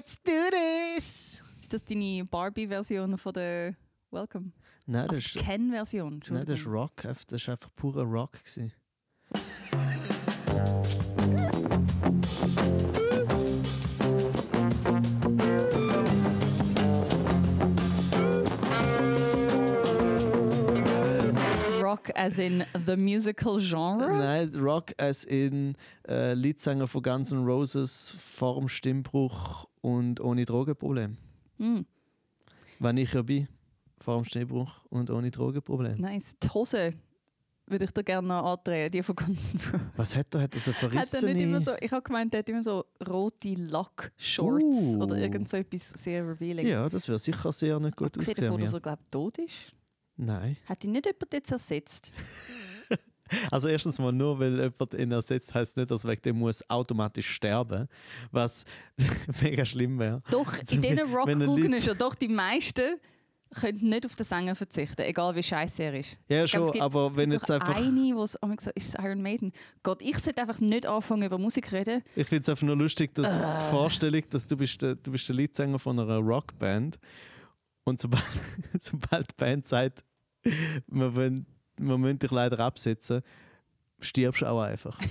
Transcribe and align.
Let's 0.00 0.16
do 0.22 0.32
this! 0.50 1.42
Ist 1.60 1.74
das 1.74 1.84
deine 1.84 2.24
Barbie-Version 2.24 3.18
von 3.18 3.34
der 3.34 3.74
Welcome? 4.10 4.52
Nein, 4.86 5.06
das, 5.08 5.18
Also 5.18 5.38
ist, 5.38 5.46
Ken-Version, 5.46 6.22
nein, 6.30 6.46
das 6.46 6.60
ist. 6.60 6.66
Rock. 6.66 7.02
Das 7.02 7.46
war 7.46 7.52
einfach 7.52 7.68
purer 7.76 8.04
Rock. 8.04 8.42
Gewesen. 8.42 8.72
Rock 21.82 22.10
as 22.14 22.38
in 22.38 22.64
the 22.86 22.96
musical 22.96 23.60
genre? 23.60 24.16
Nein, 24.16 24.50
Rock 24.54 24.94
als 24.96 25.24
in 25.24 25.76
äh, 26.08 26.32
Leadsänger 26.32 26.88
von 26.88 27.02
Guns 27.02 27.32
N' 27.32 27.44
Roses 27.44 28.14
vor 28.18 28.58
dem 28.58 28.70
Stimmbruch 28.70 29.66
und 29.80 30.20
ohne 30.20 30.44
Drogenproblem. 30.44 31.16
Hm, 31.58 31.86
Wenn 32.78 32.96
ich 32.96 33.12
ja 33.12 33.22
bin, 33.22 33.48
vor 33.98 34.16
dem 34.16 34.24
Stimmbruch 34.24 34.84
und 34.88 35.10
ohne 35.10 35.30
Drogenproblem. 35.30 36.00
nice. 36.00 36.34
Die 36.42 36.48
Hose 36.48 36.90
würde 37.66 37.84
ich 37.84 37.90
dir 37.92 38.02
gerne 38.02 38.26
noch 38.26 38.44
andrehen, 38.52 38.90
die 38.90 39.02
von 39.02 39.14
Guns 39.14 39.54
N' 39.54 39.60
Roses. 39.60 39.80
Was 39.96 40.16
hat 40.16 40.34
er? 40.34 40.40
Hat 40.42 40.54
er 40.54 40.60
so 40.60 40.72
Hat 40.72 40.82
er 40.82 40.88
verrissene... 40.90 41.34
nicht 41.34 41.42
immer 41.44 41.60
so, 41.60 41.72
ich 41.80 41.92
habe 41.92 42.02
gemeint, 42.02 42.34
er 42.34 42.38
hat 42.40 42.48
immer 42.48 42.62
so 42.62 42.84
rote 43.08 43.54
Lack-Shorts 43.54 44.96
Uh. 44.96 45.02
oder 45.02 45.16
irgend 45.18 45.48
so 45.48 45.56
etwas 45.56 45.90
sehr 45.90 46.26
revealing. 46.26 46.66
Ja, 46.66 46.88
das 46.88 47.06
wäre 47.08 47.18
sicher 47.18 47.52
sehr 47.52 47.78
nicht 47.78 47.96
gut 47.96 48.08
Abgesehen 48.08 48.32
ausgesehen. 48.32 48.50
davon, 48.52 48.60
dass 48.60 48.72
Ja. 48.72 48.78
er, 48.78 48.80
glaube 48.80 49.02
ich, 49.04 49.10
tot 49.10 49.38
ist. 49.38 49.74
Nein. 50.16 50.56
Hat 50.66 50.82
ihn 50.84 50.92
nicht 50.92 51.06
jemand 51.06 51.32
jetzt 51.32 51.52
ersetzt? 51.52 52.12
Also 53.50 53.68
erstens 53.68 53.98
mal 53.98 54.12
nur, 54.12 54.38
weil 54.38 54.58
jemand 54.60 54.94
ihn 54.94 55.12
ersetzt, 55.12 55.54
heißt 55.54 55.76
nicht, 55.76 55.90
dass 55.90 56.04
wegen 56.06 56.22
dem 56.22 56.38
muss 56.38 56.68
automatisch 56.68 57.28
sterben, 57.30 57.88
was 58.30 58.64
mega 59.42 59.64
schlimm 59.64 59.98
wäre. 59.98 60.22
Doch, 60.30 60.52
in 60.70 60.80
diesen 60.82 60.98
Leute- 61.38 61.76
ist 61.76 61.86
ja 61.86 61.94
doch 61.94 62.14
die 62.14 62.28
meisten 62.28 62.96
können 63.52 63.88
nicht 63.88 64.06
auf 64.06 64.14
den 64.14 64.24
Sänger 64.24 64.54
verzichten, 64.54 65.02
egal 65.02 65.34
wie 65.34 65.42
scheiße 65.42 65.82
er 65.82 65.94
ist. 65.94 66.16
Ja, 66.28 66.44
Ich 66.44 66.52
glaube, 66.52 66.66
schon, 66.66 66.68
es 66.68 66.72
gibt- 66.74 66.84
aber 66.84 67.16
wenn 67.16 67.32
jetzt 67.32 67.50
einfach... 67.50 67.74
Eine, 67.74 68.14
wo 68.14 68.22
es 68.22 68.40
oh 68.40 68.46
Gott, 68.46 68.64
ist 68.76 68.94
Iron 68.96 69.22
Maiden. 69.22 69.50
Gott, 69.82 70.02
ich 70.02 70.16
sollte 70.18 70.40
einfach 70.42 70.60
nicht 70.60 70.86
anfangen 70.86 71.24
über 71.24 71.36
Musik 71.36 71.66
zu 71.68 71.74
reden. 71.74 72.02
Ich 72.14 72.28
finde 72.28 72.42
es 72.42 72.48
einfach 72.48 72.62
nur 72.64 72.76
lustig, 72.76 73.12
dass 73.16 73.26
Äh. 73.26 73.40
die 73.58 73.70
Vorstellung, 73.70 74.22
dass 74.30 74.46
du 74.46 74.56
bist 74.56 74.80
der, 74.82 74.94
du 74.94 75.10
bist 75.10 75.28
der 75.28 75.34
Leadsänger 75.34 75.80
von 75.80 75.98
einer 75.98 76.18
Rockband 76.18 77.00
und 77.82 77.98
sobald, 78.00 78.22
sobald 78.80 79.28
die 79.32 79.34
Band 79.36 79.66
sagt, 79.66 80.04
wir, 80.86 81.16
wollen, 81.16 81.44
wir 81.88 81.98
müssen 81.98 82.18
dich 82.18 82.30
leider 82.30 82.58
absetzen, 82.60 83.22
stirbst 84.00 84.42
du 84.42 84.46
auch 84.46 84.60
einfach. 84.62 84.98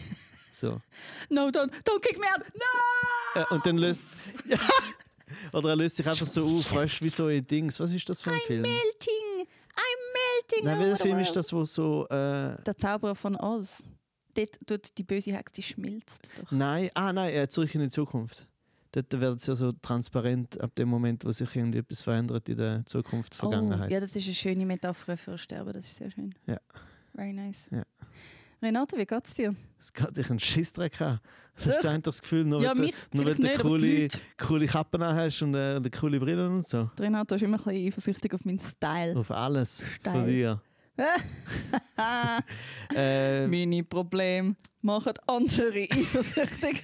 So. 0.51 0.81
No, 1.29 1.47
don't, 1.49 1.71
don't 1.85 2.01
kick 2.01 2.19
me 2.19 2.25
out! 2.25 2.43
No! 2.53 3.41
Äh, 3.41 3.53
und 3.53 3.65
dann 3.65 3.77
löst... 3.77 4.01
Oder 5.53 5.69
er 5.69 5.75
löst 5.77 5.95
sich 5.97 6.05
einfach 6.09 6.25
so 6.25 6.43
auf, 6.57 6.73
weißt 6.73 6.99
du, 6.99 7.05
wie 7.05 7.09
so 7.09 7.27
ein 7.27 7.45
Dings. 7.47 7.79
Was 7.79 7.91
ist 7.91 8.09
das 8.09 8.21
für 8.21 8.31
ein 8.31 8.39
I'm 8.39 8.45
Film? 8.47 8.61
melting! 8.63 9.47
I'm 9.75 9.99
melting! 10.13 10.65
Nein, 10.65 10.79
welcher 10.81 11.03
Film 11.03 11.19
ist 11.19 11.33
das, 11.35 11.53
wo 11.53 11.63
so... 11.63 12.05
Äh, 12.07 12.61
Der 12.63 12.75
Zauberer 12.77 13.15
von 13.15 13.35
Oz. 13.37 13.83
Dort 14.33 14.57
tut 14.65 14.97
die 14.97 15.03
böse 15.03 15.31
Hexe, 15.31 15.53
die 15.53 15.63
schmilzt 15.63 16.29
doch. 16.37 16.51
nein, 16.51 16.89
ah 16.93 17.13
nein, 17.13 17.33
äh, 17.33 17.47
zurück 17.47 17.73
in 17.75 17.81
die 17.81 17.89
Zukunft. 17.89 18.45
Dort 18.91 19.21
wird 19.21 19.39
es 19.39 19.45
ja 19.45 19.53
so 19.55 19.71
transparent 19.71 20.59
ab 20.59 20.73
dem 20.75 20.89
Moment, 20.89 21.23
wo 21.23 21.31
sich 21.31 21.55
irgendwie 21.55 21.77
etwas 21.79 22.01
verändert 22.01 22.49
in 22.49 22.57
der 22.57 22.85
Zukunft, 22.85 23.35
Vergangenheit. 23.35 23.89
Oh, 23.89 23.93
ja, 23.93 23.99
das 23.99 24.15
ist 24.15 24.25
eine 24.25 24.33
schöne 24.35 24.65
Metapher 24.65 25.15
für 25.15 25.37
Sterben, 25.37 25.73
das 25.73 25.85
ist 25.85 25.95
sehr 25.95 26.09
schön. 26.09 26.33
Ja. 26.47 26.59
Very 27.13 27.33
nice. 27.33 27.67
Ja. 27.71 27.83
Renate, 28.61 28.97
wie 28.97 29.05
geht's 29.05 29.35
dir? 29.35 29.55
Es 29.79 29.93
geht 29.93 30.17
dich 30.17 30.29
einen 30.29 30.39
Schissdreck 30.39 30.99
an. 31.01 31.19
Das 31.55 31.67
hast 31.67 31.83
du 31.83 31.89
eigentlich 31.89 32.03
das 32.03 32.21
Gefühl, 32.21 32.45
nur 32.45 32.61
Ja, 32.61 32.71
weil 32.71 32.85
mich 32.87 32.95
du, 33.11 33.23
nur 33.23 33.35
coole, 33.57 34.07
coole 34.37 34.65
Kappen 34.65 35.03
hast 35.03 35.41
und 35.41 35.53
äh, 35.55 35.75
eine 35.75 35.89
coole 35.89 36.19
Brille 36.19 36.49
und 36.49 36.67
so. 36.67 36.89
Der 36.97 37.05
Renato 37.05 37.35
ist 37.35 37.41
immer 37.43 37.57
ein 37.57 37.63
bisschen 37.63 37.87
eifersüchtig 37.87 38.33
auf 38.33 38.43
meinen 38.43 38.59
Style. 38.59 39.15
Auf 39.17 39.31
alles 39.31 39.83
Steil. 39.95 40.13
von 40.13 40.25
dir. 40.25 40.61
äh, 42.95 43.47
Meine 43.47 43.83
Probleme 43.83 44.55
machen 44.81 45.13
andere 45.27 45.87
eifersüchtig. 45.89 46.83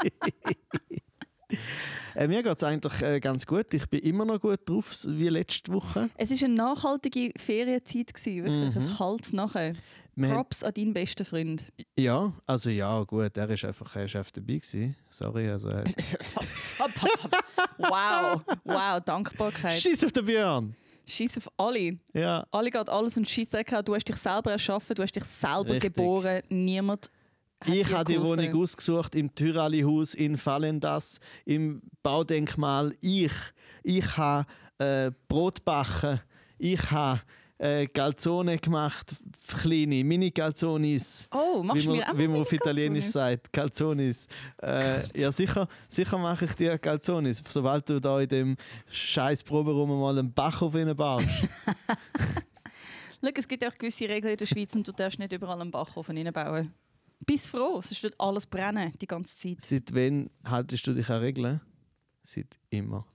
äh, 2.14 2.28
mir 2.28 2.42
geht 2.42 2.56
es 2.56 2.64
eigentlich 2.64 3.02
äh, 3.02 3.20
ganz 3.20 3.46
gut. 3.46 3.72
Ich 3.72 3.88
bin 3.88 4.00
immer 4.00 4.24
noch 4.24 4.40
gut 4.40 4.60
drauf, 4.66 4.94
wie 5.06 5.28
letzte 5.28 5.72
Woche. 5.72 6.10
es 6.16 6.30
war 6.30 6.44
eine 6.44 6.54
nachhaltige 6.54 7.32
Ferienzeit, 7.36 8.12
gewesen, 8.14 8.44
wirklich. 8.44 8.74
Mhm. 8.74 8.90
Es 8.92 8.98
halt 8.98 9.32
nachher. 9.32 9.74
Wir 10.14 10.28
haben- 10.28 10.34
Props 10.34 10.64
an 10.64 10.74
deinen 10.74 10.92
besten 10.92 11.24
Freund. 11.24 11.64
Ja, 11.96 12.32
also 12.44 12.70
ja, 12.70 13.02
gut, 13.04 13.36
er 13.36 13.50
ist 13.50 13.64
einfach, 13.64 13.94
er 13.94 14.06
ist 14.06 14.16
einfach 14.16 14.32
dabei 14.32 14.54
gewesen. 14.54 14.96
Sorry, 15.08 15.48
also... 15.48 15.68
Äh, 15.68 15.84
wow, 17.78 18.42
wow, 18.64 19.00
Dankbarkeit. 19.04 19.80
Scheiß 19.80 20.04
auf 20.04 20.12
den 20.12 20.24
Björn! 20.24 20.74
Scheiß 21.06 21.38
auf 21.38 21.50
alle. 21.56 21.98
Ja. 22.12 22.46
Alle 22.50 22.70
geht 22.70 22.88
alles 22.88 23.16
und 23.16 23.28
Scheiß 23.28 23.50
Du 23.84 23.94
hast 23.94 24.08
dich 24.08 24.16
selber 24.16 24.52
erschaffen, 24.52 24.94
du 24.94 25.02
hast 25.02 25.14
dich 25.14 25.24
selber 25.24 25.74
Richtig. 25.74 25.94
geboren. 25.94 26.42
Niemand 26.48 27.10
Ich 27.66 27.92
habe 27.92 28.12
die. 28.12 28.20
Wohnung 28.20 28.62
ausgesucht 28.62 29.14
im 29.14 29.34
Tyrali-Haus 29.34 30.14
in 30.14 30.36
Fallendas, 30.36 31.20
im 31.44 31.82
Baudenkmal. 32.02 32.94
Ich, 33.00 33.32
ich 33.82 34.16
habe 34.16 34.46
äh, 34.78 35.10
Brot 35.28 35.64
backen. 35.64 36.20
Ich 36.58 36.90
habe 36.90 37.20
äh, 37.58 37.86
Calzone 37.86 38.58
gemacht, 38.58 39.16
kleine 39.60 40.04
Mini-Calzonis. 40.04 41.28
Oh, 41.32 41.62
machst 41.62 41.84
du 41.84 41.90
man, 41.90 41.98
mir 41.98 42.08
auch 42.08 42.18
wie 42.18 42.28
man 42.28 42.40
auf? 42.40 42.52
Italienisch 42.52 43.06
sagt, 43.06 43.52
Calzonis. 43.52 44.26
Äh, 44.62 45.20
ja, 45.20 45.32
sicher, 45.32 45.68
sicher 45.90 46.18
mache 46.18 46.44
ich 46.44 46.52
dir 46.52 46.78
Calzonis, 46.78 47.42
sobald 47.48 47.88
du 47.88 48.00
da 48.00 48.20
in 48.20 48.28
dem 48.28 48.56
scheiß 48.90 49.42
Proberaum 49.42 49.98
mal 50.00 50.18
einen 50.18 50.32
Bach 50.32 50.62
auf 50.62 50.74
ihn 50.74 50.94
baust. 50.94 51.28
Schau, 53.22 53.30
es 53.34 53.48
gibt 53.48 53.66
auch 53.66 53.74
gewisse 53.74 54.08
Regeln 54.08 54.32
in 54.32 54.38
der 54.38 54.46
Schweiz 54.46 54.74
und 54.76 54.86
du 54.86 54.92
darfst 54.92 55.18
nicht 55.18 55.32
überall 55.32 55.60
einen 55.60 55.70
Backofen 55.70 56.16
reinbauen. 56.16 56.72
Bist 57.26 57.50
froh, 57.50 57.80
sonst 57.82 58.02
wird 58.02 58.14
alles 58.18 58.46
brennen, 58.46 58.92
die 59.00 59.06
ganze 59.06 59.36
Zeit. 59.36 59.60
Seit 59.60 59.94
wann 59.94 60.30
haltest 60.44 60.86
du 60.86 60.94
dich 60.94 61.08
an 61.10 61.20
Regeln? 61.20 61.60
Seit 62.22 62.58
immer. 62.70 63.06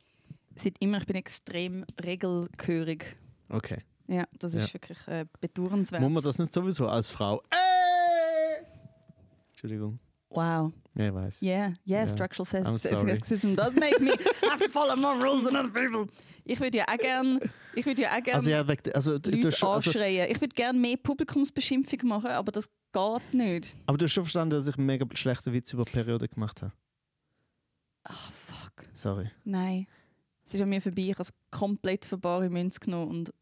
Seit 0.56 0.76
immer, 0.80 1.00
ich 1.00 1.06
bin 1.06 1.16
extrem 1.16 1.86
regelgehörig. 2.04 3.16
Okay. 3.50 3.80
Ja, 4.08 4.26
das 4.38 4.54
ist 4.54 4.68
Ja. 4.68 4.74
wirklich 4.74 5.08
äh, 5.08 5.26
bedauernswert. 5.40 6.02
Muss 6.02 6.12
man 6.12 6.24
das 6.24 6.38
nicht 6.38 6.54
sowieso 6.54 6.88
als 6.88 7.08
Frau? 7.08 7.42
Äh! 7.50 8.64
Entschuldigung. 9.52 10.00
Wow. 10.30 10.74
Ja, 10.96 11.08
ich 11.08 11.14
weiß. 11.14 11.42
Yeah, 11.42 11.74
yeah, 11.88 12.02
Ja. 12.04 12.08
structural 12.08 12.46
sexism 12.46 13.56
does 13.56 13.76
make 13.76 14.00
me 14.02 14.12
have 14.50 14.64
to 14.64 14.70
follow 14.70 14.96
more 14.96 15.16
rules 15.24 15.44
than 15.44 15.56
other 15.56 15.70
people. 15.70 16.08
Ich 16.44 16.60
würde 16.60 16.80
ja 16.80 16.86
auch 16.88 16.98
gerne 16.98 17.40
ich 17.76 17.86
würde 17.86 18.04
ja 18.04 18.16
auch 18.16 18.22
gern 18.24 18.36
Also, 18.36 18.50
ja, 18.50 18.64
also, 18.94 19.18
du 19.18 19.32
also, 19.48 19.70
anschreien. 19.70 20.30
Ich 20.32 20.40
würde 20.42 20.54
gerne 20.54 20.78
mehr 20.78 20.98
Publikumsbeschimpfung 20.98 22.08
machen, 22.08 22.32
aber 22.32 22.52
das 22.52 22.70
geht 22.94 23.34
nicht. 23.34 23.76
aber 23.88 23.98
du 23.98 24.06
hast 24.06 24.14
schon 24.14 24.24
verstanden, 24.24 24.52
dass 24.56 24.68
ich 24.68 24.78
einen 24.78 24.86
mega 24.86 25.06
schlechten 25.14 25.52
Witz 25.54 25.74
über 25.74 25.84
die 25.84 25.92
Periode 25.92 26.28
gemacht 26.28 26.62
habe. 26.62 26.72
Ach, 28.04 28.32
fuck. 28.32 28.86
Sorry. 28.94 29.30
Nein. 29.44 29.88
Es 30.46 30.54
ist 30.54 30.62
an 30.62 30.70
mir 30.70 30.82
vorbei. 30.82 31.04
Ich 31.04 31.12
habe 31.14 31.24
es 31.24 31.34
komplett 31.52 32.06
für 32.06 32.18
bare 32.18 32.50
Münze 32.50 32.80
genommen. 32.82 33.10
Und 33.12 33.34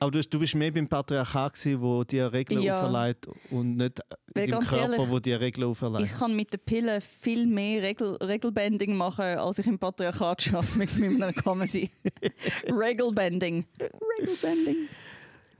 Aber 0.00 0.10
du, 0.10 0.18
hast- 0.18 0.30
du 0.30 0.38
bist 0.38 0.54
mehr 0.54 0.70
beim 0.72 0.88
Patriarchat, 0.88 1.52
gewesen, 1.52 1.82
wo 1.82 2.04
dir 2.04 2.32
Regeln 2.32 2.62
Ja. 2.62 2.80
auferlegt 2.80 3.28
und 3.50 3.76
nicht 3.76 4.00
Weil 4.34 4.44
im 4.44 4.50
Körper, 4.60 4.78
ehrlich, 4.78 5.10
wo 5.10 5.18
dir 5.18 5.38
Regeln 5.40 5.66
auferlegt. 5.68 6.10
ich 6.10 6.18
kann 6.18 6.34
mit 6.34 6.50
der 6.52 6.58
Pille 6.58 7.00
viel 7.02 7.46
mehr 7.46 7.82
Regel 7.82 8.16
Regelbending 8.16 8.96
machen, 8.96 9.24
als 9.24 9.58
ich 9.58 9.66
im 9.66 9.78
Patriarchat 9.78 10.40
schaffe 10.42 10.78
mit 10.78 10.96
meiner 10.98 11.32
Comedy. 11.34 11.90
Regelbending. 12.66 13.66
Regelbending. 14.20 14.88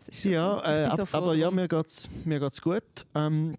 Ist 0.09 0.25
Ja, 0.25 0.57
so. 0.57 0.63
Äh, 0.65 0.97
so 0.97 1.03
ab, 1.03 1.09
froh 1.09 1.17
aber 1.19 1.35
ja, 1.35 1.51
mir 1.51 1.69
geht 1.69 1.87
es 1.87 2.09
mir 2.25 2.41
geht's 2.41 2.61
gut. 2.61 2.83
Ähm, 3.15 3.55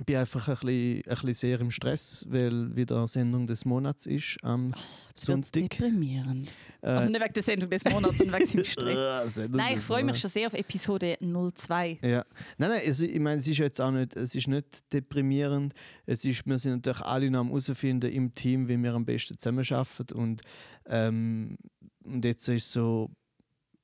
ich 0.00 0.06
bin 0.06 0.14
einfach 0.16 0.46
ein 0.46 0.54
bisschen, 0.54 0.96
ein 0.98 1.02
bisschen 1.16 1.34
sehr 1.34 1.60
im 1.60 1.72
Stress, 1.72 2.24
weil 2.28 2.76
wieder 2.76 3.04
Sendung 3.08 3.48
des 3.48 3.64
Monats 3.64 4.06
ist 4.06 4.36
am 4.44 4.68
Jetzt 4.68 5.26
wird's 5.26 5.50
Sonntag. 5.50 5.70
deprimierend. 5.70 6.52
Äh, 6.82 6.86
Also 6.86 7.08
nicht 7.10 7.20
wegen 7.20 7.32
der 7.32 7.42
Sendung 7.42 7.68
des 7.70 7.84
Monats, 7.84 8.18
sondern 8.18 8.36
wegen 8.40 8.46
seinem 8.46 8.64
Stress. 9.26 9.40
Nein, 9.50 9.74
ich 9.74 9.80
freue 9.80 10.04
mich 10.04 10.20
schon 10.20 10.30
sehr 10.30 10.46
auf 10.46 10.54
Episode 10.54 11.18
02. 11.20 11.98
Ja. 12.02 12.24
Nein, 12.58 12.70
nein, 12.70 12.80
also, 12.86 13.04
ich 13.06 13.18
meine, 13.18 13.40
es 13.40 13.48
ist 13.48 13.58
jetzt 13.58 13.80
auch 13.80 13.90
nicht, 13.90 14.14
es 14.14 14.36
ist 14.36 14.46
nicht 14.46 14.92
deprimierend. 14.92 15.74
Es 16.06 16.24
ist, 16.24 16.46
wir 16.46 16.58
sind 16.58 16.86
natürlich 16.86 17.00
alle 17.00 17.28
noch 17.28 17.40
am 17.40 17.48
herausfinden 17.48 18.12
im 18.12 18.32
Team, 18.32 18.68
wie 18.68 18.80
wir 18.80 18.94
am 18.94 19.04
besten 19.04 19.36
zusammenarbeiten. 19.36 20.12
Und, 20.16 20.42
ähm, 20.86 21.58
und 22.04 22.24
jetzt 22.24 22.46
ist 22.46 22.70
so 22.70 23.10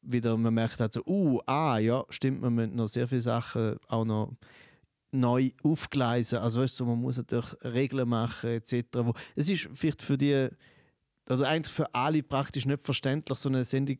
wieder, 0.05 0.37
man 0.37 0.55
merkt 0.55 0.81
halt 0.81 0.93
so, 0.93 1.03
uh, 1.07 1.41
ah, 1.47 1.79
ja, 1.79 2.05
stimmt, 2.09 2.41
man 2.41 2.55
müssen 2.55 2.77
noch 2.77 2.89
sehr 2.89 3.09
viele 3.09 3.21
Sachen 3.21 3.77
auch 3.89 4.05
noch 4.05 4.33
neu 5.13 5.51
aufgleisen. 5.63 6.39
Also 6.39 6.63
weißt 6.63 6.81
du, 6.81 6.87
man 6.87 7.01
muss 7.01 7.17
natürlich 7.17 7.55
Regeln 7.63 8.09
machen 8.09 8.51
etc. 8.51 8.87
Wo, 8.93 9.15
es 9.37 9.49
ist 9.49 9.69
vielleicht 9.73 10.03
für 10.03 10.19
die, 10.19 10.49
also 11.29 11.45
eigentlich 11.45 11.73
für 11.73 11.95
alle 11.95 12.23
praktisch 12.23 12.67
nicht 12.67 12.83
verständlich, 12.83 13.39
so 13.39 13.49
eine 13.49 13.65
Sendung 13.65 13.99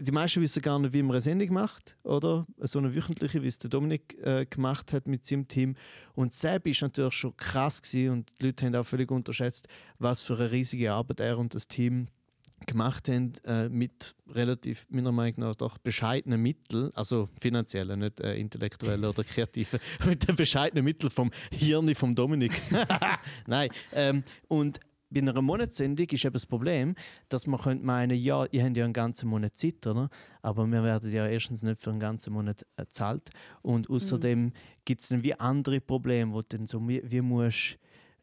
die 0.00 0.12
meisten 0.12 0.42
wissen 0.42 0.62
gar 0.62 0.78
nicht, 0.78 0.92
wie 0.92 1.02
man 1.02 1.12
eine 1.12 1.20
Sendung 1.20 1.52
macht, 1.52 1.96
oder? 2.02 2.46
So 2.58 2.78
eine 2.78 2.94
wöchentliche, 2.94 3.42
wie 3.42 3.46
es 3.46 3.58
der 3.58 3.70
Dominik 3.70 4.18
äh, 4.22 4.44
gemacht 4.44 4.92
hat 4.92 5.06
mit 5.06 5.24
seinem 5.24 5.46
Team. 5.46 5.76
Und 6.14 6.32
Seb 6.32 6.66
ist 6.66 6.82
natürlich 6.82 7.14
schon 7.14 7.36
krass 7.36 7.80
gewesen 7.80 8.12
und 8.12 8.32
die 8.40 8.46
Leute 8.46 8.66
haben 8.66 8.74
auch 8.74 8.84
völlig 8.84 9.10
unterschätzt, 9.10 9.68
was 9.98 10.20
für 10.20 10.36
eine 10.36 10.50
riesige 10.50 10.92
Arbeit 10.92 11.20
er 11.20 11.38
und 11.38 11.54
das 11.54 11.68
Team 11.68 12.06
gemacht 12.66 13.08
haben 13.08 13.32
äh, 13.44 13.68
mit 13.68 14.14
relativ, 14.28 14.86
meiner 14.90 15.12
Meinung 15.12 15.40
nach, 15.40 15.54
doch 15.54 15.78
bescheidenen 15.78 16.40
Mitteln, 16.40 16.90
also 16.94 17.28
finanziellen, 17.40 18.00
nicht 18.00 18.20
äh, 18.20 18.36
intellektuellen 18.36 19.04
oder 19.04 19.24
kreativen, 19.24 19.80
mit 20.06 20.26
den 20.26 20.36
bescheidenen 20.36 20.84
Mitteln 20.84 21.10
vom 21.10 21.30
Hirn 21.52 21.94
vom 21.94 22.14
Dominik. 22.14 22.52
Nein. 23.46 23.70
Ähm, 23.92 24.22
und 24.48 24.80
bei 25.14 25.20
einer 25.20 25.40
Monatssendung 25.40 26.06
ist 26.08 26.24
eben 26.24 26.32
das 26.32 26.44
Problem, 26.44 26.96
dass 27.28 27.46
man 27.46 27.60
könnte 27.60 27.84
meinen, 27.84 28.18
ja, 28.18 28.46
ihr 28.50 28.64
habt 28.64 28.76
ja 28.76 28.84
einen 28.84 28.92
ganzen 28.92 29.28
Monat 29.28 29.56
Zeit, 29.56 29.86
oder? 29.86 30.08
aber 30.42 30.66
wir 30.66 30.82
werden 30.82 31.12
ja 31.12 31.26
erstens 31.26 31.62
nicht 31.62 31.80
für 31.80 31.90
einen 31.90 32.00
ganzen 32.00 32.32
Monat 32.32 32.66
bezahlt 32.74 33.30
und 33.62 33.88
außerdem 33.88 34.46
mhm. 34.46 34.52
gibt 34.84 35.02
es 35.02 35.08
dann 35.08 35.22
wie 35.22 35.34
andere 35.34 35.80
Probleme, 35.80 36.32
wo 36.32 36.42
dann 36.42 36.66
so 36.66 36.86
wie, 36.88 37.00
wie 37.04 37.20
musst 37.20 37.78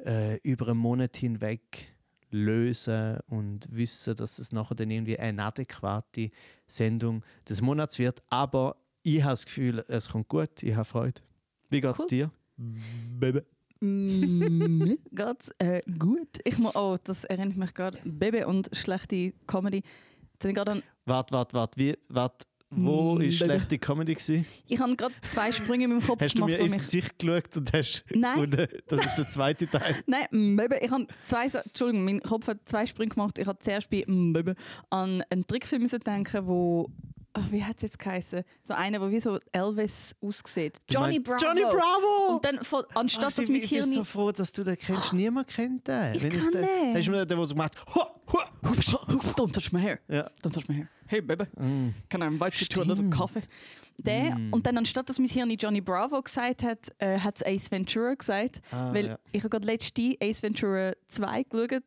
äh, 0.06 0.38
über 0.44 0.68
einen 0.70 0.80
Monat 0.80 1.16
hinweg 1.16 1.91
lösen 2.32 3.20
und 3.28 3.68
wissen, 3.70 4.16
dass 4.16 4.40
es 4.40 4.52
nachher 4.52 4.76
dann 4.76 4.92
irgendwie 4.92 5.20
eine 5.20 5.44
adäquate 5.44 6.32
Sendung 6.68 7.24
des 7.48 7.62
Monats 7.62 8.00
wird. 8.00 8.24
Aber 8.30 8.78
ich 9.04 9.22
habe 9.22 9.34
das 9.34 9.46
Gefühl, 9.46 9.84
es 9.88 10.10
kommt 10.10 10.28
gut, 10.28 10.64
ich 10.64 10.76
habe 10.76 10.86
Freude. 10.86 11.22
Wie 11.70 11.82
geht 11.82 11.92
es 11.92 12.00
cool. 12.00 12.08
dir? 12.08 12.32
Baby. 13.20 13.42
mm, 13.80 14.94
geht's 15.12 15.52
äh, 15.58 15.82
gut. 15.98 16.40
Ich 16.44 16.58
muss, 16.58 16.76
oh, 16.76 16.98
das 17.04 17.24
erinnert 17.24 17.58
mich 17.58 17.74
gerade. 17.74 18.00
Baby 18.04 18.44
und 18.44 18.70
schlechte 18.74 19.34
Comedy. 19.48 19.84
Warte, 21.06 21.34
warte, 21.34 21.54
warte. 21.54 21.80
Wie, 21.80 21.98
warte. 22.10 22.46
Wo 22.74 23.18
war 23.18 23.26
mm, 23.26 23.32
schlechte 23.32 23.78
Comedy? 23.78 24.14
Gewesen? 24.14 24.46
Ich 24.68 24.80
habe 24.80 24.96
gerade 24.96 25.14
zwei 25.28 25.52
Sprünge 25.52 25.84
in 25.84 25.90
meinem 25.90 26.02
Kopf 26.02 26.22
hast 26.22 26.36
gemacht. 26.36 26.52
Hast 26.52 26.60
du 26.60 26.64
mir 26.64 26.74
ins 26.74 26.86
Gesicht 26.86 27.20
geschaut 27.20 27.58
und 27.58 27.74
hast 27.74 28.06
Nein. 28.10 28.34
gefunden, 28.34 28.68
das 28.88 29.06
ist 29.06 29.18
der 29.18 29.26
zweite 29.30 29.68
Teil? 29.70 29.96
Nein, 30.06 30.28
Mbebe. 30.32 30.80
Ich 30.82 30.90
habe 30.90 31.06
zwei, 31.26 31.48
Entschuldigung, 31.48 32.06
mein 32.06 32.22
Kopf 32.22 32.48
hat 32.48 32.60
zwei 32.66 32.86
Sprünge 32.86 33.10
gemacht. 33.10 33.38
Ich 33.38 33.48
habe 33.48 33.60
zuerst 33.60 33.90
bei 33.90 34.06
Mbebe 34.08 34.56
an 34.90 35.22
einen 35.30 35.46
Trickfilm 35.46 35.86
denken, 35.86 36.48
wo 36.48 36.90
Ach, 37.34 37.50
wie 37.50 37.64
hat 37.64 37.78
es 37.78 37.84
jetzt 37.84 38.00
geheißen? 38.00 38.44
So 38.64 38.74
einer, 38.74 39.00
der 39.00 39.10
wie 39.10 39.20
so 39.20 39.40
Elvis 39.54 40.14
aussieht. 40.22 40.78
Johnny 40.90 41.20
Bravo! 41.20 41.46
Johnny 41.46 41.62
Bravo! 41.62 42.36
Und 42.36 42.46
dann, 42.46 42.64
von, 42.64 42.84
anstatt 42.94 43.32
Ach, 43.32 43.36
dass 43.36 43.48
mein 43.48 43.62
Hirn... 43.62 43.64
Ich 43.64 43.70
bin 43.70 43.84
so 43.84 44.04
froh, 44.04 44.32
dass 44.32 44.52
du 44.52 44.64
den 44.64 44.78
kennst. 44.78 45.14
Niemand 45.14 45.48
kennt 45.48 45.88
den. 45.88 46.16
Ich 46.16 46.24
Wenn 46.24 46.30
kann 46.32 46.46
ich 46.48 46.52
den. 46.52 46.62
den. 46.62 46.94
Das 46.94 47.00
ist 47.02 47.08
mir 47.08 47.26
der, 47.26 47.26
der 47.26 47.46
so 47.46 47.56
macht... 47.56 47.76
Don't 49.36 49.54
touch 49.54 49.72
my 49.72 49.80
hair. 49.80 50.00
Ja. 50.10 50.30
Don't 50.44 50.52
touch 50.52 50.68
my 50.68 50.76
hair. 50.76 50.90
Hey, 51.08 51.22
Baby. 51.22 51.46
Mm. 51.58 51.94
Can 52.10 52.22
I 52.22 52.28
invite 52.28 52.60
you 52.60 52.68
to 52.68 52.82
a 52.82 52.84
little 52.84 53.10
coffee? 53.10 53.44
Der, 53.98 54.36
mm. 54.36 54.54
Und 54.54 54.66
dann, 54.66 54.78
anstatt 54.78 55.10
dass 55.10 55.20
mein 55.20 55.28
Hirn 55.28 55.50
Johnny 55.52 55.82
Bravo 55.82 56.22
gesagt 56.22 56.64
hat, 56.64 56.92
äh, 57.00 57.20
hat 57.20 57.38
es 57.38 57.46
Ace 57.46 57.72
Ventura 57.72 58.14
gesagt. 58.14 58.62
Ah, 58.72 58.94
weil 58.94 59.08
ja. 59.08 59.20
ich 59.32 59.42
habe 59.42 59.50
gerade 59.50 59.66
letzte 59.66 60.16
Ace 60.22 60.44
Ventura 60.44 60.94
2 61.08 61.44
geschaut 61.44 61.84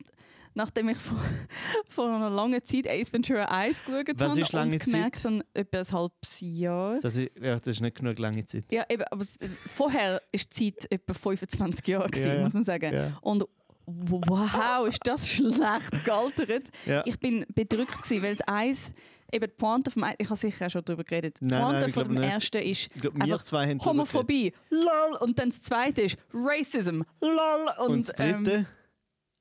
nachdem 0.54 0.88
ich 0.88 0.98
vor, 0.98 1.18
vor 1.88 2.14
einer 2.14 2.30
langen 2.30 2.64
Zeit 2.64 2.88
Ace 2.88 3.12
Ventura 3.12 3.44
1 3.44 3.84
geschaut 3.84 4.08
Was 4.16 4.30
habe 4.30 4.40
ist 4.40 4.52
lange 4.52 4.72
und 4.72 4.84
gemerkt 4.84 5.16
Zeit? 5.16 5.24
dann 5.24 5.44
etwa 5.52 5.78
ein 5.78 5.92
halbes 5.92 6.40
Jahr. 6.40 6.98
Das 7.00 7.16
ist, 7.16 7.30
ja, 7.40 7.56
das 7.56 7.66
ist 7.66 7.80
nicht 7.80 7.96
genug 7.96 8.18
lange 8.18 8.44
Zeit. 8.46 8.64
Ja, 8.70 8.84
eben, 8.88 9.04
aber 9.10 9.24
vorher 9.66 10.12
war 10.12 10.20
die 10.32 10.48
Zeit 10.48 10.90
etwa 10.90 11.14
25 11.14 11.86
Jahre, 11.86 12.08
gewesen, 12.08 12.28
ja, 12.28 12.34
ja. 12.34 12.42
muss 12.42 12.54
man 12.54 12.62
sagen. 12.62 12.92
Ja. 12.92 13.18
Und 13.20 13.44
wow, 13.86 14.86
ist 14.88 15.00
das 15.04 15.28
schlecht 15.28 16.04
gealtert. 16.04 16.70
Ich 17.04 17.18
bin 17.18 17.44
bedrückt, 17.54 18.02
gewesen, 18.02 18.22
weil 18.22 18.36
das 18.36 18.48
Eis 18.48 18.92
eben 19.32 19.46
die 19.46 19.56
Pointe 19.56 19.90
vom 19.90 20.04
ich 20.16 20.28
habe 20.28 20.38
sicher 20.38 20.66
auch 20.66 20.70
schon 20.70 20.84
darüber 20.84 21.04
geredet. 21.04 21.38
Die 21.40 21.48
Pointe 21.48 21.88
von 21.90 22.04
dem 22.04 22.14
nicht. 22.14 22.30
ersten 22.30 22.62
ist 22.62 22.88
glaub, 22.94 23.20
einfach 23.20 23.84
Homophobie, 23.84 24.52
lol, 24.70 25.16
und 25.20 25.38
dann 25.38 25.50
das 25.50 25.60
zweite 25.60 26.02
ist 26.02 26.16
Racism, 26.32 27.02
lol, 27.20 27.68
und, 27.80 27.88
und 27.88 28.08
das 28.08 28.14
dritte? 28.14 28.52
Ähm, 28.52 28.66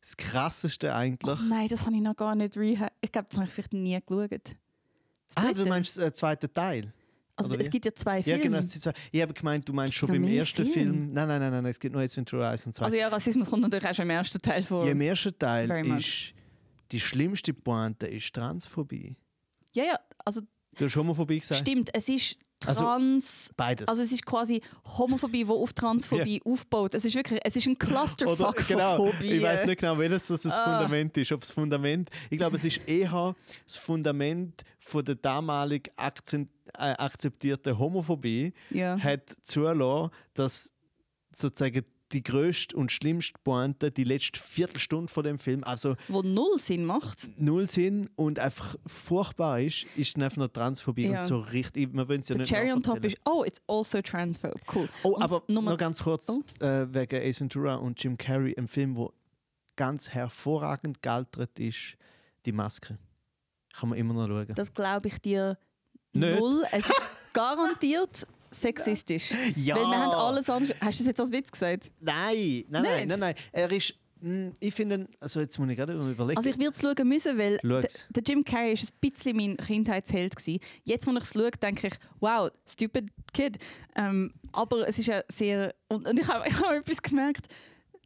das 0.04 0.18
krasseste 0.18 0.94
eigentlich. 0.94 1.40
Oh 1.40 1.44
nein, 1.44 1.68
das 1.70 1.86
habe 1.86 1.96
ich 1.96 2.02
noch 2.02 2.16
gar 2.16 2.36
nicht 2.36 2.58
reha 2.58 2.92
Ich 3.02 3.12
glaube, 3.12 3.28
das 3.30 3.38
habe 3.38 3.48
ich 3.48 3.54
vielleicht 3.54 3.74
nie 3.74 3.98
geschaut. 4.06 4.56
Ah, 5.36 5.54
du 5.54 5.66
meinst 5.66 5.98
den 5.98 6.04
äh, 6.04 6.14
zweiten 6.14 6.52
Teil? 6.52 6.94
Also 7.36 7.56
es 7.56 7.70
gibt 7.70 7.86
ja 7.86 7.96
zwei 7.96 8.22
Filme. 8.22 8.38
Ja, 8.38 8.44
genau. 8.44 8.62
Zwei. 8.62 8.94
Ich 9.12 9.22
habe 9.22 9.34
gemeint, 9.34 9.68
du 9.68 9.74
meinst 9.74 9.94
Gibt's 9.94 10.00
schon 10.00 10.22
beim 10.22 10.32
ersten 10.32 10.66
Film? 10.66 10.74
Film? 10.74 11.14
Nein, 11.14 11.28
nein, 11.28 11.40
nein, 11.40 11.52
nein, 11.52 11.66
es 11.66 11.80
gibt 11.80 11.94
nur 11.94 12.04
Ace 12.04 12.16
Ventura 12.18 12.52
1 12.52 12.68
und 12.68 12.76
2. 12.76 12.86
Also 12.86 12.98
ja, 12.98 13.08
Rassismus 13.08 13.50
kommt 13.50 13.64
natürlich 13.64 13.88
auch 13.88 13.96
schon 13.96 14.04
im 14.04 14.12
ersten 14.12 14.40
Teil 14.40 14.62
vor. 14.62 14.86
Ja, 14.86 14.92
im 14.92 15.02
ersten 15.02 15.38
Teil 15.40 15.72
ist 15.98 16.34
die 16.92 17.00
schlimmste 17.00 17.54
Pointe 17.54 18.06
ist 18.06 18.34
Transphobie. 18.34 19.16
Ja, 19.74 19.84
ja, 19.84 20.00
also... 20.24 20.42
Du 20.78 20.86
hast 20.86 20.96
Homophobie 20.96 21.40
gesagt? 21.40 21.62
Stimmt, 21.62 21.90
es 21.94 22.10
ist 22.10 22.38
Trans. 22.66 23.48
Also, 23.48 23.54
beides. 23.58 23.88
Also 23.88 24.02
es 24.02 24.12
ist 24.12 24.26
quasi 24.26 24.62
Homophobie, 24.98 25.46
die 25.46 25.50
auf 25.50 25.74
Transphobie 25.74 26.42
ja. 26.44 26.52
aufbaut. 26.52 26.96
Es 26.96 27.06
ist 27.06 27.16
wirklich, 27.16 27.40
es 27.44 27.56
ist 27.56 27.68
ein 27.68 27.78
Clusterfuck 27.78 28.40
Oder, 28.40 28.64
genau, 28.68 29.12
Ich 29.22 29.42
weiß 29.42 29.66
nicht 29.66 29.80
genau, 29.80 29.98
welches 29.98 30.28
das, 30.28 30.42
das 30.42 30.54
ah. 30.54 30.64
Fundament 30.64 31.18
ist. 31.18 31.32
Ob 31.32 31.42
das 31.42 31.52
Fundament, 31.52 32.10
ich 32.30 32.38
glaube, 32.38 32.56
es 32.56 32.66
ist 32.66 32.82
eher 32.88 33.36
das 33.66 33.78
Fundament 33.78 34.64
von 34.80 35.04
der 35.04 35.16
damalig 35.16 35.90
äh, 35.98 36.46
akzeptierten 36.74 37.78
Homophobie, 37.78 38.54
ja. 38.70 38.98
hat 38.98 39.36
zulassen, 39.42 40.12
dass 40.34 40.72
sozusagen 41.36 41.84
die 42.14 42.24
größte 42.24 42.76
und 42.76 42.92
schlimmste 42.92 43.40
Pointe, 43.44 43.92
die 43.92 44.04
letzte 44.04 44.40
Viertelstunde 44.40 45.12
von 45.12 45.24
dem 45.24 45.40
Film. 45.40 45.64
Also, 45.64 45.96
Wo 46.08 46.22
null 46.22 46.60
Sinn 46.60 46.86
macht. 46.86 47.30
Null 47.38 47.68
Sinn 47.68 48.10
und 48.16 48.40
einfach 48.40 48.76
furchtbar 48.86 49.62
ist, 49.62 49.86
ist 49.96 50.16
dann 50.16 50.24
einfach 50.24 50.38
noch 50.38 50.48
Transphobie 50.48 51.08
ja. 51.08 51.22
und 51.22 51.26
so 51.26 51.40
richtig. 51.40 51.94
Man 51.94 52.08
will 52.08 52.20
es 52.20 52.30
ja 52.30 52.36
The 52.36 52.42
nicht 52.42 52.50
Cherry 52.50 52.72
on 52.72 52.84
top 52.84 53.04
ist, 53.04 53.18
oh, 53.26 53.44
it's 53.44 53.62
also 53.68 54.02
transphobe. 54.02 54.60
Cool. 54.74 54.88
Oh, 55.04 55.16
und 55.16 55.24
aber 55.24 55.44
noch 55.48 55.78
ganz 55.78 56.04
kurz 56.04 56.30
oh. 56.30 56.44
äh, 56.64 56.94
wegen 56.94 57.22
Ace 57.22 57.42
Ventura 57.42 57.76
und 57.76 58.02
Jim 58.02 58.18
Carrey, 58.18 58.56
ein 58.58 58.68
Film, 58.68 58.96
wo 58.96 59.12
ganz 59.76 60.10
hervorragend 60.10 61.02
gealtert 61.02 61.60
ist, 61.60 61.98
die 62.46 62.52
Maske. 62.52 62.98
Kann 63.74 63.90
man 63.90 63.98
immer 63.98 64.14
noch 64.14 64.28
schauen. 64.28 64.54
Das 64.56 64.74
glaube 64.74 65.08
ich 65.08 65.20
dir 65.20 65.58
nicht. 66.14 66.40
null. 66.40 66.64
Es 66.72 66.90
ist 66.90 67.02
garantiert 67.34 68.28
sexistisch. 68.54 69.32
Ja. 69.56 69.76
Weil 69.76 69.86
wir 69.86 70.00
haben 70.00 70.12
alles 70.12 70.50
anders. 70.50 70.76
Hast 70.80 71.00
du 71.00 71.04
das 71.04 71.08
jetzt 71.08 71.20
als 71.20 71.32
Witz 71.32 71.52
gesagt? 71.52 71.92
Nein, 72.00 72.66
nein, 72.70 72.84
nein, 72.84 73.08
nein, 73.08 73.20
nein. 73.20 73.36
Er 73.52 73.72
ist. 73.72 73.94
Hm, 74.22 74.54
ich 74.62 74.74
finde, 74.74 75.08
also 75.20 75.42
jetzt 75.42 75.58
muss 75.60 75.70
ich 75.70 75.76
gerade 75.76 75.94
überlegen. 75.94 76.38
Also 76.38 76.50
ich 76.50 76.58
würde 76.58 76.72
es 76.72 76.82
schauen 76.82 77.08
müssen, 77.08 77.38
weil 77.38 77.58
der 77.62 78.24
Jim 78.26 78.46
Carrey 78.46 78.72
ist 78.72 78.94
ein 78.94 78.98
bisschen 79.12 79.36
mein 79.36 79.58
Kindheitsheld 79.58 80.36
gewesen. 80.36 80.60
Jetzt, 80.86 81.06
wo 81.06 81.12
ich 81.12 81.24
es 81.24 81.34
schaue, 81.34 81.52
denke 81.52 81.88
ich, 81.88 81.94
wow, 82.22 82.50
stupid 82.66 83.10
kid. 83.34 83.58
Ähm, 83.96 84.34
aber 84.54 84.88
es 84.88 84.98
ist 84.98 85.08
ja 85.08 85.24
sehr 85.28 85.76
und, 85.90 86.08
und 86.08 86.18
ich 86.18 86.28
habe 86.28 86.46
hab 86.60 86.74
etwas 86.74 87.02
gemerkt. 87.02 87.48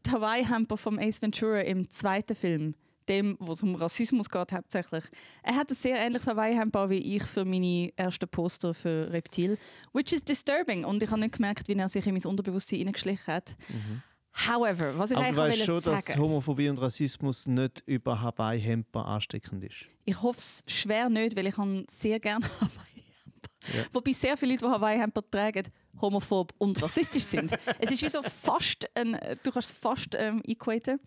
Die 0.05 0.11
Hawaii-Hamper 0.11 0.77
vom 0.77 0.97
Ace 0.97 1.21
Ventura 1.21 1.59
im 1.61 1.89
zweiten 1.91 2.35
Film 2.35 2.73
dem, 3.09 3.38
wo 3.39 3.51
es 3.51 3.63
um 3.63 3.75
Rassismus 3.75 4.30
geht, 4.30 4.51
hauptsächlich. 4.51 5.06
Er 5.44 5.56
hat 5.56 5.69
ein 5.69 5.76
sehr 5.76 5.97
ähnliches 5.97 6.28
Hawaii-Hemd 6.28 6.76
wie 6.90 7.16
ich 7.16 7.23
für 7.23 7.45
meine 7.45 7.92
ersten 7.95 8.28
Poster 8.28 8.73
für 8.73 9.11
Reptil, 9.11 9.57
which 9.94 10.14
is 10.14 10.23
disturbing. 10.23 10.85
Und 10.85 11.02
ich 11.02 11.09
habe 11.09 11.19
nicht 11.19 11.35
gemerkt, 11.35 11.68
wie 11.68 11.73
er 11.73 11.87
sich 11.87 12.06
in 12.06 12.14
mein 12.14 12.26
Unterbewusstsein 12.26 12.80
hineingeschlichen 12.80 13.33
hat. 13.33 13.56
Mhm. 13.69 14.04
However, 14.45 14.97
was 14.97 15.11
ich 15.11 15.18
Aber 15.18 15.26
eigentlich 15.26 15.59
weißt 15.59 15.66
schon, 15.66 15.81
sagen, 15.81 16.04
dass 16.06 16.18
Homophobie 16.18 16.69
und 16.69 16.80
Rassismus 16.80 17.47
nicht 17.47 17.81
über 17.87 18.21
Hawaii-Hemper 18.21 19.06
ansteckend 19.06 19.64
ist? 19.64 19.87
Ich 20.06 20.21
hoffe 20.21 20.37
es 20.37 20.64
schwer 20.68 21.09
nicht, 21.09 21.35
weil 21.35 21.47
ich 21.47 21.56
sehr 21.90 22.19
gerne 22.19 22.45
Hawaii-Hemper. 22.61 23.49
Ja. 23.73 23.85
Wobei 23.94 24.14
sehr 24.14 24.37
viele 24.37 24.54
Leute, 24.54 24.66
die 24.66 24.71
Hawaii-Hemper 24.71 25.21
tragen, 25.31 25.64
homophob 25.99 26.54
und 26.59 26.80
rassistisch 26.81 27.23
sind. 27.23 27.52
es 27.80 27.92
ist 27.92 28.02
wie 28.04 28.09
so 28.09 28.21
fast, 28.21 28.87
ein, 28.95 29.19
du 29.42 29.52
kannst 29.52 29.71
es 29.71 29.78
fast 29.78 30.16
ähm, 30.16 30.42
equaten. 30.45 30.99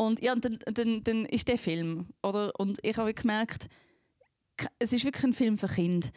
Und 0.00 0.22
ja, 0.22 0.34
dann, 0.34 0.58
dann, 0.64 1.04
dann 1.04 1.26
ist 1.26 1.46
der 1.48 1.58
Film. 1.58 2.06
Oder? 2.22 2.58
Und 2.58 2.78
ich 2.82 2.96
habe 2.96 3.12
gemerkt, 3.12 3.66
es 4.78 4.94
ist 4.94 5.04
wirklich 5.04 5.24
ein 5.24 5.34
Film 5.34 5.58
für 5.58 5.68
Kinder. 5.68 6.08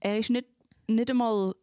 Er 0.00 0.18
ist 0.18 0.30
nicht, 0.30 0.46
nicht 0.86 1.10
einmal 1.10 1.54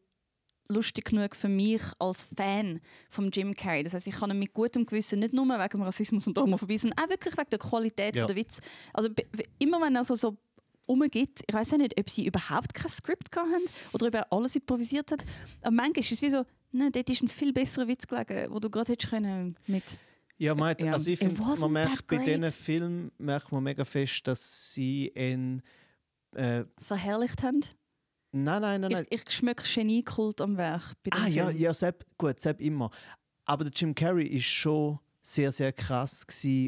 lustig 0.70 1.06
genug 1.06 1.36
für 1.36 1.48
mich 1.48 1.82
als 1.98 2.22
Fan 2.22 2.82
von 3.10 3.32
Jim 3.32 3.56
Carrey. 3.56 3.82
Das 3.82 3.96
heißt, 3.96 4.06
ich 4.06 4.14
kann 4.14 4.30
ihn 4.30 4.38
mit 4.38 4.54
gutem 4.54 4.86
Gewissen 4.86 5.22
nicht 5.22 5.34
nur 5.34 5.48
wegen 5.48 5.82
Rassismus 5.82 6.28
und 6.28 6.38
Homophobie, 6.38 6.78
sondern 6.78 7.04
auch 7.04 7.10
wirklich 7.10 7.36
wegen 7.36 7.50
der 7.50 7.58
Qualität 7.60 8.16
ja. 8.16 8.28
der 8.28 8.36
Witz. 8.36 8.62
Also 8.94 9.10
immer 9.58 9.82
wenn 9.82 9.96
er 9.96 10.04
so, 10.04 10.14
so 10.14 10.38
umgeht, 10.86 11.42
ich 11.48 11.54
weiß 11.54 11.72
nicht, 11.72 12.00
ob 12.00 12.12
sie 12.12 12.28
überhaupt 12.28 12.76
kein 12.76 12.92
Skript 12.92 13.36
hatten 13.36 13.66
oder 13.92 14.06
ob 14.06 14.14
er 14.14 14.32
alles 14.32 14.56
improvisiert 14.56 15.12
hat, 15.12 15.26
aber 15.64 15.72
manchmal 15.72 16.02
ist 16.02 16.12
es 16.12 16.22
wie 16.22 16.30
so, 16.30 16.46
ne, 16.72 16.92
dort 16.92 17.10
ist 17.10 17.24
ein 17.24 17.28
viel 17.28 17.54
besserer 17.54 17.88
Witz 17.88 18.06
gelegen, 18.06 18.54
wo 18.54 18.60
du 18.60 18.70
gerade 18.70 18.92
hättest 18.92 19.10
können 19.10 19.58
mit 19.66 19.98
ja, 20.38 20.54
man, 20.56 20.76
also 20.92 21.12
ich 21.12 21.20
finde, 21.20 21.42
man 21.42 21.72
merkt 21.72 22.08
bei 22.08 22.18
diesen 22.18 22.52
Filmen 22.52 23.12
merkt 23.18 23.52
man 23.52 23.64
mega 23.64 23.86
fest, 23.86 24.28
dass 24.28 24.74
sie 24.74 25.12
ihn 25.16 25.62
äh, 26.34 26.66
verherrlicht 26.78 27.44
haben. 27.44 27.62
Nein, 28.32 28.62
nein, 28.62 28.82
nein, 28.82 28.92
nein. 28.92 29.06
Ich, 29.10 29.22
ich 29.22 29.32
schmecke 29.32 29.64
Geniekult 29.64 30.42
am 30.42 30.58
Werk. 30.58 30.94
ah 31.12 31.28
ja, 31.28 31.50
ja, 31.50 31.74
Sepp, 31.74 32.06
gut, 32.18 32.40
Sepp 32.40 32.60
immer. 32.60 32.92
Aber 33.46 33.64
der 33.64 33.74
Jim 33.74 33.96
Carrey 33.96 34.28
ist 34.28 34.46
schon 34.46 35.00
sehr, 35.22 35.52
sehr 35.52 35.72
krass 35.72 36.26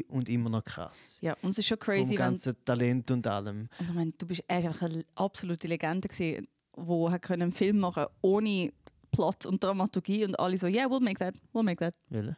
und 0.08 0.28
immer 0.28 0.48
noch 0.48 0.64
krass. 0.64 1.18
Ja, 1.20 1.36
und 1.42 1.50
es 1.50 1.58
ist 1.58 1.66
schon 1.66 1.78
crazy, 1.78 2.08
Vom 2.08 2.16
ganzen 2.16 2.56
Talent 2.64 3.10
und 3.10 3.26
allem. 3.26 3.68
Und 3.78 3.86
ich 3.86 3.94
meine, 3.94 4.12
du 4.12 4.26
bist 4.26 4.40
ist 4.40 4.50
einfach 4.50 4.82
eine 4.82 5.04
absolute 5.14 5.68
Legende 5.68 6.08
gewesen, 6.08 6.48
wo 6.72 7.10
hat 7.10 7.30
einen 7.30 7.52
Film 7.52 7.80
machen 7.80 8.06
ohne 8.22 8.72
Plot 9.10 9.46
und 9.46 9.62
Dramaturgie 9.62 10.24
und 10.24 10.38
alle 10.38 10.56
so, 10.58 10.66
yeah, 10.66 10.86
we'll 10.86 11.02
make 11.02 11.18
that, 11.18 11.34
we'll 11.52 11.62
make 11.62 11.78
that. 11.78 11.94
Welche? 12.08 12.36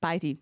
Beide. 0.00 0.38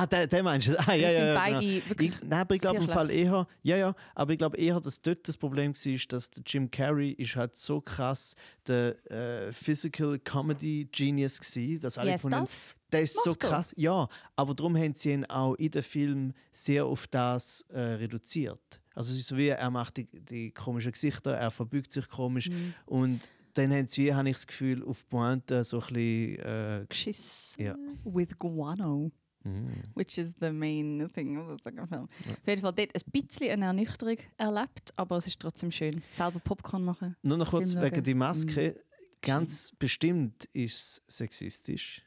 Ah, 0.00 0.06
der, 0.06 0.26
der 0.26 0.42
meinst 0.42 0.68
du? 0.68 0.78
Ah, 0.88 0.94
ja, 0.94 1.10
ja, 1.10 1.34
ja, 1.34 1.58
genau. 1.60 1.60
Ich, 2.00 2.22
nein, 2.22 2.40
aber 2.40 2.54
ich 2.54 2.60
glaube 2.60 2.78
im 2.82 2.88
Fall 2.88 3.10
eher, 3.10 3.46
ja, 3.62 3.76
ja, 3.76 3.94
aber 4.14 4.32
ich 4.32 4.38
glaube 4.38 4.56
eher, 4.56 4.78
dass 4.80 5.00
dort 5.02 5.26
das 5.26 5.36
Problem 5.36 5.74
war, 5.74 5.98
dass 6.08 6.30
der 6.30 6.42
Jim 6.46 6.70
Carrey 6.70 7.10
ist 7.12 7.34
halt 7.36 7.56
so 7.56 7.80
krass 7.80 8.34
der 8.66 8.96
äh, 9.10 9.52
Physical 9.52 10.18
Comedy 10.20 10.88
Genius 10.92 11.40
war, 11.40 11.78
dass 11.80 11.98
alle 11.98 12.12
Yes, 12.12 12.20
von 12.20 12.30
das 12.30 12.76
der 12.92 13.02
ist 13.02 13.22
so 13.24 13.30
macht 13.30 13.42
er. 13.44 13.48
krass, 13.50 13.74
ja, 13.76 14.08
aber 14.36 14.54
darum 14.54 14.76
haben 14.76 14.94
sie 14.94 15.12
ihn 15.12 15.24
auch 15.26 15.54
in 15.54 15.70
den 15.70 15.82
Film 15.82 16.32
sehr 16.52 16.84
auf 16.86 17.06
das 17.08 17.62
äh, 17.70 17.80
reduziert. 17.80 18.80
Also 18.94 19.12
es 19.12 19.20
ist 19.20 19.28
so 19.28 19.36
wie, 19.36 19.48
er 19.48 19.70
macht 19.70 19.96
die, 19.96 20.06
die 20.06 20.50
komischen 20.52 20.92
Gesichter, 20.92 21.32
er 21.34 21.50
verbeugt 21.50 21.92
sich 21.92 22.08
komisch 22.08 22.48
Mhm. 22.50 22.74
und 22.86 23.30
dann 23.54 23.72
haben 23.72 23.88
sie, 23.88 24.14
habe 24.14 24.28
ich 24.28 24.36
das 24.36 24.46
Gefühl, 24.46 24.84
auf 24.84 25.08
Pointe 25.08 25.64
so 25.64 25.80
ein 25.80 25.86
bisschen... 25.92 26.38
Äh, 26.38 26.86
Geschiss 26.88 27.56
Ja. 27.58 27.74
with 28.04 28.36
guano. 28.38 29.10
Mm. 29.48 29.70
Which 29.94 30.18
is 30.18 30.34
the 30.40 30.50
main 30.50 31.08
thing 31.12 31.36
second 31.62 31.88
film. 31.88 32.04
Auf 32.04 32.46
jeden 32.46 32.60
Fall 32.62 32.72
dort 32.72 32.90
ein 32.94 33.10
bisschen 33.12 33.50
eine 33.50 33.66
Ernüchterung 33.66 34.18
erlebt, 34.36 34.92
aber 34.96 35.16
es 35.16 35.26
ist 35.26 35.40
trotzdem 35.40 35.70
schön. 35.70 36.02
Selber 36.10 36.40
Popcorn 36.40 36.84
machen. 36.84 37.16
Nur 37.22 37.38
noch 37.38 37.50
kurz 37.50 37.72
Film 37.72 37.84
wegen 37.84 37.96
schauen. 37.96 38.04
die 38.04 38.14
Maske. 38.14 38.80
Ganz 39.20 39.72
bestimmt 39.78 40.44
ist 40.52 41.02
es 41.08 41.16
sexistisch. 41.16 42.04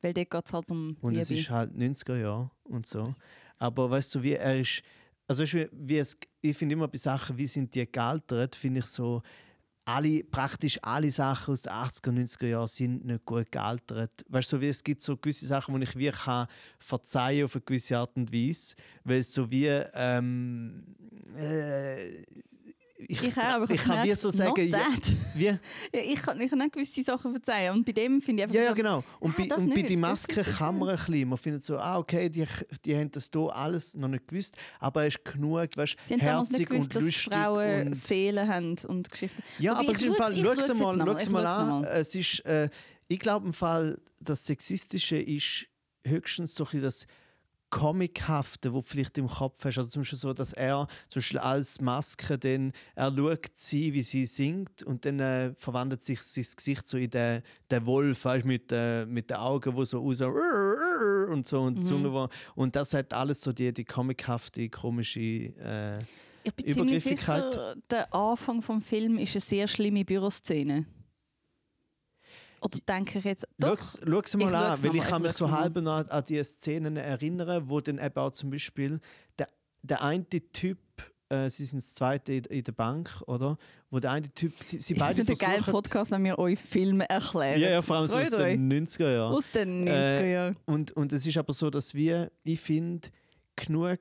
Weil 0.00 0.14
dort 0.14 0.30
geht 0.30 0.46
es 0.46 0.52
halt 0.52 0.70
um 0.70 0.96
Und 1.00 1.12
Liebe. 1.12 1.22
es 1.22 1.30
ist 1.30 1.50
halt 1.50 1.72
90er 1.72 2.18
Jahre 2.18 2.50
und 2.64 2.86
so. 2.86 3.14
Aber 3.58 3.90
weißt 3.90 4.14
du, 4.14 4.22
wie 4.22 4.32
er 4.32 4.60
ist. 4.60 4.82
Also, 5.26 5.44
wie 5.72 5.96
es, 5.96 6.16
ich 6.42 6.56
finde 6.56 6.74
immer 6.74 6.88
bei 6.88 6.98
Sachen, 6.98 7.38
wie 7.38 7.46
sind 7.46 7.74
die 7.74 7.90
gealtert, 7.90 8.54
finde 8.56 8.80
ich 8.80 8.86
so. 8.86 9.22
Alle, 9.86 10.24
praktisch 10.24 10.78
alle 10.82 11.10
Sachen 11.10 11.52
aus 11.52 11.62
den 11.62 11.72
80er, 11.72 12.10
90er 12.10 12.46
Jahren 12.46 12.66
sind 12.66 13.04
nicht 13.04 13.24
gut 13.26 13.52
gealtert. 13.52 14.24
Weißt 14.28 14.50
du, 14.50 14.56
so 14.56 14.60
wie 14.62 14.68
es 14.68 14.82
gibt 14.82 15.02
so 15.02 15.16
gewisse 15.16 15.46
Sachen, 15.46 15.78
die 15.78 15.82
ich 15.82 15.96
wie 15.96 16.10
kann 16.10 16.46
verzeihen 16.78 17.44
auf 17.44 17.54
eine 17.54 17.62
gewisse 17.62 17.98
Art 17.98 18.16
und 18.16 18.32
Weise. 18.32 18.76
Weil 19.04 19.18
es 19.18 19.34
so 19.34 19.50
wie. 19.50 19.66
Ähm, 19.66 20.84
äh, 21.36 22.24
ich, 23.08 23.22
ich 23.22 23.36
auch, 23.36 23.42
aber 23.42 23.70
ich 23.70 23.80
kann 23.80 23.98
wie 23.98 24.02
gemerkt, 24.02 24.20
so 24.20 24.30
sagen, 24.30 24.68
ja, 24.68 24.86
wie, 25.34 25.44
Ja, 25.46 25.58
ich 25.92 26.22
kann, 26.22 26.40
ich 26.40 26.50
kann 26.50 26.58
nicht 26.58 26.72
gewisse 26.72 27.02
Sachen 27.02 27.30
verzeihen. 27.32 27.74
Und 27.74 27.84
bei 27.84 27.92
dem 27.92 28.20
finde 28.20 28.42
ich 28.42 28.44
einfach 28.44 28.54
Ja, 28.56 28.62
ja, 28.62 28.68
so, 28.70 28.74
genau. 28.74 29.04
Und, 29.20 29.30
Ah, 29.32 29.34
bei, 29.38 29.54
und 29.56 29.68
bei 29.70 29.74
nicht, 29.76 29.88
die 29.88 29.94
das 29.94 30.00
Maske 30.00 30.40
ist 30.40 30.56
kann 30.58 30.78
man 30.78 30.88
ein 30.90 30.96
bisschen. 30.96 31.28
Man 31.28 31.38
findet 31.38 31.64
so, 31.64 31.78
ah, 31.78 31.98
okay, 31.98 32.28
die, 32.28 32.46
die 32.84 32.96
haben 32.96 33.10
das 33.10 33.30
hier 33.32 33.54
alles 33.56 33.94
noch 33.96 34.08
nicht 34.08 34.26
gewusst, 34.28 34.56
aber 34.80 35.02
er 35.02 35.06
ist 35.08 35.24
genug, 35.24 35.68
weißt, 35.76 35.96
nicht 36.10 36.20
herzig 36.22 36.68
gewusst, 36.68 36.88
und 36.88 36.94
dass 36.96 37.04
lustig. 37.04 37.24
Frauen 37.32 37.86
und, 37.88 37.94
Seelen 37.96 38.48
haben 38.48 38.76
und 38.88 39.10
Geschichten. 39.10 39.42
ja, 39.58 39.72
Wobei, 39.72 39.84
aber 39.84 39.92
es 39.92 40.02
im 40.02 40.14
Fall, 40.14 40.32
es- 40.32 40.40
schau 40.44 40.52
es 40.52 40.68
es 40.68 40.78
mal, 40.78 40.96
mal 40.96 41.16
es 41.16 41.28
an. 41.56 41.84
Es 41.84 42.14
ist, 42.14 42.40
äh, 42.46 42.68
ich 43.08 43.18
glaube 43.18 43.46
im 43.46 43.52
Fall, 43.52 43.98
das 44.20 44.44
Sexistische 44.46 45.16
ist 45.18 45.66
höchstens 46.06 46.54
so 46.54 46.64
ein 46.64 46.66
bisschen 46.66 46.82
das 46.82 47.06
Comichafte, 47.74 48.72
wo 48.72 48.82
du 48.82 48.86
vielleicht 48.86 49.18
im 49.18 49.26
Kopf 49.26 49.64
hast. 49.64 49.78
Also 49.78 49.90
zum 49.90 50.02
Beispiel 50.02 50.18
so, 50.18 50.32
dass 50.32 50.52
er 50.52 50.86
zum 51.08 51.18
Beispiel 51.18 51.40
als 51.40 51.80
Maske 51.80 52.38
dann, 52.38 52.72
er 52.94 53.12
schaut 53.12 53.50
sie, 53.54 53.92
wie 53.92 54.02
sie 54.02 54.26
singt 54.26 54.84
und 54.84 55.04
dann 55.04 55.18
äh, 55.18 55.52
verwandelt 55.56 56.04
sich 56.04 56.22
sein 56.22 56.46
Gesicht 56.56 56.86
so 56.86 56.96
in 56.96 57.10
den, 57.10 57.42
den 57.72 57.84
Wolf, 57.84 58.26
weißt, 58.26 58.44
mit, 58.44 58.70
äh, 58.70 59.04
mit 59.06 59.28
den 59.28 59.38
Augen, 59.38 59.74
wo 59.74 59.84
so 59.84 59.98
raus 59.98 60.20
und 61.28 61.48
so 61.48 61.62
und 61.62 61.78
die 61.80 61.82
Zunge, 61.82 62.12
wo, 62.12 62.28
und 62.54 62.76
das 62.76 62.94
hat 62.94 63.12
alles 63.12 63.40
so 63.40 63.52
die, 63.52 63.72
die 63.72 63.84
comichafte, 63.84 64.68
komische 64.68 65.18
äh, 65.20 65.98
Ich 66.44 66.54
bin 66.54 66.68
ziemlich 66.68 67.02
sicher, 67.02 67.74
der 67.90 68.14
Anfang 68.14 68.62
vom 68.62 68.82
Film 68.82 69.18
ist 69.18 69.32
eine 69.34 69.40
sehr 69.40 69.66
schlimme 69.66 70.04
Büroszene. 70.04 70.86
Oder 72.64 72.78
denke 72.88 73.18
ich 73.18 73.24
jetzt... 73.24 73.46
Doch, 73.58 73.76
Schau's 73.76 74.00
schau's 74.08 74.36
mal 74.36 74.48
Ich 74.48 74.54
an, 74.54 74.82
weil 74.82 74.96
ich 74.96 75.02
kann 75.02 75.22
ich 75.22 75.28
mich 75.28 75.36
so 75.36 75.50
halb 75.50 75.76
an, 75.76 75.86
an 75.86 76.24
die 76.24 76.42
Szenen 76.42 76.96
erinnern, 76.96 77.68
wo 77.68 77.80
dann 77.80 77.98
eben 77.98 78.16
auch 78.16 78.30
zum 78.30 78.50
Beispiel 78.50 79.00
der, 79.38 79.48
der 79.82 80.02
eine 80.02 80.24
Typ, 80.24 80.78
äh, 81.28 81.50
sie 81.50 81.66
sind 81.66 81.82
das 81.82 81.92
zweite 81.92 82.32
in, 82.32 82.64
der 82.64 82.72
Bank, 82.72 83.22
oder? 83.26 83.58
Wo 83.90 84.00
der 84.00 84.12
eine 84.12 84.30
Typ, 84.32 84.54
sie, 84.62 84.80
sie 84.80 84.94
ist 84.94 84.98
beide 84.98 85.22
das 85.24 85.28
ein 85.40 85.46
geiler. 85.46 85.62
Podcast, 85.72 86.10
wenn 86.10 86.24
wir 86.24 86.38
euch 86.38 86.58
Filme 86.58 87.06
erklären? 87.08 87.60
Ja, 87.60 87.68
ja, 87.68 87.82
vor 87.82 87.96
allem 87.96 88.06
so 88.06 88.18
aus 88.18 88.30
den 88.30 88.72
90er 88.72 89.12
Jahren. 89.14 89.34
Aus 89.34 89.50
den 89.50 89.84
90er 89.86 89.90
Äh, 89.90 90.32
Jahren. 90.32 90.56
Und, 90.64 90.92
und 90.92 91.12
es 91.12 91.26
ist 91.26 91.36
aber 91.36 91.52
so, 91.52 91.68
dass 91.68 91.94
wir, 91.94 92.32
ich 92.44 92.60
finde, 92.60 93.08
genug 93.56 94.00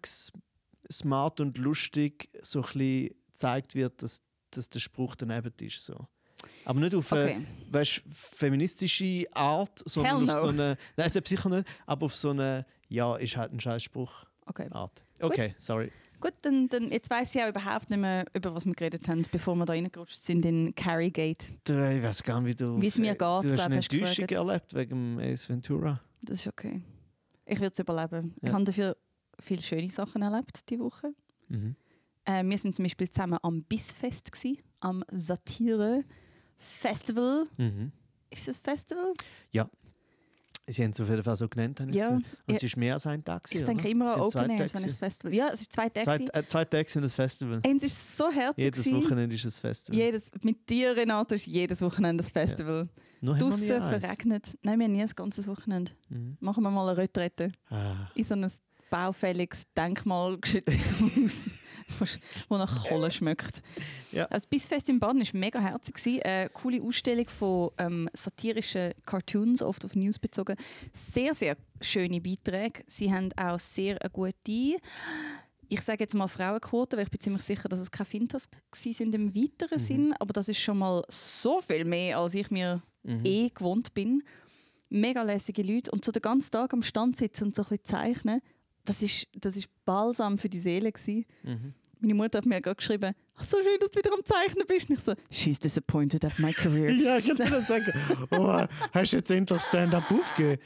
smart 0.89 1.41
und 1.41 1.57
lustig 1.57 2.29
so 2.41 2.59
ein 2.59 2.63
bisschen 2.63 3.09
gezeigt 3.27 3.75
wird, 3.75 4.01
dass, 4.01 4.21
dass 4.51 4.69
der 4.69 4.79
Spruch 4.79 5.15
daneben 5.15 5.53
ist. 5.59 5.83
So. 5.83 6.07
Aber 6.65 6.79
nicht 6.79 6.95
auf 6.95 7.11
eine 7.13 7.23
Okay. 7.23 7.45
weißt, 7.71 8.01
feministische 8.13 9.25
Art, 9.33 9.81
sondern 9.85 10.27
Hell 10.27 10.29
auf 10.29 10.35
no. 10.35 10.41
so 10.41 10.47
eine. 10.49 10.77
Nein, 10.97 11.11
das 11.13 11.29
sicher 11.29 11.49
nicht, 11.49 11.67
aber 11.85 12.05
auf 12.05 12.15
so 12.15 12.29
eine, 12.31 12.65
ja, 12.89 13.15
ist 13.15 13.35
halt 13.37 13.53
ein 13.53 13.59
Scheißspruch 13.59 14.25
okay. 14.45 14.67
Art. 14.71 15.03
Okay, 15.21 15.55
sorry. 15.57 15.91
Gut, 16.19 16.33
dann, 16.41 16.69
dann 16.69 16.89
jetzt 16.89 17.09
weiß 17.09 17.35
ich 17.35 17.43
auch 17.43 17.49
überhaupt 17.49 17.89
nicht 17.89 17.99
mehr, 17.99 18.25
über 18.33 18.55
was 18.55 18.65
wir 18.65 18.73
geredet 18.73 19.07
haben, 19.09 19.23
bevor 19.29 19.55
wir 19.55 19.65
da 19.65 19.73
reingerutscht 19.73 20.21
sind 20.21 20.45
in 20.45 20.73
Carrygate. 20.73 21.47
Du, 21.65 21.73
ich 21.73 22.01
weiß 22.01 22.23
gar 22.23 22.39
nicht, 22.39 22.51
wie 22.51 22.63
du. 22.63 22.81
Wie 22.81 22.87
es 22.87 22.97
mir 22.97 23.11
geht, 23.11 23.21
Du 23.21 23.25
hast 23.51 23.59
eine 23.59 23.75
Enttäuschung 23.75 24.29
erlebt 24.29 24.73
wegen 24.73 25.19
Ace 25.19 25.49
Ventura. 25.49 25.99
Das 26.21 26.39
ist 26.39 26.47
okay. 26.47 26.81
Ich 27.45 27.59
würde 27.59 27.73
es 27.73 27.79
überleben. 27.79 28.35
Ich 28.41 28.47
Ja. 28.47 28.53
habe 28.53 28.63
dafür 28.63 28.95
viele 29.39 29.61
schöne 29.61 29.89
Sachen 29.91 30.21
erlebt 30.21 30.69
diese 30.69 30.81
Woche. 30.81 31.13
Mhm. 31.49 31.75
Äh, 32.23 32.41
wir 32.45 32.57
sind 32.57 32.73
zum 32.73 32.83
Beispiel 32.83 33.09
zusammen 33.09 33.37
am 33.41 33.63
Bissfest, 33.63 34.31
gewesen, 34.31 34.59
am 34.79 35.03
Satire 35.11 36.05
Festival. 36.57 37.45
Mhm. 37.57 37.91
Ist 38.29 38.47
das 38.47 38.59
Festival? 38.59 39.13
Sie 40.65 40.81
haben 40.81 40.91
es 40.91 41.01
auf 41.01 41.09
jeden 41.09 41.23
Fall 41.23 41.35
so 41.35 41.49
genannt, 41.49 41.81
habe 41.81 41.89
ich 41.91 41.97
Ja. 41.97 42.07
Und 42.11 42.25
ja. 42.47 42.55
es 42.55 42.63
ist 42.63 42.77
mehr 42.77 42.93
als 42.93 43.05
ein 43.05 43.21
Tag. 43.21 43.45
Ich 43.51 43.65
denke 43.65 43.81
oder? 43.83 43.89
immer 43.89 44.13
an 44.13 44.21
Open 44.21 44.49
Air, 44.49 44.65
so 44.65 44.77
ein. 44.77 44.95
Festival. 44.95 45.33
Ja, 45.33 45.49
es 45.51 45.59
ist 45.59 45.73
zwei 45.73 45.89
Tage. 45.89 46.05
Zwei, 46.25 46.39
äh, 46.39 46.47
zwei 46.47 46.63
Tage 46.63 46.89
sind 46.89 47.03
ein 47.03 47.09
Festival. 47.09 47.59
Und 47.67 47.83
es 47.83 47.91
ist 47.91 48.15
so 48.17 48.31
herzig. 48.31 48.63
Jedes. 48.63 48.89
Wochenende 48.93 49.35
ist 49.35 49.43
ein 49.43 49.51
Festival. 49.51 49.99
Jedes, 49.99 50.31
mit 50.41 50.69
dir, 50.69 50.95
Renato, 50.95 51.35
ist 51.35 51.47
jedes 51.47 51.81
Wochenende 51.81 52.23
ein 52.23 52.27
Festival. 52.29 52.87
Haben 53.25 53.39
Draussen 53.39 53.71
eins. 53.73 54.01
verregnet. 54.03 54.57
Nein, 54.63 54.79
wir 54.79 54.85
haben 54.85 54.93
nie 54.93 55.01
ein 55.01 55.09
ganzes 55.13 55.47
Wochenende. 55.49 55.91
Mhm. 56.07 56.37
Machen 56.39 56.63
wir 56.63 56.71
mal 56.71 56.87
eine 56.87 56.97
Retrette 56.97 57.51
Ah. 57.69 58.07
in 58.15 58.23
so 58.23 58.33
ein 58.33 58.49
baufälliges, 58.89 59.63
denkmalgeschütztes 59.75 61.01
Haus, 61.01 61.49
wo- 62.49 62.57
nach 62.57 62.87
Kohle 62.87 63.11
schmeckt. 63.11 63.61
Ja. 64.11 64.23
Also 64.25 64.33
das 64.43 64.47
Bissfest 64.47 64.89
in 64.89 64.99
Baden 64.99 65.21
war 65.21 65.39
mega 65.39 65.59
herzig. 65.59 65.95
gewesen. 65.95 66.21
Eine 66.23 66.49
coole 66.49 66.81
Ausstellung 66.81 67.27
von 67.29 67.71
ähm, 67.77 68.09
satirischen 68.13 68.93
Cartoons, 69.05 69.61
oft 69.61 69.83
auf 69.85 69.95
News 69.95 70.19
bezogen. 70.19 70.55
Sehr, 70.93 71.33
sehr 71.33 71.57
schöne 71.81 72.21
Beiträge. 72.21 72.83
Sie 72.87 73.11
haben 73.13 73.29
auch 73.37 73.59
sehr 73.59 74.01
eine 74.01 74.09
gute, 74.09 74.77
ich 75.69 75.81
sage 75.81 76.03
jetzt 76.03 76.13
mal 76.13 76.27
Frauenquote, 76.27 76.97
weil 76.97 77.05
ich 77.05 77.11
bin 77.11 77.19
ziemlich 77.19 77.43
sicher, 77.43 77.67
dass 77.69 77.79
es 77.79 77.89
keine 77.91 78.05
Fintas 78.05 78.47
sind 78.73 79.15
im 79.15 79.33
weiteren 79.35 79.79
Sinn, 79.79 80.13
aber 80.19 80.33
das 80.33 80.47
ist 80.49 80.59
schon 80.59 80.77
mal 80.77 81.03
so 81.09 81.61
viel 81.61 81.85
mehr, 81.85 82.19
als 82.19 82.33
ich 82.35 82.51
mir 82.51 82.81
Mhm. 83.05 83.21
eh 83.25 83.49
gewohnt 83.49 83.93
bin. 83.93 84.23
Mega 84.89 85.23
lässige 85.23 85.63
Leute 85.63 85.91
und 85.91 86.05
so 86.05 86.11
den 86.13 86.21
ganzen 86.21 86.51
Tag 86.51 86.71
am 86.71 86.83
Stand 86.83 87.17
sitzen 87.17 87.45
und 87.45 87.55
so 87.55 87.63
ein 87.63 87.69
bisschen 87.69 87.83
zeichnen, 87.85 88.41
das 88.85 89.01
ist, 89.01 89.27
das 89.35 89.55
ist 89.55 89.67
balsam 89.85 90.37
für 90.37 90.49
die 90.49 90.59
Seele 90.59 90.91
gewesen. 90.91 91.25
Mhm. 91.43 91.73
Meine 91.99 92.15
Mutter 92.15 92.39
hat 92.39 92.45
mir 92.45 92.59
gerade 92.59 92.75
geschrieben, 92.75 93.15
«Ach, 93.37 93.43
so 93.45 93.57
schön, 93.63 93.79
dass 93.79 93.89
du 93.91 93.99
wieder 93.99 94.13
am 94.13 94.25
Zeichnen 94.25 94.67
bist. 94.67 94.89
Und 94.89 94.97
ich 94.97 95.03
so, 95.03 95.13
she's 95.31 95.57
disappointed 95.57 96.25
at 96.25 96.37
my 96.37 96.51
career. 96.51 96.91
Ja, 97.03 97.17
ich 97.17 97.27
kann 97.27 97.49
das 97.49 97.67
sagen. 97.67 97.93
Oh, 98.31 98.61
hast 98.91 99.13
du 99.13 99.17
jetzt 99.17 99.31
endlich 99.31 99.61
Stand-up 99.61 100.11
aufgegeben? 100.11 100.61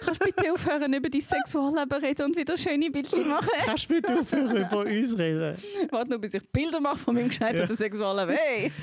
Kannst 0.00 0.20
du 0.20 0.24
bitte 0.24 0.52
aufhören, 0.52 0.92
über 0.92 1.08
dein 1.08 1.20
Sexualleben 1.20 1.98
reden 1.98 2.26
und 2.26 2.36
wieder 2.36 2.58
schöne 2.58 2.90
Bildchen 2.90 3.28
machen? 3.28 3.48
Kannst 3.64 3.88
du 3.88 3.94
bitte 3.94 4.18
aufhören, 4.18 4.56
über 4.56 4.80
uns 4.80 5.16
reden? 5.16 5.56
Warte 5.90 6.10
nur, 6.10 6.18
bis 6.18 6.34
ich 6.34 6.42
Bilder 6.50 6.80
mache 6.80 6.98
von 6.98 7.14
meinem 7.14 7.28
gescheiterten 7.28 7.76
Sexualleben. 7.76 8.34
Hey! 8.36 8.72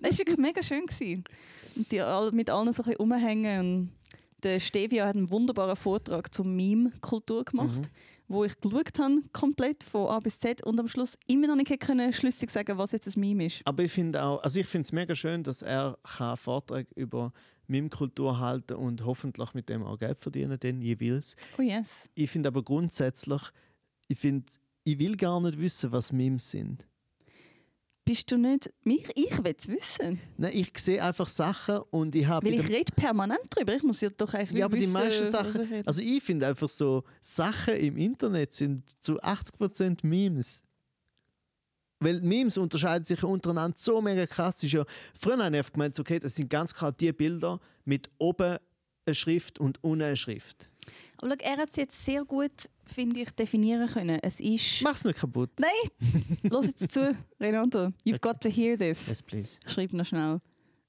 das 0.00 0.12
war 0.12 0.18
wirklich 0.18 0.38
mega 0.38 0.62
schön. 0.62 0.86
Gewesen. 0.86 1.24
Und 1.76 1.92
die 1.92 2.00
all, 2.00 2.32
mit 2.32 2.48
allen 2.48 2.72
so 2.72 2.82
ein 2.82 2.86
bisschen 2.86 2.96
rumhängen. 2.96 3.60
Und 3.60 3.90
der 4.42 4.60
Stevia 4.60 5.06
hat 5.06 5.16
einen 5.16 5.30
wunderbaren 5.30 5.76
Vortrag 5.76 6.32
zur 6.32 6.44
Meme-Kultur 6.44 7.44
gemacht, 7.44 7.90
wo 8.28 8.44
ich 8.44 8.58
geschaut 8.60 8.98
habe, 8.98 9.22
komplett 9.32 9.84
von 9.84 10.08
A 10.08 10.20
bis 10.20 10.38
Z 10.38 10.62
und 10.64 10.78
am 10.80 10.88
Schluss 10.88 11.18
immer 11.26 11.48
noch 11.48 11.56
nicht 11.56 11.80
können 11.80 12.12
schlüssig 12.12 12.50
sagen 12.50 12.78
was 12.78 12.92
jetzt 12.92 13.14
ein 13.14 13.20
Meme 13.20 13.46
ist. 13.46 13.60
Aber 13.64 13.82
ich 13.82 13.92
finde 13.92 14.22
auch, 14.22 14.42
also 14.42 14.60
ich 14.60 14.66
finde 14.66 14.86
es 14.86 14.92
mega 14.92 15.14
schön, 15.14 15.42
dass 15.42 15.62
er 15.62 15.98
kann 16.16 16.36
Vorträge 16.36 16.88
über 16.94 17.32
Meme-Kultur 17.66 18.38
halten 18.38 18.74
und 18.74 19.04
hoffentlich 19.04 19.54
mit 19.54 19.68
dem 19.68 19.82
auch 19.82 19.98
Geld 19.98 20.18
verdienen, 20.18 20.58
denn 20.58 20.80
jeweils. 20.80 21.36
Oh 21.58 21.62
yes. 21.62 22.10
Ich 22.14 22.30
finde 22.30 22.48
aber 22.48 22.62
grundsätzlich, 22.62 23.42
ich 24.08 24.18
finde, 24.18 24.46
ich 24.84 24.98
will 24.98 25.16
gar 25.16 25.40
nicht 25.40 25.58
wissen, 25.58 25.92
was 25.92 26.12
Memes 26.12 26.50
sind. 26.50 26.86
Bist 28.04 28.30
du 28.32 28.36
nicht. 28.36 28.72
Mich, 28.82 29.08
ich 29.14 29.44
will 29.44 29.54
es 29.56 29.68
wissen. 29.68 30.20
Nein, 30.36 30.52
ich 30.54 30.72
sehe 30.76 31.02
einfach 31.02 31.28
Sachen 31.28 31.78
und 31.90 32.14
ich 32.16 32.26
habe. 32.26 32.44
Weil 32.46 32.58
ich 32.58 32.68
rede 32.68 32.92
permanent 32.96 33.42
drüber. 33.50 33.76
Ich 33.76 33.82
muss 33.84 34.00
ja 34.00 34.10
doch 34.10 34.34
eigentlich 34.34 34.58
Ja, 34.58 34.64
aber 34.64 34.76
die 34.76 34.82
wissen, 34.82 34.92
meisten 34.94 35.22
was 35.22 35.30
Sachen. 35.30 35.72
ich. 35.72 35.86
Also 35.86 36.02
ich 36.02 36.22
finde 36.22 36.48
einfach 36.48 36.68
so, 36.68 37.04
Sachen 37.20 37.76
im 37.76 37.96
Internet 37.96 38.54
sind 38.54 38.82
zu 39.00 39.20
80% 39.20 40.04
Memes. 40.04 40.64
Weil 42.00 42.20
Memes 42.20 42.58
unterscheiden 42.58 43.04
sich 43.04 43.22
untereinander 43.22 43.76
so 43.78 44.02
mega 44.02 44.26
krass. 44.26 44.60
Ist 44.64 44.72
ja, 44.72 44.84
früher 45.14 45.38
habe 45.38 45.54
ich 45.54 45.60
oft 45.60 45.72
gemeint, 45.72 45.98
okay, 46.00 46.18
das 46.18 46.34
sind 46.34 46.50
ganz 46.50 46.74
klar 46.74 46.90
die 46.90 47.12
Bilder 47.12 47.60
mit 47.84 48.10
oben 48.18 48.58
eine 49.06 49.14
Schrift 49.14 49.58
und 49.58 49.82
unten 49.82 50.02
eine 50.02 50.16
Schrift. 50.16 50.70
Aber 51.18 51.30
schau, 51.30 51.36
er 51.38 51.56
hat 51.58 51.70
es 51.70 51.76
jetzt 51.76 52.04
sehr 52.04 52.24
gut, 52.24 52.68
finde 52.84 53.20
ich, 53.20 53.30
definieren 53.30 53.88
können. 53.88 54.18
Es 54.22 54.40
ist. 54.40 54.82
Mach's 54.82 55.04
nicht 55.04 55.18
kaputt. 55.18 55.50
Nein! 55.60 56.38
Los 56.50 56.66
jetzt 56.66 56.92
zu, 56.92 57.16
Renato. 57.40 57.92
You've 58.04 58.20
got 58.20 58.40
to 58.40 58.50
hear 58.50 58.76
this. 58.76 59.08
Yes, 59.08 59.22
please. 59.22 59.58
Ich 59.64 59.72
schreibe 59.72 59.96
noch 59.96 60.06
schnell 60.06 60.40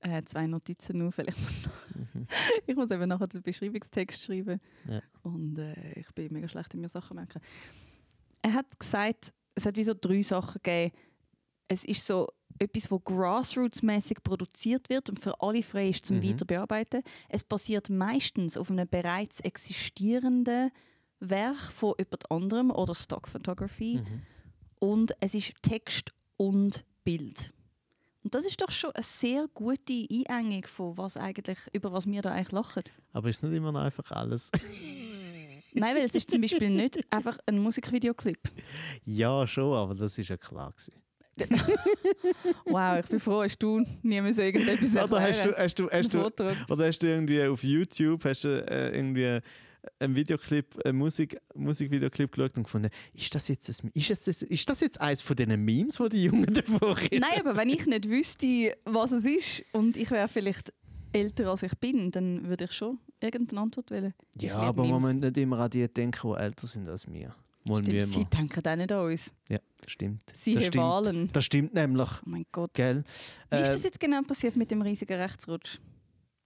äh, 0.01 0.23
zwei 0.23 0.47
Notizen 0.47 1.01
auf, 1.01 1.17
weil 1.17 1.29
ich 1.29 1.39
muss, 1.39 1.65
noch 1.65 2.27
ich 2.67 2.75
muss 2.75 2.91
eben 2.91 3.07
nachher 3.07 3.27
den 3.27 3.41
Beschreibungstext 3.41 4.23
schreiben. 4.23 4.59
Ja. 4.87 5.01
Und 5.21 5.57
äh, 5.57 5.99
ich 5.99 6.11
bin 6.13 6.33
mega 6.33 6.47
schlecht 6.47 6.73
in 6.73 6.81
mir 6.81 6.89
Sachen 6.89 7.15
merken. 7.15 7.41
Er 8.41 8.53
hat 8.53 8.79
gesagt, 8.79 9.33
es 9.55 9.65
hat 9.65 9.77
wie 9.77 9.83
so 9.83 9.93
drei 9.93 10.21
Sachen 10.21 10.59
gegeben. 10.61 10.93
Es 11.67 11.85
ist 11.85 12.05
so 12.05 12.27
etwas, 12.63 12.89
wo 12.91 12.97
grassroots-mäßig 12.97 14.23
produziert 14.23 14.89
wird 14.89 15.09
und 15.09 15.19
für 15.19 15.39
alle 15.41 15.63
frei 15.63 15.89
ist 15.89 16.05
zum 16.05 16.17
Mhm. 16.17 16.29
Weiterbearbeiten. 16.29 17.03
Es 17.29 17.43
basiert 17.43 17.89
meistens 17.89 18.57
auf 18.57 18.69
einem 18.71 18.87
bereits 18.87 19.39
existierenden 19.41 20.71
Werk 21.19 21.59
von 21.59 21.93
jemand 21.97 22.31
anderem 22.31 22.71
oder 22.71 22.95
Stock 22.95 23.27
Photography 23.27 23.97
Mhm. 24.03 24.21
und 24.79 25.13
es 25.21 25.33
ist 25.33 25.53
Text 25.61 26.11
und 26.37 26.83
Bild. 27.03 27.53
Und 28.23 28.33
das 28.35 28.45
ist 28.45 28.61
doch 28.61 28.71
schon 28.71 28.91
eine 28.91 29.03
sehr 29.03 29.47
gute 29.53 30.07
Einengung 30.29 30.65
von 30.65 30.97
was 30.97 31.17
eigentlich, 31.17 31.59
über 31.73 31.91
was 31.91 32.07
wir 32.07 32.21
da 32.21 32.31
eigentlich 32.31 32.51
lachen. 32.53 32.83
Aber 33.11 33.27
ist 33.29 33.43
nicht 33.43 33.53
immer 33.53 33.71
noch 33.73 33.81
einfach 33.81 34.09
alles. 34.11 34.49
Nein, 35.75 35.95
weil 35.95 36.05
es 36.05 36.15
ist 36.15 36.29
zum 36.31 36.39
Beispiel 36.39 36.69
nicht 36.69 36.99
einfach 37.11 37.37
ein 37.47 37.59
Musikvideoclip. 37.59 38.39
ja, 39.05 39.45
schon, 39.47 39.73
aber 39.75 39.95
das 39.95 40.17
ist 40.17 40.29
ja 40.29 40.37
klar. 40.37 40.71
Gewesen. 40.71 41.01
Wow, 42.65 42.99
ich 42.99 43.07
bin 43.07 43.19
froh, 43.19 43.43
hast 43.43 43.57
du 43.57 43.79
nie 44.01 44.21
mehr 44.21 44.33
so 44.33 44.41
irgendetwas 44.41 44.91
Oder 44.91 45.21
hast 45.21 45.45
du, 45.45 45.57
hast, 45.57 45.79
du, 45.79 45.89
hast, 45.89 46.13
du, 46.13 46.25
oder 46.69 46.87
hast 46.87 46.99
du 46.99 47.07
irgendwie 47.07 47.43
auf 47.43 47.63
YouTube 47.63 48.23
hast 48.25 48.43
du, 48.43 48.49
äh, 48.69 48.95
irgendwie 48.95 49.39
einen 49.99 50.15
Videoclip, 50.15 50.79
einen 50.85 50.97
Musik, 50.97 51.39
Musikvideoclip 51.55 52.31
geschaut 52.31 52.57
und 52.57 52.63
gefunden, 52.63 52.89
ist 53.13 53.33
das 53.35 53.47
jetzt, 53.47 53.69
ein, 53.83 53.91
ist, 53.93 54.09
das, 54.09 54.27
ist 54.27 54.69
das 54.69 54.79
jetzt 54.79 55.01
eines 55.01 55.21
von 55.21 55.35
diesen 55.35 55.63
Memes, 55.63 55.97
die 55.97 56.09
die 56.09 56.23
Jungen 56.25 56.53
davor 56.53 56.97
reden? 56.97 57.19
Nein, 57.19 57.39
aber 57.39 57.57
wenn 57.57 57.69
ich 57.69 57.85
nicht 57.85 58.09
wüsste, 58.09 58.75
was 58.85 59.11
es 59.11 59.25
ist 59.25 59.65
und 59.73 59.97
ich 59.97 60.09
wäre 60.11 60.27
vielleicht 60.27 60.73
älter 61.11 61.49
als 61.49 61.63
ich 61.63 61.77
bin, 61.77 62.11
dann 62.11 62.47
würde 62.47 62.65
ich 62.65 62.71
schon 62.71 62.99
irgendeine 63.19 63.61
Antwort 63.61 63.91
wählen. 63.91 64.13
Ja, 64.39 64.57
aber 64.57 64.83
man 64.83 65.01
Memes. 65.01 65.15
muss 65.15 65.21
nicht 65.21 65.37
immer 65.37 65.59
an 65.59 65.69
die 65.69 65.87
denken, 65.87 66.33
die 66.33 66.39
älter 66.39 66.67
sind 66.67 66.89
als 66.89 67.11
wir. 67.11 67.35
Mal 67.65 67.77
Stimmt, 67.81 67.95
müssen 67.95 68.11
sie 68.11 68.19
wir. 68.19 68.25
denken 68.25 68.67
auch 68.67 68.75
nicht 68.75 68.91
an 68.91 68.99
uns. 69.05 69.33
Ja, 69.49 69.57
stimmt. 69.87 70.23
Sie 70.33 70.53
das 70.55 70.65
stimmt. 70.65 70.83
Wahlen. 70.83 71.29
Das 71.31 71.45
stimmt 71.45 71.73
nämlich, 71.73 72.09
Oh 72.21 72.29
mein 72.29 72.45
Gott. 72.51 72.73
gell? 72.73 73.03
Wie 73.49 73.57
ist 73.57 73.67
Äh, 73.69 73.71
das 73.71 73.83
jetzt 73.83 73.99
genau 73.99 74.21
passiert 74.21 74.55
mit 74.55 74.69
dem 74.71 74.81
riesigen 74.81 75.17
Rechtsrutsch? 75.19 75.79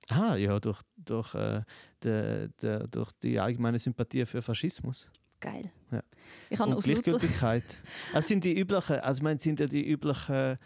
Ah, 0.10 0.36
ja, 0.36 0.60
durch, 0.60 0.80
durch, 0.96 1.34
äh, 1.36 1.62
de, 2.04 2.50
de, 2.62 2.88
durch 2.90 3.12
die 3.24 3.40
allgemeine 3.40 3.78
Sympathie 3.80 4.26
für 4.26 4.42
Faschismus. 4.42 5.10
Geil. 5.40 5.72
Ja. 5.92 6.02
Ich 6.50 6.60
habe 6.60 6.76
und 6.76 6.84
Gleichgültigkeit. 6.84 7.64
Es 8.14 8.28
sind 8.28 8.44
die 8.44 8.58
üblichen, 8.58 8.96
also 9.00 9.18
ich 9.20 9.24
meine, 9.24 9.40
sind 9.40 9.60
ja 9.60 9.66
die 9.68 9.88
üblichen 9.88 10.58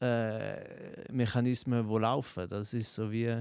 äh, 0.00 1.12
Mechanismen, 1.12 1.88
die 1.88 1.98
laufen. 1.98 2.48
Das 2.48 2.72
ist 2.74 2.94
so 2.94 3.10
wie 3.10 3.40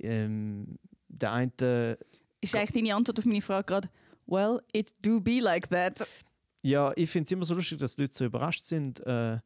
ähm, 0.00 0.78
der 1.08 1.32
eine, 1.32 1.98
Ist 2.40 2.54
eigentlich 2.54 2.72
deine 2.72 2.94
Antwort 2.96 3.18
auf 3.18 3.24
meine 3.24 3.40
Frage 3.40 3.64
gerade, 3.66 3.88
well, 4.26 4.60
it 4.72 4.92
do 5.02 5.20
be 5.20 5.40
like 5.40 5.68
that. 5.70 6.06
ja, 6.62 6.92
ich 6.96 7.08
finde 7.10 7.26
es 7.26 7.32
immer 7.32 7.44
so 7.44 7.54
lustig, 7.54 7.78
dass 7.78 7.96
die 7.96 8.02
Leute 8.02 8.14
so 8.14 8.24
überrascht 8.24 8.64
sind. 8.64 9.00
Äh, 9.06 9.38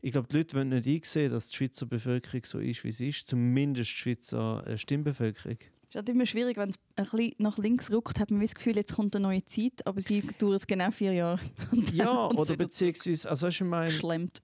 ich 0.00 0.12
glaube, 0.12 0.28
die 0.28 0.36
Leute 0.36 0.56
wollen 0.56 0.68
nicht 0.68 0.86
einsehen, 0.86 1.32
dass 1.32 1.48
die 1.48 1.56
Schweizer 1.56 1.86
Bevölkerung 1.86 2.44
so 2.44 2.58
ist, 2.58 2.84
wie 2.84 2.92
sie 2.92 3.08
ist. 3.08 3.26
Zumindest 3.26 3.90
die 3.90 3.96
Schweizer 3.96 4.66
äh, 4.66 4.76
Stimmbevölkerung. 4.76 5.56
Es 5.60 5.88
ist 5.90 5.94
halt 5.96 6.08
immer 6.08 6.26
schwierig, 6.26 6.56
wenn 6.56 6.70
es 6.70 6.76
ein 6.96 7.04
bisschen 7.04 7.34
nach 7.38 7.56
links 7.56 7.90
ruckt, 7.90 8.18
hat 8.18 8.30
man 8.30 8.40
das 8.40 8.54
Gefühl, 8.54 8.76
jetzt 8.76 8.94
kommt 8.94 9.14
eine 9.14 9.22
neue 9.22 9.44
Zeit, 9.44 9.86
aber 9.86 10.00
sie 10.00 10.22
dauert 10.38 10.66
genau 10.66 10.90
vier 10.90 11.12
Jahre. 11.12 11.40
Ja, 11.92 12.26
oder 12.30 12.56
beziehungsweise, 12.56 13.30
also 13.30 13.46
ich 13.48 13.60
meine, 13.60 13.86
geschlemmt. 13.86 14.42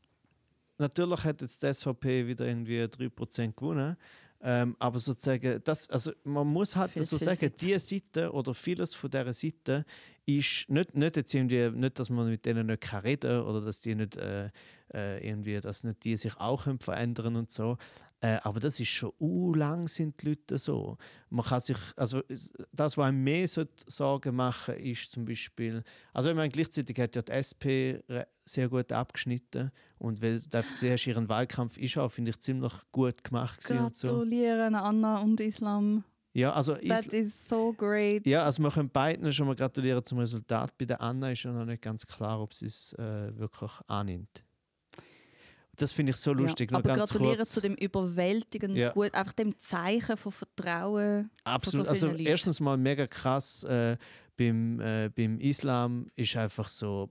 natürlich 0.79 1.25
hat 1.25 1.43
jetzt 1.43 1.63
die 1.63 1.75
SVP 1.75 2.27
wieder 2.29 2.47
irgendwie 2.47 2.81
3% 2.83 3.55
gewonnen. 3.55 3.97
Ähm, 4.43 4.75
aber 4.79 4.99
sozusagen, 4.99 5.61
das, 5.65 5.91
also 5.91 6.13
man 6.25 6.47
muss 6.47 6.75
halt 6.75 6.93
Viel 6.93 7.05
so 7.05 7.19
zu 7.19 7.25
sagen, 7.25 7.39
viel 7.39 7.51
diese 7.51 7.81
Seite 7.81 8.33
oder 8.33 8.55
vieles 8.55 8.95
von 8.95 9.11
dieser 9.11 9.35
Seite 9.35 9.85
ist 10.25 10.69
nicht, 10.69 10.95
nicht, 10.95 11.17
jetzt 11.17 11.35
irgendwie, 11.35 11.71
nicht, 11.71 11.99
dass 11.99 12.09
man 12.09 12.29
mit 12.29 12.47
denen 12.47 12.67
nicht 12.67 12.81
kann 12.81 13.03
reden 13.03 13.43
oder 13.43 13.61
dass 13.61 13.81
die 13.81 13.95
nicht 13.95 14.17
äh, 14.17 14.49
äh, 14.95 15.27
irgendwie, 15.27 15.61
dass 15.61 15.85
nicht 15.85 16.05
die 16.05 16.17
sich 16.17 16.37
auch 16.39 16.65
können 16.65 16.79
verändern 16.79 17.37
und 17.37 17.51
so. 17.51 17.77
Äh, 18.23 18.39
aber 18.43 18.61
das 18.61 18.79
ist 18.79 18.89
schon 18.89 19.13
uh, 19.19 19.55
lang 19.55 19.89
sind 19.89 20.21
die 20.21 20.29
Leute 20.29 20.59
so. 20.59 20.99
Man 21.31 21.45
kann 21.45 21.61
sich, 21.61 21.79
also 21.97 22.23
das, 22.71 22.99
was 22.99 23.07
einem 23.07 23.25
mehr 23.25 23.49
sollte 23.49 23.85
Sorgen 23.87 24.37
machen, 24.37 24.75
ist 24.75 25.11
zum 25.11 25.25
Beispiel, 25.25 25.83
also 26.13 26.29
ich 26.29 26.37
meine, 26.37 26.51
gleichzeitig 26.51 26.99
hat 27.01 27.17
ja 27.17 27.23
die 27.23 27.33
SP 27.33 28.05
sehr 28.41 28.69
gut 28.69 28.93
abgeschnitten 28.93 29.71
und 29.99 30.21
weil 30.21 30.39
du 30.39 30.63
gesehen 30.63 30.93
hast, 30.93 31.07
ihren 31.07 31.29
Wahlkampf 31.31 31.79
ist 31.79 31.97
auch, 31.97 32.11
finde 32.11 32.33
ich, 32.33 32.41
ziemlich 32.41 32.75
gut 32.93 33.25
gemacht 33.25 33.59
und 33.71 33.97
so. 33.97 34.09
Gratulieren 34.09 34.75
Anna 34.75 35.21
und 35.21 35.41
Islam. 35.41 36.05
Ja, 36.33 36.53
also 36.53 36.75
That 36.75 37.07
ist, 37.07 37.13
is 37.13 37.49
so 37.49 37.73
great. 37.73 38.27
ja, 38.27 38.45
also 38.45 38.63
wir 38.63 38.71
können 38.71 38.91
beiden 38.91 39.33
schon 39.33 39.47
mal 39.47 39.57
gratulieren 39.57 40.05
zum 40.05 40.19
Resultat. 40.19 40.77
Bei 40.79 40.85
der 40.85 41.01
Anna 41.01 41.33
ist 41.33 41.43
ja 41.43 41.53
noch 41.53 41.65
nicht 41.65 41.83
ganz 41.83 42.07
klar, 42.07 42.41
ob 42.41 42.55
sie 42.55 42.67
es 42.67 42.93
äh, 42.95 43.37
wirklich 43.37 43.73
annimmt. 43.89 44.45
Das 45.81 45.93
finde 45.93 46.11
ich 46.11 46.17
so 46.17 46.33
lustig. 46.33 46.71
Ja, 46.71 46.79
aber 46.79 46.95
ganz 46.95 47.11
gratulieren 47.11 47.39
kurz. 47.39 47.51
zu 47.53 47.61
dem 47.61 47.75
überwältigend 47.75 48.77
Ja. 48.77 48.91
gut, 48.93 49.15
einfach 49.15 49.33
dem 49.33 49.59
Zeichen 49.59 50.17
von 50.17 50.33
Vertrauen. 50.33 51.31
Absolut. 51.45 51.87
so 51.87 51.91
also 51.91 52.07
Leuten. 52.09 52.27
erstens 52.27 52.61
mal 52.61 52.77
mega 52.77 53.07
krass. 53.07 53.65
Äh, 53.65 53.97
beim, 54.37 54.81
äh, 54.81 55.11
beim 55.15 55.39
Islam 55.39 56.07
ist 56.17 56.37
einfach 56.37 56.69
so 56.69 57.11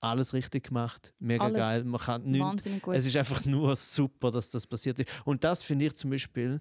alles 0.00 0.32
richtig 0.34 0.68
gemacht. 0.68 1.14
Mega 1.18 1.44
Alles 1.44 1.58
geil. 1.58 1.84
Man 1.84 2.00
kann 2.00 2.22
nichts 2.22 2.46
Wahnsinnig 2.46 2.82
gut. 2.82 2.94
Es 2.94 3.06
ist 3.06 3.16
einfach 3.16 3.44
nur 3.44 3.76
super, 3.76 4.30
dass 4.30 4.48
das 4.50 4.66
passiert 4.66 4.98
ist. 5.00 5.08
Und 5.24 5.44
das 5.44 5.62
finde 5.62 5.86
ich 5.86 5.94
zum 5.94 6.10
Beispiel, 6.10 6.60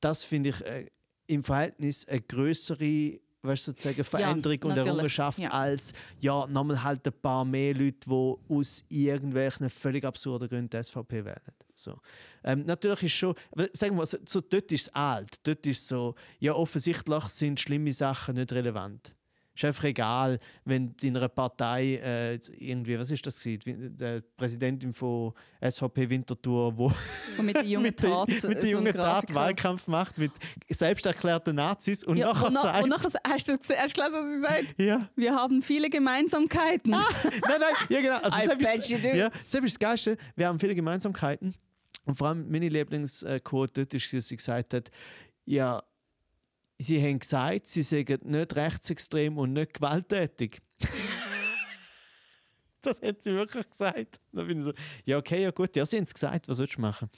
das 0.00 0.24
finde 0.24 0.50
ich 0.50 0.60
äh, 0.64 0.86
im 1.26 1.42
Verhältnis 1.42 2.06
eine 2.06 2.20
größere 2.20 3.20
weißt, 3.44 3.68
du, 3.68 3.70
sozusagen 3.72 4.04
Veränderung 4.04 4.58
und 4.62 4.68
natürlich. 4.68 4.86
Errungenschaft 4.86 5.38
Ja. 5.38 5.50
als 5.50 5.92
ja, 6.20 6.46
nochmal 6.46 6.82
halt 6.82 7.06
ein 7.06 7.12
paar 7.20 7.44
mehr 7.44 7.74
Leute, 7.74 7.98
die 8.06 8.34
aus 8.48 8.84
irgendwelchen 8.88 9.70
völlig 9.70 10.04
absurden 10.04 10.48
Gründen 10.48 10.70
die 10.70 10.82
SVP 10.82 11.24
wählen. 11.24 11.40
So. 11.74 11.98
Ähm, 12.44 12.64
natürlich 12.66 13.04
ist 13.04 13.12
schon, 13.12 13.34
sagen 13.72 13.96
wir 13.96 14.06
so, 14.06 14.18
so, 14.26 14.40
dort 14.40 14.70
ist 14.72 14.82
es 14.82 14.94
alt. 14.94 15.38
Dort 15.42 15.66
ist 15.66 15.86
so, 15.88 16.14
ja, 16.38 16.54
offensichtlich 16.54 17.24
sind 17.24 17.60
schlimme 17.60 17.92
Sachen 17.92 18.36
nicht 18.36 18.52
relevant. 18.52 19.14
Ist 19.54 19.64
einfach 19.64 19.84
egal, 19.84 20.38
wenn 20.64 20.94
in 21.02 21.16
einer 21.16 21.28
Partei 21.28 21.94
äh, 22.02 22.34
irgendwie, 22.58 22.98
was 22.98 23.10
ist 23.10 23.24
das 23.24 23.40
gewesen? 23.42 23.96
Der 23.96 24.20
Präsidentin 24.36 24.92
von 24.92 25.32
SVP 25.62 26.10
Winterthur, 26.10 26.76
wo 26.76 26.92
Und 27.38 27.46
mit 27.46 27.54
der 27.54 27.62
jungen 27.64 27.94
Tat, 27.94 28.28
mit 28.28 28.40
so 28.40 28.48
der 28.48 28.60
ein 28.62 28.68
jungen 28.68 28.92
Tat. 28.92 29.32
Wahlkampf 29.32 29.86
macht 29.86 30.18
mit 30.18 30.32
selbsterklärten 30.68 31.54
Nazis 31.54 32.02
und 32.02 32.16
Ja, 32.16 32.32
nachher 32.32 32.46
und, 32.48 32.54
sagt, 32.54 32.82
und 32.82 32.88
nachher 32.90 33.10
hast 33.26 33.48
du 33.48 33.52
hast 33.52 33.94
gelesen, 33.94 34.12
was 34.12 34.34
sie 34.34 34.40
sagt? 34.40 34.80
ja, 34.80 35.08
Wir 35.14 35.34
haben 35.34 35.62
viele 35.62 35.88
Gemeinsamkeiten. 35.88 36.90
nein, 36.90 37.00
nein, 37.48 37.60
ja 37.90 38.00
genau. 38.00 38.18
Also, 38.18 38.38
I 38.52 38.56
bet 38.56 38.86
you 38.86 38.98
do. 38.98 39.08
Ja, 39.08 39.26
ist 39.28 39.54
das 39.54 39.78
Geilste. 39.78 40.16
Wir 40.34 40.48
haben 40.48 40.58
viele 40.58 40.74
Gemeinsamkeiten. 40.74 41.54
Und 42.06 42.16
vor 42.16 42.28
allem 42.28 42.50
meine 42.50 42.68
Lieblingsquote 42.68 43.82
ist, 43.92 44.12
dass 44.12 44.28
sie 44.28 44.36
gesagt 44.36 44.74
hat, 44.74 44.90
ja, 45.46 45.80
sie 46.78 47.02
haben 47.02 47.18
gesagt, 47.18 47.66
sie 47.66 47.82
seien 47.82 48.18
nicht 48.24 48.56
rechtsextrem 48.56 49.38
und 49.38 49.52
nicht 49.52 49.74
gewalttätig. 49.74 50.58
das 52.82 53.00
hat 53.00 53.22
sie 53.22 53.32
wirklich 53.32 53.68
gesagt. 53.68 54.20
Dann 54.32 54.46
bin 54.46 54.58
ich 54.58 54.64
so, 54.64 54.72
ja 55.04 55.18
okay, 55.18 55.42
ja 55.42 55.50
gut, 55.50 55.74
ja, 55.76 55.86
sie 55.86 55.96
haben 55.96 56.04
es 56.04 56.14
gesagt, 56.14 56.48
was 56.48 56.56
sollst 56.56 56.76
du 56.76 56.80
machen? 56.80 57.08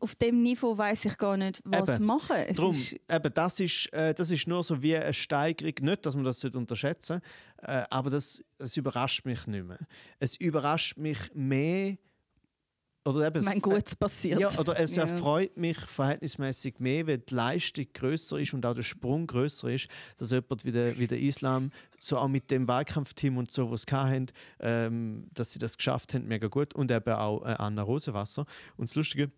Auf 0.00 0.14
dem 0.16 0.42
Niveau 0.42 0.76
weiß 0.76 1.06
ich 1.06 1.16
gar 1.16 1.36
nicht, 1.36 1.62
was 1.64 1.96
Eben. 1.96 2.04
machen. 2.04 2.36
Es 2.36 2.56
Darum, 2.56 2.74
ist, 2.74 2.92
eben, 2.92 3.34
das, 3.34 3.60
ist, 3.60 3.92
äh, 3.92 4.12
das 4.12 4.30
ist 4.30 4.46
nur 4.46 4.62
so 4.64 4.82
wie 4.82 4.96
eine 4.96 5.14
Steigerung. 5.14 5.74
Nicht, 5.80 6.04
dass 6.04 6.16
man 6.16 6.24
das 6.24 6.40
sollte 6.40 6.58
unterschätzen 6.58 7.20
äh, 7.62 7.84
aber 7.90 8.10
das, 8.10 8.42
das 8.58 8.76
überrascht 8.76 9.24
mich 9.24 9.46
nicht 9.46 9.66
mehr. 9.66 9.78
Es 10.18 10.36
überrascht 10.36 10.96
mich 10.96 11.18
mehr, 11.34 11.96
oder 13.04 13.26
eben, 13.26 13.44
Mein 13.44 13.60
Gutes 13.60 13.96
passiert. 13.96 14.38
Ja, 14.40 14.50
oder 14.58 14.78
es 14.78 14.96
Ja. 14.96 15.04
erfreut 15.04 15.56
mich 15.56 15.78
verhältnismäßig 15.78 16.78
mehr, 16.80 17.06
wenn 17.06 17.22
die 17.24 17.34
Leistung 17.34 17.86
größer 17.94 18.38
ist 18.38 18.52
und 18.52 18.66
auch 18.66 18.74
der 18.74 18.82
Sprung 18.82 19.26
größer 19.26 19.70
ist, 19.70 19.88
dass 20.18 20.30
jemand 20.30 20.64
wie 20.64 20.72
der, 20.72 20.98
wie 20.98 21.06
der 21.06 21.18
Islam, 21.18 21.70
so 21.98 22.18
auch 22.18 22.28
mit 22.28 22.50
dem 22.50 22.68
Wahlkampfteam 22.68 23.38
und 23.38 23.50
so, 23.50 23.70
was 23.70 23.84
hatten, 23.90 24.26
ähm, 24.60 25.28
dass 25.32 25.52
sie 25.52 25.58
das 25.58 25.76
geschafft 25.76 26.12
haben, 26.14 26.28
mega 26.28 26.48
gut. 26.48 26.74
Und 26.74 26.90
eben 26.90 27.14
auch 27.14 27.42
äh, 27.42 27.54
Anna 27.58 27.82
Rosenwasser. 27.82 28.44
Und 28.76 28.88
das 28.88 28.94
Lustige, 28.94 29.30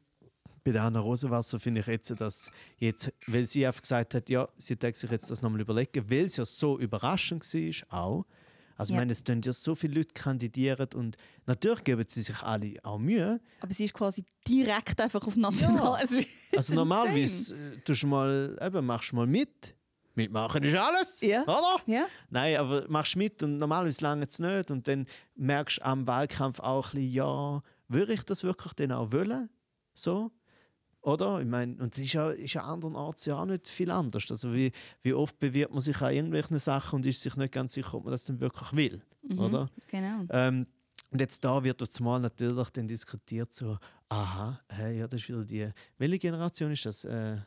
bei 0.65 0.73
der 0.73 0.83
Anna 0.83 1.01
Rosenwasser 1.01 1.59
finde 1.61 1.81
ich 1.81 1.87
jetzt, 1.87 2.21
dass 2.21 2.51
jetzt, 2.79 3.13
weil 3.27 3.47
sie 3.47 3.67
einfach 3.67 3.81
gesagt 3.81 4.15
hat, 4.15 4.29
ja, 4.31 4.49
sie 4.57 4.77
denkt 4.77 4.97
sich 4.99 5.11
jetzt 5.11 5.31
das 5.31 5.41
nochmal 5.43 5.61
überlegen, 5.61 6.09
weil 6.11 6.25
es 6.25 6.37
ja 6.37 6.45
so 6.45 6.79
überraschend 6.79 7.43
war, 7.43 7.99
auch. 8.05 8.27
Also, 8.77 8.93
Ja. 8.93 8.99
ich 8.99 9.01
meine, 9.03 9.13
es 9.13 9.23
tun 9.25 9.41
ja 9.45 9.53
so 9.53 9.75
viele 9.75 9.95
Leute 9.97 10.15
kandidieren 10.15 10.89
und 10.95 11.17
natürlich 11.47 11.85
geben 11.85 12.05
sie 12.09 12.23
sich 12.23 12.41
alle 12.43 12.75
auch 12.83 12.99
Mühe. 12.99 13.41
Aber 13.61 13.73
sie 13.73 13.85
ist 13.87 13.95
quasi 13.95 14.25
direkt 14.49 15.01
einfach 15.01 15.27
auf 15.27 15.37
national. 15.37 15.77
Ja. 15.85 15.93
Also 15.95 16.19
insane. 16.53 16.77
normalerweise 16.77 17.55
äh, 17.55 17.79
tust 17.85 18.03
du 18.03 18.07
mal, 18.07 18.59
eben, 18.61 18.85
machst 18.87 19.13
du 19.13 19.17
mal 19.17 19.27
mit. 19.27 19.75
Mitmachen 20.15 20.63
ist 20.63 20.77
alles, 20.77 21.21
Ja. 21.23 21.43
oder? 21.45 21.77
Ja. 21.87 22.07
Nein, 22.29 22.57
aber 22.57 22.87
machst 22.89 23.17
mit 23.17 23.43
und 23.43 23.57
normalerweise 23.57 24.03
lange 24.05 24.27
es 24.27 24.39
nicht. 24.39 24.71
Und 24.71 24.87
dann 24.87 25.07
merkst 25.37 25.79
du 25.79 25.85
am 25.87 26.07
Wahlkampf 26.07 26.61
auch 26.61 26.89
ein 26.89 26.97
bisschen, 27.01 27.13
ja, 27.13 27.63
würde 27.89 28.13
ich 28.13 28.23
das 28.25 28.45
wirklich 28.45 28.73
denn 28.75 28.93
auch 28.93 29.11
wollen? 29.11 29.49
So? 29.95 30.31
Oder? 31.03 31.41
Ich 31.41 31.47
meine, 31.47 31.75
und 31.83 31.97
es 31.97 32.03
ist 32.05 32.13
ja, 32.13 32.31
ist 32.31 32.55
ja 32.55 32.63
andernorts 32.63 33.25
ja 33.27 33.37
auch 33.37 33.45
nicht 33.45 33.69
viel 33.69 33.91
anders. 33.91 34.25
Also 34.31 34.55
wie, 34.55 34.71
wie 35.03 35.13
oft 35.13 35.39
bewirbt 35.39 35.73
man 35.73 35.81
sich 35.81 36.01
an 36.01 36.15
irgendwelchen 36.15 36.59
Sachen 36.59 36.97
und 36.97 37.07
ist 37.07 37.21
sich 37.21 37.37
nicht 37.37 37.53
ganz 37.53 37.73
sicher, 37.75 37.95
ob 37.95 38.05
man 38.05 38.13
das 38.13 38.25
dann 38.25 38.41
wirklich 38.41 38.73
will. 38.73 39.03
Mhm. 39.29 39.39
Oder? 39.39 39.71
Genau. 39.91 40.25
Ähm, 40.31 40.67
und 41.11 41.21
jetzt 41.21 41.45
da 41.45 41.63
wird 41.63 41.81
jetzt 41.81 42.01
mal 42.01 42.21
natürlich 42.21 42.71
dann 42.71 42.87
diskutiert 42.87 43.53
so, 43.53 43.77
aha, 44.09 44.61
hey, 44.69 44.99
ja, 45.01 45.09
das 45.09 45.21
ist 45.21 45.29
wieder 45.29 45.45
die, 45.45 45.69
welche 45.99 46.19
Generation 46.19 46.71
ist 46.73 46.87
das? 46.87 47.05
Äh, 47.05 47.39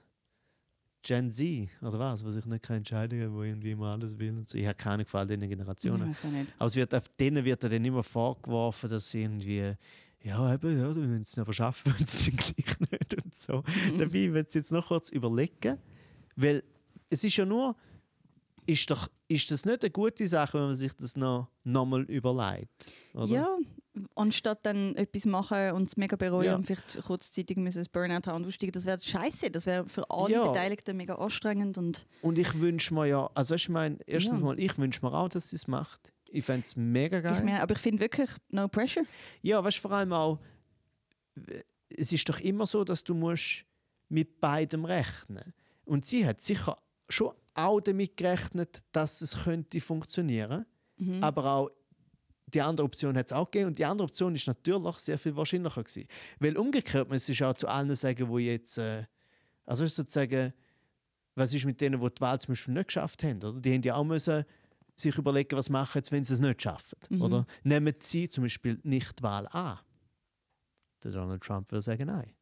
Gen 1.01 1.31
Z 1.31 1.69
oder 1.83 1.99
was, 1.99 2.25
was 2.25 2.33
sich 2.33 2.45
nicht 2.45 2.63
kann 2.63 2.77
entscheiden 2.77 3.19
kann, 3.19 3.33
wo 3.33 3.43
irgendwie 3.43 3.71
immer 3.71 3.91
alles 3.91 4.17
will 4.17 4.31
und 4.31 4.49
so. 4.49 4.57
Ich 4.57 4.65
habe 4.65 4.75
keine 4.75 5.03
Gefallen 5.03 5.27
diesen 5.27 5.43
Ich 5.43 5.49
Generationen. 5.49 6.09
weiß 6.09 6.25
auch 6.25 6.29
nicht. 6.31 6.55
Aber 6.57 6.65
es 6.65 6.75
wird 6.75 6.95
auf 6.95 7.07
denen 7.09 7.45
wird 7.45 7.63
dann 7.63 7.85
immer 7.85 8.01
vorgeworfen, 8.01 8.89
dass 8.89 9.11
sie 9.11 9.21
irgendwie 9.21 9.75
ja, 10.23 10.55
eben, 10.55 10.79
ja, 10.79 10.95
wenn 10.95 11.23
sie 11.23 11.33
es 11.33 11.37
aber 11.37 11.53
schaffen, 11.53 11.93
wollen 11.93 12.07
sie 12.07 12.31
es 12.35 12.55
dann 12.89 12.94
so. 13.45 13.63
Dabei, 13.97 14.34
wenn 14.34 14.45
sie 14.47 14.60
jetzt 14.60 14.71
noch 14.71 14.88
kurz 14.88 15.10
überlegen, 15.10 15.77
weil 16.36 16.63
es 17.10 17.23
ist 17.23 17.38
ja 17.38 17.45
nur, 17.45 17.75
ist, 18.65 18.89
doch, 18.89 19.08
ist 19.27 19.51
das 19.51 19.65
nicht 19.65 19.84
eine 19.84 19.91
gute 19.91 20.27
Sache, 20.27 20.58
wenn 20.58 20.67
man 20.67 20.75
sich 20.75 20.93
das 20.93 21.15
noch, 21.15 21.49
noch 21.63 21.86
mal 21.86 22.01
überlegt? 22.03 22.69
Oder? 23.13 23.25
Ja, 23.27 23.58
anstatt 24.15 24.65
dann 24.65 24.95
etwas 24.95 25.25
machen 25.25 25.71
und 25.71 25.88
es 25.88 25.95
mega 25.97 26.15
bereuen 26.17 26.45
Ja. 26.45 26.55
und 26.55 26.65
vielleicht 26.65 27.01
kurzzeitig 27.03 27.55
müssen 27.58 27.79
ein 27.79 27.86
Burnout 27.93 28.27
haben 28.29 28.43
und 28.43 28.47
aussteigen, 28.47 28.73
das 28.73 28.86
wäre 28.86 28.99
scheiße. 29.01 29.51
Das 29.51 29.65
wäre 29.67 29.88
für 29.88 30.10
alle 30.10 30.34
Ja. 30.34 30.47
Beteiligten 30.47 30.97
mega 30.97 31.15
anstrengend 31.15 31.77
und 31.77 32.05
Und 32.21 32.38
ich 32.38 32.60
wünsche 32.60 32.93
mir 32.93 33.05
ja, 33.05 33.29
also 33.36 33.55
ich 33.55 33.69
meine, 33.69 33.97
erstens 34.05 34.39
Ja. 34.39 34.45
mal, 34.45 34.60
ich 34.60 34.77
wünsche 34.77 34.99
mir 35.05 35.13
auch, 35.13 35.29
dass 35.29 35.51
sie 35.51 35.55
es 35.55 35.67
macht. 35.67 36.12
Ich 36.27 36.43
fände 36.43 36.62
es 36.65 36.75
mega 36.75 37.21
geil. 37.21 37.38
ich 37.38 37.43
mehr, 37.45 37.62
aber 37.62 37.73
ich 37.75 37.79
finde 37.81 38.01
wirklich 38.01 38.29
no 38.49 38.67
pressure. 38.67 39.05
Ja, 39.41 39.63
weißt 39.63 39.77
du, 39.77 39.81
vor 39.84 39.91
allem 39.91 40.12
auch, 40.12 40.39
es 41.97 42.12
ist 42.12 42.27
doch 42.29 42.39
immer 42.39 42.65
so, 42.65 42.84
dass 42.84 43.03
du 43.03 43.13
musst 43.13 43.65
mit 44.10 44.39
beidem 44.39 44.86
rechnen. 44.86 45.53
Und 45.86 46.05
sie 46.05 46.25
hat 46.25 46.41
sicher 46.41 46.77
schon 47.10 47.34
auch 47.53 47.79
damit 47.79 48.17
gerechnet, 48.17 48.84
dass 48.91 49.21
es 49.21 49.43
könnte 49.43 49.79
funktionieren. 49.81 50.65
Mhm. 50.97 51.23
Aber 51.23 51.45
auch 51.45 51.71
die 52.47 52.62
andere 52.62 52.86
Option 52.86 53.17
hat 53.17 53.27
es 53.27 53.34
auch 53.34 53.49
gegeben. 53.49 53.67
Und 53.67 53.79
die 53.79 53.86
andere 53.86 54.05
Option 54.05 54.36
ist 54.36 54.47
natürlich 54.47 54.97
sehr 54.97 55.17
viel 55.17 55.36
wahrscheinlicher 55.36 55.84
gewesen. 55.84 56.08
Weil 56.39 56.58
umgekehrt 56.58 57.10
muss 57.10 57.27
ich 57.29 57.43
auch 57.43 57.53
zu 57.53 57.67
allen 57.67 57.95
sagen, 57.95 58.27
wo 58.27 58.38
jetzt, 58.38 58.77
äh, 58.77 59.03
also 59.65 59.86
sozusagen, 59.88 60.53
was 61.36 61.53
ist 61.53 61.65
mit 61.65 61.81
denen, 61.81 61.99
die 61.99 62.10
die 62.10 62.21
Wahl 62.21 62.39
zum 62.39 62.53
Beispiel 62.53 62.73
nicht 62.73 62.88
geschafft 62.88 63.23
haben? 63.23 63.38
Oder? 63.43 63.60
Die 63.60 63.73
haben 63.73 63.81
ja 63.81 63.95
auch 63.95 64.03
müssen 64.03 64.45
sich 64.95 65.17
überlegen, 65.17 65.58
was 65.58 65.69
machen 65.69 66.01
sie, 66.03 66.12
wenn 66.12 66.23
sie 66.23 66.34
es 66.34 66.39
nicht 66.39 66.62
schaffen. 66.62 66.97
Mhm. 67.10 67.21
Oder 67.21 67.47
nehmen 67.63 67.93
sie 67.99 68.29
zum 68.29 68.43
Beispiel 68.45 68.79
nicht 68.84 69.19
die 69.19 69.23
Wahl 69.23 69.47
an. 69.47 69.79
Der 71.05 71.11
Donald 71.11 71.43
Trump 71.43 71.71
würde 71.71 71.83
sagen 71.83 72.07
nein. 72.07 72.33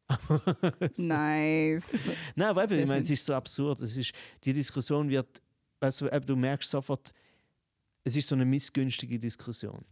Nice. 0.96 1.84
Nein, 2.34 2.48
aber 2.48 2.64
eben, 2.64 2.78
ich 2.78 2.86
meine, 2.86 3.02
es 3.02 3.10
ist 3.10 3.26
so 3.26 3.34
absurd. 3.34 3.82
Es 3.82 3.94
ist, 3.94 4.12
die 4.42 4.54
Diskussion 4.54 5.10
wird, 5.10 5.42
also 5.80 6.10
eben, 6.10 6.24
du 6.24 6.34
merkst 6.34 6.70
sofort, 6.70 7.12
es 8.04 8.16
ist 8.16 8.26
so 8.26 8.34
eine 8.34 8.46
missgünstige 8.46 9.18
Diskussion. 9.18 9.84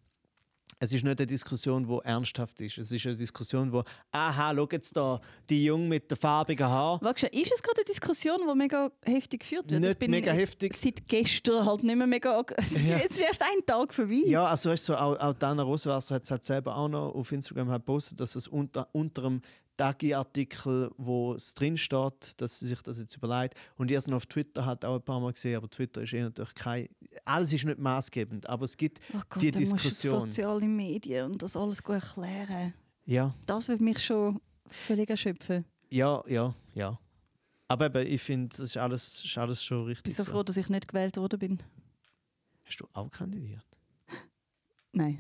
Es 0.85 0.93
ist 0.93 1.05
nicht 1.05 1.17
eine 1.21 1.27
Diskussion, 1.29 1.87
die 1.87 1.99
ernsthaft 2.05 2.61
ist. 2.61 2.77
Es 2.77 2.91
ist 2.91 3.07
eine 3.07 3.15
Diskussion, 3.15 3.73
wo, 3.73 3.85
aha, 4.11 4.53
schau 4.53 4.67
jetzt 4.73 4.97
da, 4.97 5.21
die 5.49 5.67
Jung 5.67 5.87
mit 5.87 6.11
den 6.11 6.19
farbigen 6.19 6.67
Haaren. 6.67 7.01
Wagst 7.03 7.23
ist 7.23 7.53
es 7.55 7.63
gerade 7.63 7.83
eine 7.83 7.85
Diskussion, 7.85 8.39
die 8.51 8.55
mega 8.57 8.91
heftig 9.05 9.43
geführt 9.43 9.71
wird? 9.71 9.81
Nicht 9.81 9.93
ich 9.93 9.99
bin 9.99 10.11
mega 10.11 10.33
heftig. 10.33 10.75
Seit 10.75 11.07
gestern 11.07 11.65
halt 11.65 11.85
nicht 11.85 11.95
mehr 11.97 12.09
mega. 12.09 12.43
Es 12.57 12.73
ist 12.73 12.89
Ja. 12.89 12.99
jetzt 12.99 13.21
erst 13.21 13.43
ein 13.43 13.65
Tag 13.65 13.95
vorbei. 13.95 14.23
Ja, 14.27 14.45
also 14.47 14.71
weißt 14.71 14.89
du, 14.89 14.95
auch, 15.01 15.17
auch 15.21 15.35
Dana 15.35 15.63
Rosenwasser 15.63 16.17
hat 16.17 16.25
es 16.25 16.33
halt 16.33 16.45
selber 16.45 16.77
auch 16.77 16.89
noch 16.89 17.15
auf 17.15 17.31
Instagram 17.31 17.71
halt 17.71 17.83
gepostet, 17.87 18.19
dass 18.19 18.35
es 18.35 18.49
unter, 18.49 18.89
unter 18.91 19.23
dem 19.23 19.41
Dagi-Artikel, 19.77 20.91
wo 20.97 21.35
es 21.35 21.55
drin 21.55 21.77
steht, 21.77 22.41
dass 22.41 22.59
sie 22.61 22.69
sich 22.69 22.83
das 22.83 22.99
jetzt 22.99 23.17
überlegt. 23.17 23.55
Und 23.77 23.91
ich 23.91 23.95
habe 23.97 24.01
es 24.01 24.07
noch 24.07 24.17
auf 24.19 24.27
Twitter 24.27 24.65
halt 24.67 24.85
auch 24.85 24.97
ein 24.97 25.03
paar 25.03 25.21
Mal 25.21 25.33
gesehen, 25.33 25.57
aber 25.57 25.69
Twitter 25.71 26.03
ist 26.03 26.13
eh 26.13 26.23
natürlich 26.23 26.55
kein. 26.55 26.89
Alles 27.25 27.53
ist 27.53 27.65
nicht 27.65 27.79
maßgebend, 27.79 28.49
aber 28.49 28.65
es 28.65 28.77
gibt 28.77 29.01
Oh 29.15 29.21
Gott, 29.29 29.43
die 29.43 29.51
dann 29.51 29.61
musst 29.63 29.73
du 29.73 29.77
Diskussion. 29.89 30.21
soziale 30.21 30.67
Medien 30.67 31.33
und 31.33 31.43
das 31.43 31.57
alles 31.57 31.83
gut 31.83 31.97
erklären. 31.97 32.75
Ja, 33.05 33.35
Das 33.47 33.69
würde 33.69 33.83
mich 33.83 33.99
schon 34.05 34.41
völlig 34.67 35.11
erschöpfen. 35.11 35.65
ja, 35.91 36.23
ja, 36.29 36.55
ja. 36.75 36.99
Aber 37.69 37.87
eben, 37.87 38.07
ich 38.13 38.21
finde, 38.21 38.49
das 38.51 38.59
ist 38.61 38.77
alles, 38.77 39.25
ist 39.25 39.39
alles 39.39 39.65
schon 39.65 39.91
Ich 39.91 40.03
bin 40.03 40.11
richtig. 40.11 40.25
So. 40.27 40.31
froh, 40.31 40.43
dass 40.43 40.57
ich 40.59 40.69
nicht 40.69 40.87
gewählt 40.89 41.17
worden 41.17 41.39
bin. 41.39 41.63
Hast 42.65 42.79
du 42.81 42.87
auch 42.93 43.11
kandidiert? 43.11 43.65
Nein. 44.93 45.19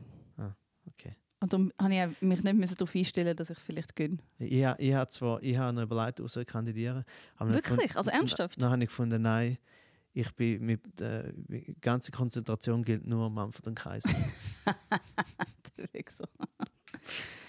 Und 1.42 1.52
darum 1.52 1.72
habe 1.80 1.94
ich 1.94 2.20
mich 2.22 2.42
nicht 2.42 2.80
darauf 2.80 2.94
einstellen 2.94 3.36
dass 3.36 3.50
ich 3.50 3.58
vielleicht 3.58 3.94
gönne. 3.96 4.18
Ich, 4.38 4.64
ha- 4.64 4.76
ich 4.78 4.94
habe 4.94 5.10
zwar 5.10 5.42
ich 5.42 5.56
habe 5.56 5.74
noch 5.74 5.82
überlegt, 5.82 6.20
zu 6.30 6.44
kandidieren. 6.44 7.04
Wirklich? 7.38 7.62
gefunden- 7.64 7.96
Also 7.96 8.10
ernsthaft? 8.10 8.62
Dann 8.62 8.70
habe 8.70 8.82
ich 8.82 8.88
gefunden, 8.88 9.22
nein, 9.22 9.58
ich 10.14 10.30
bin 10.34 10.64
mit 10.64 11.00
äh, 11.00 11.32
die 11.34 11.74
ganze 11.80 12.12
Konzentration 12.12 12.82
gilt 12.84 13.06
nur 13.06 13.28
Manfred 13.30 13.66
und 13.66 13.74
Kaiser. 13.74 14.10
so. 16.16 16.24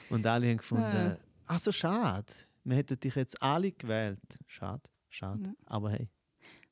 und 0.09 0.25
alle 0.25 0.47
haben 0.49 0.57
gefunden, 0.57 0.83
Ja. 0.83 1.17
ach 1.47 1.59
so 1.59 1.71
schade, 1.71 2.31
wir 2.63 2.77
hätten 2.77 2.99
dich 2.99 3.15
jetzt 3.15 3.41
alle 3.41 3.71
gewählt. 3.71 4.19
Schade, 4.47 4.83
schade. 5.09 5.43
Ja. 5.45 5.53
Aber 5.65 5.91
hey, 5.91 6.09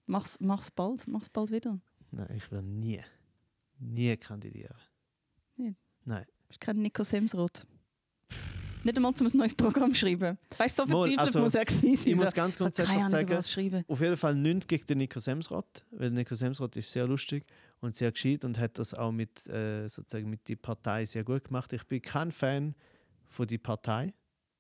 Mach's, 0.06 0.38
mach's 0.42 0.72
bald, 0.72 1.08
mach's 1.08 1.30
bald 1.30 1.52
wieder. 1.52 1.80
nein, 2.12 2.28
ich 2.36 2.52
will 2.52 2.62
nie, 2.64 3.02
nie 3.80 4.18
kandidieren. 4.18 4.76
Nicht? 5.56 5.78
Nein. 6.04 6.26
Bist 6.52 6.60
kein 6.60 6.82
Nico 6.82 7.02
Semsrott. 7.02 7.66
Nicht 8.84 8.98
einmal 8.98 9.14
zum 9.14 9.28
ein 9.28 9.38
neues 9.38 9.54
Programm 9.54 9.94
schreiben. 9.96 10.38
Weißt 10.58 10.80
du, 10.80 10.84
so 10.84 10.90
verzweifelt 10.90 11.20
also, 11.20 11.40
muss 11.40 11.56
er 11.56 11.64
gewesen 11.64 11.96
sein. 11.96 12.12
Ich 12.12 12.16
muss 12.18 12.34
ganz 12.34 12.58
grundsätzlich 12.58 13.04
sagen. 13.04 13.86
Auf 13.88 14.02
jeden 14.02 14.18
Fall 14.18 14.36
nichts 14.36 14.68
gegen 14.68 14.86
den 14.86 14.98
Nico 14.98 15.22
Semsrott, 15.22 15.86
weil 15.92 16.12
Nico 16.12 16.36
Semsrott 16.36 16.76
ist 16.76 16.92
sehr 16.92 17.08
lustig 17.08 17.46
und 17.80 17.96
sehr 17.96 18.12
gescheit 18.12 18.44
und 18.44 18.60
hat 18.60 18.78
das 18.78 18.94
auch 18.94 19.14
mit, 19.14 19.48
äh, 19.48 19.88
sozusagen 19.88 20.30
mit 20.30 20.46
die 20.50 20.58
Partei 20.58 21.06
sehr 21.06 21.24
gut 21.24 21.46
gemacht. 21.46 21.72
Ich 21.72 21.86
bin 21.86 22.02
kein 22.02 22.34
Fan 22.34 22.76
von 23.28 23.48
die 23.48 23.58
Partei. 23.58 24.14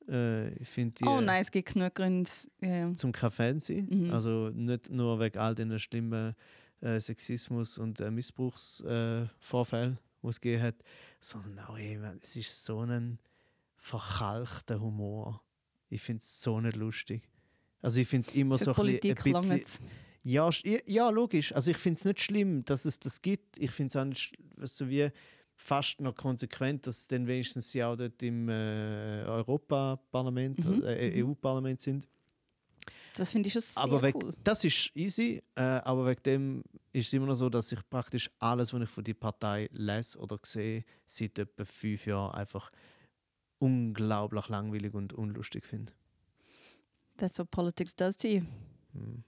Äh, 0.08 0.54
ich 0.60 0.74
die 0.74 0.94
Oh 1.06 1.20
nein, 1.20 1.42
es 1.42 1.52
gibt 1.52 1.74
genug 1.74 1.94
Gründe. 1.94 2.30
Ja, 2.62 2.94
zum 2.94 3.12
kein 3.12 3.32
Fan 3.32 3.60
sein. 3.60 3.88
Mhm. 3.90 4.14
Also 4.14 4.50
nicht 4.54 4.90
nur 4.90 5.20
wegen 5.20 5.40
all 5.40 5.56
den 5.56 5.78
schlimmen 5.78 6.36
äh, 6.80 7.02
Sexismus 7.02 7.78
und 7.78 8.00
äh, 8.00 8.10
Missbrauchsvorfällen, 8.10 9.94
äh, 9.94 10.11
die 10.24 10.28
es 10.28 10.42
gegeben 10.42 10.64
hat, 10.64 10.76
sondern 11.20 11.60
auch 11.60 11.78
eben, 11.78 12.04
es 12.22 12.36
ist 12.36 12.66
so 12.66 12.82
ein 12.82 13.20
verkalkter 13.78 14.80
Humor. 14.80 15.44
Ich 15.90 16.02
finde 16.02 16.22
es 16.22 16.42
so 16.42 16.60
nicht 16.60 16.76
lustig. 16.76 17.30
Also 17.82 18.00
ich 18.00 18.08
finde 18.08 18.30
es 18.30 18.36
immer 18.36 18.58
Für 18.58 18.66
so 18.66 18.72
ein 18.72 18.76
Politik 18.76 19.24
bisschen, 19.24 19.52
ein 19.52 19.60
bisschen 19.60 19.88
ja, 20.24 20.50
ja, 20.86 21.10
logisch. 21.10 21.54
Also 21.54 21.72
ich 21.72 21.78
finde 21.78 21.98
es 21.98 22.06
nicht 22.06 22.22
schlimm, 22.22 22.64
dass 22.66 22.86
es 22.86 23.00
das 23.00 23.22
gibt. 23.22 23.58
Ich 23.58 23.72
finde 23.72 23.90
es 23.90 23.96
auch 23.96 24.06
nicht, 24.06 24.38
so 24.58 24.88
wie 24.88 25.10
fast 25.56 26.00
noch 26.02 26.16
konsequent, 26.16 26.88
dass 26.88 27.08
dann 27.08 27.28
wenigstens 27.28 27.72
sie 27.72 27.84
auch 27.84 27.96
dort 27.96 28.22
im 28.24 28.50
äh, 28.50 29.24
Europaparlament, 29.26 30.64
Mhm, 30.64 30.78
oder, 30.78 30.98
äh, 30.98 31.24
EU-Parlament 31.24 31.82
sind. 31.82 32.08
Das 33.16 33.32
finde 33.32 33.48
ich 33.48 33.54
schon 33.54 33.62
sehr 33.62 33.84
aber 33.84 34.02
wegen, 34.04 34.24
cool. 34.24 34.32
das 34.44 34.64
ist 34.64 34.92
easy, 34.96 35.42
äh, 35.56 35.62
aber 35.62 36.06
wegen 36.08 36.24
dem 36.24 36.64
ist 36.94 37.08
es 37.08 37.14
immer 37.14 37.26
noch 37.28 37.36
so, 37.36 37.50
dass 37.50 37.72
ich 37.72 37.80
praktisch 37.90 38.30
alles, 38.40 38.74
was 38.74 38.82
ich 38.82 38.90
von 38.90 39.04
der 39.04 39.14
Partei 39.16 39.70
lese 39.74 40.18
oder 40.20 40.40
sehe, 40.44 40.84
seit 41.06 41.38
etwa 41.40 41.66
fünf 41.66 42.06
Jahren 42.06 42.34
einfach 42.34 42.72
unglaublich 43.60 44.48
langweilig 44.50 44.94
und 44.94 45.14
unlustig 45.14 45.66
finde. 45.66 45.94
That's 47.18 47.38
what 47.40 47.52
politics 47.52 47.96
does 47.96 48.18
to 48.18 48.28
you. 48.28 48.42
Hm. 48.94 49.24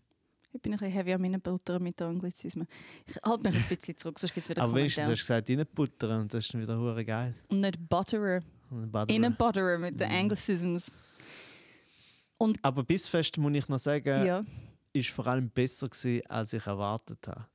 Ich 0.56 0.62
bin 0.62 0.72
ein 0.74 0.78
bisschen 0.80 0.93
heavy 0.93 1.13
an 1.13 1.22
meinen 1.22 1.41
Butter 1.41 1.80
mit 1.80 2.00
den 2.00 2.08
Anglizismen. 2.10 2.67
Ich 3.08 3.15
halte 3.26 3.43
mich 3.50 3.56
ein 3.63 3.67
bisschen 3.76 3.98
zurück, 3.98 4.19
sonst 4.19 4.34
gibt 4.34 4.43
es 4.46 4.50
wieder 4.50 4.62
Aber 4.63 4.76
wenigstens 4.76 5.06
hast 5.06 5.10
du 5.10 5.15
gesagt, 5.15 5.50
reinbuttern 5.50 6.22
und 6.22 6.34
das 6.34 6.46
ist 6.46 6.58
wieder 6.58 6.78
hure 6.78 7.04
geil. 7.04 7.34
Und 7.50 7.62
nicht 7.62 7.89
butterer. 7.89 8.41
Butterer. 8.69 9.10
In 9.10 9.26
a 9.26 9.30
Butterer 9.30 9.78
mit 9.80 10.00
den 10.00 10.10
Mhm. 10.10 10.15
Anglicisms. 10.15 10.91
Aber 12.62 12.84
Bissfest, 12.84 13.38
muss 13.38 13.54
ich 13.54 13.67
noch 13.69 13.80
sagen, 13.80 14.26
Ja. 14.26 14.43
ist 14.91 15.10
vor 15.10 15.28
allem 15.28 15.50
besser 15.50 15.88
gewesen, 15.88 16.22
als 16.28 16.54
ich 16.54 16.65
erwartet 16.65 17.19
habe. 17.28 17.46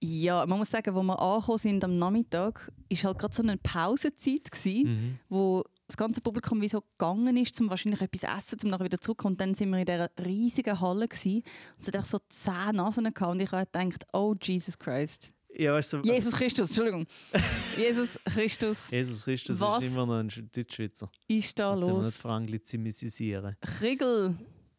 Ja, 0.00 0.46
man 0.46 0.58
muss 0.58 0.70
sagen, 0.70 0.94
wo 0.94 1.02
wir 1.02 1.18
angekommen 1.20 1.58
sind 1.58 1.82
am 1.84 1.98
Nachmittag, 1.98 2.70
ist 2.88 3.02
halt 3.04 3.18
gerade 3.18 3.34
so 3.34 3.42
eine 3.42 3.56
Pausenzeit 3.56 4.50
gewesen, 4.50 4.82
Mhm. 4.88 5.18
wo 5.28 5.64
das 5.88 5.96
ganze 5.96 6.20
Publikum 6.20 6.60
wie 6.60 6.68
so 6.68 6.82
gegangen 6.82 7.36
ist, 7.36 7.58
um 7.60 7.68
wahrscheinlich 7.70 8.00
etwas 8.02 8.22
essen, 8.38 8.58
um 8.62 8.70
nachher 8.70 8.84
wieder 8.84 9.00
zurückzukommen. 9.00 9.34
Und 9.34 9.40
dann 9.40 9.54
sind 9.54 9.70
wir 9.70 9.78
in 9.78 9.86
dieser 9.86 10.10
riesigen 10.24 10.80
Halle 10.80 11.08
gewesen, 11.08 11.36
und 11.38 11.80
es 11.80 11.88
hat 11.88 11.96
einfach 11.96 12.08
so 12.10 12.18
zehn 12.28 12.76
Nasen 12.76 13.04
gehabt 13.12 13.32
und 13.32 13.40
ich 13.40 13.50
habe 13.50 13.66
gedacht, 13.66 14.04
oh 14.12 14.34
Jesus 14.40 14.78
Christ. 14.78 15.32
Ja, 15.58 15.74
weißt 15.74 15.94
du, 15.94 16.00
Jesus 16.02 16.32
Christus, 16.34 16.68
Entschuldigung. 16.68 17.04
Jesus 17.76 18.18
Christus, 18.24 18.90
Jesus 18.92 19.24
Christus 19.24 19.58
Was? 19.60 19.84
ist 19.84 19.92
immer 19.92 20.06
noch 20.06 20.14
ein 20.20 20.30
Sch- 20.30 20.46
Deutschschweizer. 20.54 21.10
ist 21.26 21.58
da 21.58 21.70
Das 21.70 21.78
dürfen 21.80 21.92
wir 21.92 21.96
nicht 21.98 22.04
los? 22.06 22.16
veranglizimisieren. 22.16 23.56
Riegel, 23.80 24.36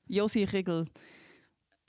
Josi 0.08 0.44
Riegel. 0.46 0.86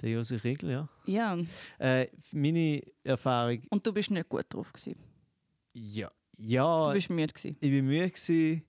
Der 0.03 0.11
Josi 0.11 0.37
Riegel, 0.37 0.71
ja. 0.71 0.89
Ja, 1.07 1.39
Äh, 1.79 2.09
meine 2.33 2.83
Erfahrung, 3.05 3.63
und 3.71 3.87
du 3.87 3.93
bist 3.93 4.11
nicht 4.11 4.29
gut 4.29 4.47
drauf. 4.49 4.73
Gewesen. 4.73 4.97
ja. 5.75 6.11
Du 6.37 6.43
Ja, 6.47 6.93
bist 6.93 7.11
müde. 7.11 7.33
Gewesen. 7.33 7.57
ich 7.61 7.71
war 7.73 7.83
müde 7.83 8.11
gewesen 8.11 8.63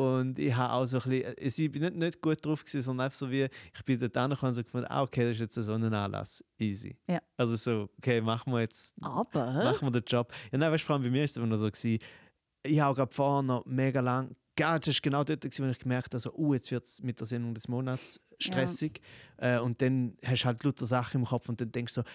und 0.00 0.38
ich 0.38 0.54
habe 0.54 0.72
auch 0.72 0.86
so 0.86 0.98
ein 0.98 1.10
bisschen, 1.36 1.64
ich 1.64 1.72
bin 1.72 1.82
nicht, 1.82 1.96
nicht 1.96 2.22
gut 2.22 2.44
drauf 2.44 2.64
gewesen, 2.64 2.82
sondern 2.82 3.04
einfach 3.04 3.18
so 3.18 3.30
wie, 3.30 3.44
ich 3.74 3.84
bin 3.84 3.98
dort 3.98 4.16
angekommen 4.16 4.50
und 4.50 4.54
so 4.54 4.64
gefunden, 4.64 4.86
ah, 4.88 5.02
okay, 5.02 5.24
das 5.24 5.34
ist 5.34 5.40
jetzt 5.40 5.58
ein 5.58 5.64
Sonnenanlass, 5.64 6.42
easy. 6.58 6.96
Ja. 7.06 7.20
Also 7.36 7.56
so, 7.56 7.90
okay, 7.98 8.20
machen 8.20 8.52
wir 8.52 8.60
jetzt, 8.60 8.94
Aber 9.02 9.52
machen 9.52 9.86
wir 9.86 10.00
den 10.00 10.04
Job. 10.06 10.32
Ja, 10.50 10.58
nein, 10.58 10.72
weißt 10.72 10.84
du, 10.84 10.86
vor 10.86 10.94
allem 10.94 11.02
bei 11.02 11.10
mir 11.10 11.24
ist 11.24 11.32
es 11.32 11.36
immer 11.36 11.46
noch 11.46 11.58
so 11.58 11.70
gewesen, 11.70 11.98
ich 12.62 12.80
habe 12.80 12.94
gerade 12.94 13.14
vorher 13.14 13.42
noch 13.42 13.66
mega 13.66 14.00
lang, 14.00 14.34
ja, 14.58 14.78
das 14.78 14.88
war 14.88 15.00
genau 15.02 15.24
dort, 15.24 15.44
wo 15.44 15.64
ich 15.64 15.78
gemerkt 15.78 16.06
habe, 16.06 16.16
also, 16.16 16.34
uh, 16.34 16.54
jetzt 16.54 16.70
wird 16.70 16.84
es 16.84 17.02
mit 17.02 17.18
der 17.18 17.26
Sendung 17.26 17.54
des 17.54 17.66
Monats 17.68 18.20
stressig. 18.38 19.00
Äh, 19.38 19.58
und 19.58 19.80
dann 19.80 20.16
hast 20.24 20.42
du 20.42 20.46
halt 20.46 20.62
lauter 20.64 20.86
Sachen 20.86 21.22
im 21.22 21.26
Kopf 21.26 21.48
und 21.48 21.60
dann 21.60 21.72
denkst 21.72 21.94
du 21.94 22.02
so, 22.02 22.08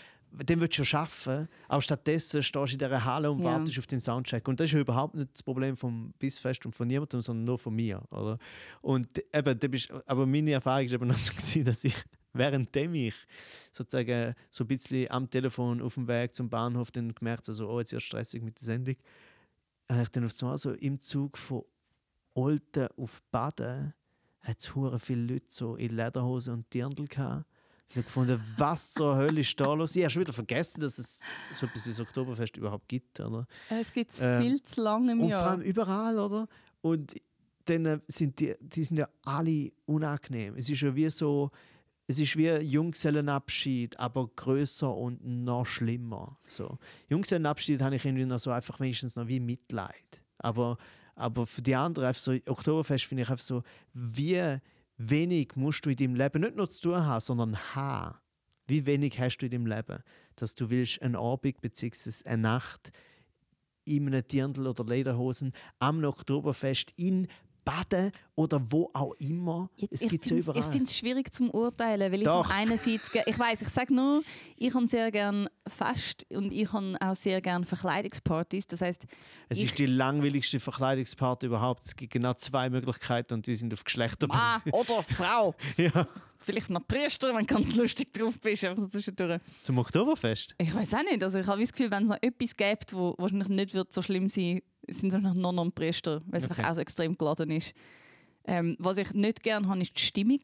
den 0.43 0.61
willst 0.61 0.77
du 0.77 0.81
ja 0.81 0.85
schaffen, 0.85 1.47
aber 1.67 1.81
stattdessen 1.81 2.43
stehst 2.43 2.55
du 2.71 2.73
in 2.73 2.79
dieser 2.79 3.05
Halle 3.05 3.31
und 3.31 3.39
Ja. 3.39 3.45
wartest 3.45 3.77
auf 3.79 3.87
den 3.87 3.99
Soundcheck. 4.01 4.47
Und 4.47 4.59
das 4.59 4.65
ist 4.65 4.73
ja 4.73 4.79
überhaupt 4.79 5.15
nicht 5.15 5.33
das 5.33 5.43
Problem 5.43 5.75
vom 5.77 6.13
Bissfest 6.19 6.65
und 6.65 6.75
von 6.75 6.87
niemandem, 6.87 7.21
sondern 7.21 7.45
nur 7.45 7.59
von 7.59 7.73
mir. 7.75 8.01
Oder? 8.11 8.37
Und 8.81 9.07
eben, 9.33 9.59
da 9.59 9.67
bist, 9.67 9.91
aber 10.05 10.25
meine 10.25 10.51
Erfahrung 10.51 10.85
war 10.87 10.93
eben 10.93 11.07
noch 11.07 11.17
so, 11.17 11.31
gewesen, 11.31 11.65
dass 11.65 11.83
ich 11.83 11.95
währenddem 12.33 12.93
ich 12.95 13.15
sozusagen 13.71 14.35
so 14.49 14.65
ein 14.65 14.67
bisschen 14.67 15.09
am 15.09 15.29
Telefon 15.29 15.81
auf 15.81 15.93
dem 15.93 16.07
Weg 16.07 16.35
zum 16.35 16.49
Bahnhof 16.49 16.91
dann 16.91 17.15
gemerkt 17.15 17.47
habe, 17.47 17.53
so, 17.53 17.69
oh, 17.69 17.79
jetzt 17.79 17.93
wird 17.93 18.01
es 18.01 18.05
stressig 18.07 18.43
mit 18.43 18.59
der 18.59 18.65
Sendung, 18.65 18.95
habe 19.89 20.01
ich 20.03 20.09
dann 20.09 20.25
auf 20.25 20.33
einmal 20.41 20.57
so 20.57 20.71
im 20.73 20.99
Zug 20.99 21.37
von 21.37 21.63
Olten 22.33 22.87
auf 22.97 23.21
Baden 23.31 23.93
hat 24.41 24.59
es 24.59 24.75
hure 24.75 24.99
viele 24.99 25.33
Leute 25.33 25.45
so 25.47 25.75
in 25.75 25.91
Lederhosen 25.95 26.53
und 26.53 26.73
Dirndl 26.73 27.05
gehabt. 27.07 27.45
Ich 27.87 27.97
habe 27.97 28.03
gefunden, 28.05 28.43
was 28.57 28.91
zur 28.93 29.15
Hölle 29.15 29.41
ist 29.41 29.59
da 29.59 29.73
los? 29.73 29.95
Ich 29.95 30.01
habe 30.03 30.09
schon 30.09 30.21
wieder 30.21 30.33
vergessen, 30.33 30.81
dass 30.81 30.97
es 30.97 31.21
so 31.53 31.67
etwas 31.67 31.85
wie 31.85 31.89
das 31.91 31.99
Oktoberfest 31.99 32.57
überhaupt 32.57 32.87
gibt. 32.87 33.19
Oder? 33.19 33.45
es 33.69 33.93
gibt 33.93 34.11
es 34.11 34.21
Ähm, 34.21 34.41
viel 34.41 34.63
zu 34.63 34.81
lange 34.81 35.11
im 35.11 35.19
Und 35.21 35.29
vor 35.29 35.39
Jahr. 35.39 35.49
allem 35.51 35.61
überall, 35.61 36.17
oder? 36.17 36.47
Und 36.81 37.15
dann 37.65 37.85
äh, 37.85 37.99
sind 38.07 38.39
die, 38.39 38.55
die 38.59 38.83
sind 38.83 38.97
ja 38.97 39.07
alle 39.23 39.71
unangenehm. 39.85 40.55
Es 40.55 40.67
ist 40.69 40.81
ja 40.81 40.95
wie 40.95 41.09
so, 41.09 41.51
es 42.07 42.17
ist 42.19 42.35
wie 42.37 42.49
Junggesellenabschied, 42.49 43.99
aber 43.99 44.27
größer 44.35 44.93
und 44.93 45.23
noch 45.23 45.65
schlimmer. 45.65 46.37
So. 46.47 46.77
Junggesellenabschied 47.09 47.81
habe 47.81 47.95
ich 47.95 48.05
irgendwie 48.05 48.25
noch 48.25 48.39
so 48.39 48.51
einfach 48.51 48.79
wenigstens 48.79 49.15
noch 49.15 49.27
wie 49.27 49.39
Mitleid. 49.39 50.21
Aber, 50.39 50.77
aber 51.15 51.45
für 51.45 51.61
die 51.61 51.75
anderen, 51.75 52.09
einfach 52.09 52.21
so, 52.21 52.33
Oktoberfest 52.47 53.05
finde 53.05 53.23
ich 53.23 53.29
einfach 53.29 53.43
so, 53.43 53.63
wie 53.93 54.57
wenig 54.97 55.55
musst 55.55 55.85
du 55.85 55.89
in 55.89 55.97
deinem 55.97 56.15
Leben 56.15 56.41
nicht 56.41 56.55
nur 56.55 56.69
zu 56.69 56.81
tun 56.81 57.05
haben, 57.05 57.21
sondern 57.21 57.57
haben. 57.75 58.17
Wie 58.67 58.85
wenig 58.85 59.19
hast 59.19 59.37
du 59.37 59.45
in 59.45 59.51
deinem 59.51 59.67
Leben, 59.67 60.03
dass 60.35 60.55
du 60.55 60.69
willst 60.69 61.01
einen 61.01 61.15
Abend 61.15 61.61
bzw. 61.61 62.27
eine 62.29 62.41
Nacht 62.41 62.91
in 63.85 64.07
einem 64.07 64.27
Dirndl 64.27 64.67
oder 64.67 64.83
Lederhosen 64.83 65.53
am 65.79 66.03
Oktoberfest 66.03 66.93
in 66.97 67.27
Baden 67.65 68.11
oder 68.35 68.61
wo 68.69 68.89
auch 68.93 69.13
immer. 69.15 69.69
Jetzt, 69.75 69.93
es 69.93 70.01
ich 70.03 70.09
gibt 70.09 70.25
es 70.25 70.31
überall. 70.31 70.59
Ich 70.61 70.65
finde 70.67 70.83
es 70.85 70.95
schwierig 70.95 71.33
zum 71.33 71.49
Urteilen, 71.49 72.11
weil 72.11 72.19
ich 72.19 72.25
Doch. 72.25 72.45
habe 72.45 72.53
einerseits, 72.53 73.09
ich 73.25 73.39
weiß, 73.39 73.63
ich 73.63 73.69
sage 73.69 73.93
nur, 73.93 74.21
ich 74.55 74.73
habe 74.73 74.87
sehr 74.87 75.09
gerne 75.11 75.49
Fest 75.67 76.25
und 76.31 76.53
ich 76.53 76.71
habe 76.71 76.95
auch 77.01 77.15
sehr 77.15 77.41
gerne 77.41 77.65
Verkleidungspartys. 77.65 78.67
Das 78.67 78.81
heißt, 78.81 79.05
es 79.49 79.57
ich- 79.57 79.65
ist 79.65 79.79
die 79.79 79.87
langweiligste 79.87 80.59
Verkleidungsparty 80.59 81.47
überhaupt. 81.47 81.83
Es 81.83 81.95
gibt 81.95 82.13
genau 82.13 82.33
zwei 82.35 82.69
Möglichkeiten 82.69 83.33
und 83.33 83.47
die 83.47 83.55
sind 83.55 83.73
auf 83.73 83.83
Geschlechter. 83.83 84.27
ah 84.29 84.61
oder 84.71 85.03
Frau, 85.03 85.55
ja. 85.77 86.07
vielleicht 86.37 86.69
noch 86.69 86.85
Priester, 86.87 87.33
wenn 87.35 87.47
du 87.47 87.53
ganz 87.55 87.75
lustig 87.75 88.13
drauf 88.13 88.39
bist, 88.39 88.63
einfach 88.63 88.83
so 88.83 88.87
zwischendurch. 88.89 89.41
Zum 89.63 89.79
Oktoberfest? 89.79 90.53
Ich 90.59 90.73
weiß 90.73 90.93
auch 90.93 91.03
nicht. 91.03 91.23
Also 91.23 91.39
ich 91.39 91.47
habe 91.47 91.59
das 91.61 91.73
Gefühl, 91.73 91.89
wenn 91.89 92.03
es 92.03 92.09
noch 92.09 92.21
etwas 92.21 92.55
gibt, 92.55 92.93
wo 92.93 93.15
wahrscheinlich 93.17 93.47
nicht 93.49 93.73
wird 93.73 93.91
so 93.91 94.01
schlimm 94.03 94.27
sein, 94.27 94.61
sind 94.87 95.09
es 95.09 95.13
wahrscheinlich 95.13 95.41
Nonne 95.41 95.61
und 95.61 95.75
Priester, 95.75 96.21
weil 96.27 96.39
es 96.39 96.45
Okay. 96.45 96.53
einfach 96.59 96.71
auch 96.71 96.75
so 96.75 96.81
extrem 96.81 97.17
geladen 97.17 97.51
ist. 97.51 97.73
Ähm, 98.45 98.75
was 98.79 98.97
ich 98.97 99.11
nicht 99.13 99.41
gerne 99.43 99.67
habe, 99.67 99.81
ist 99.81 99.95
die 99.97 100.01
Stimmung. 100.01 100.41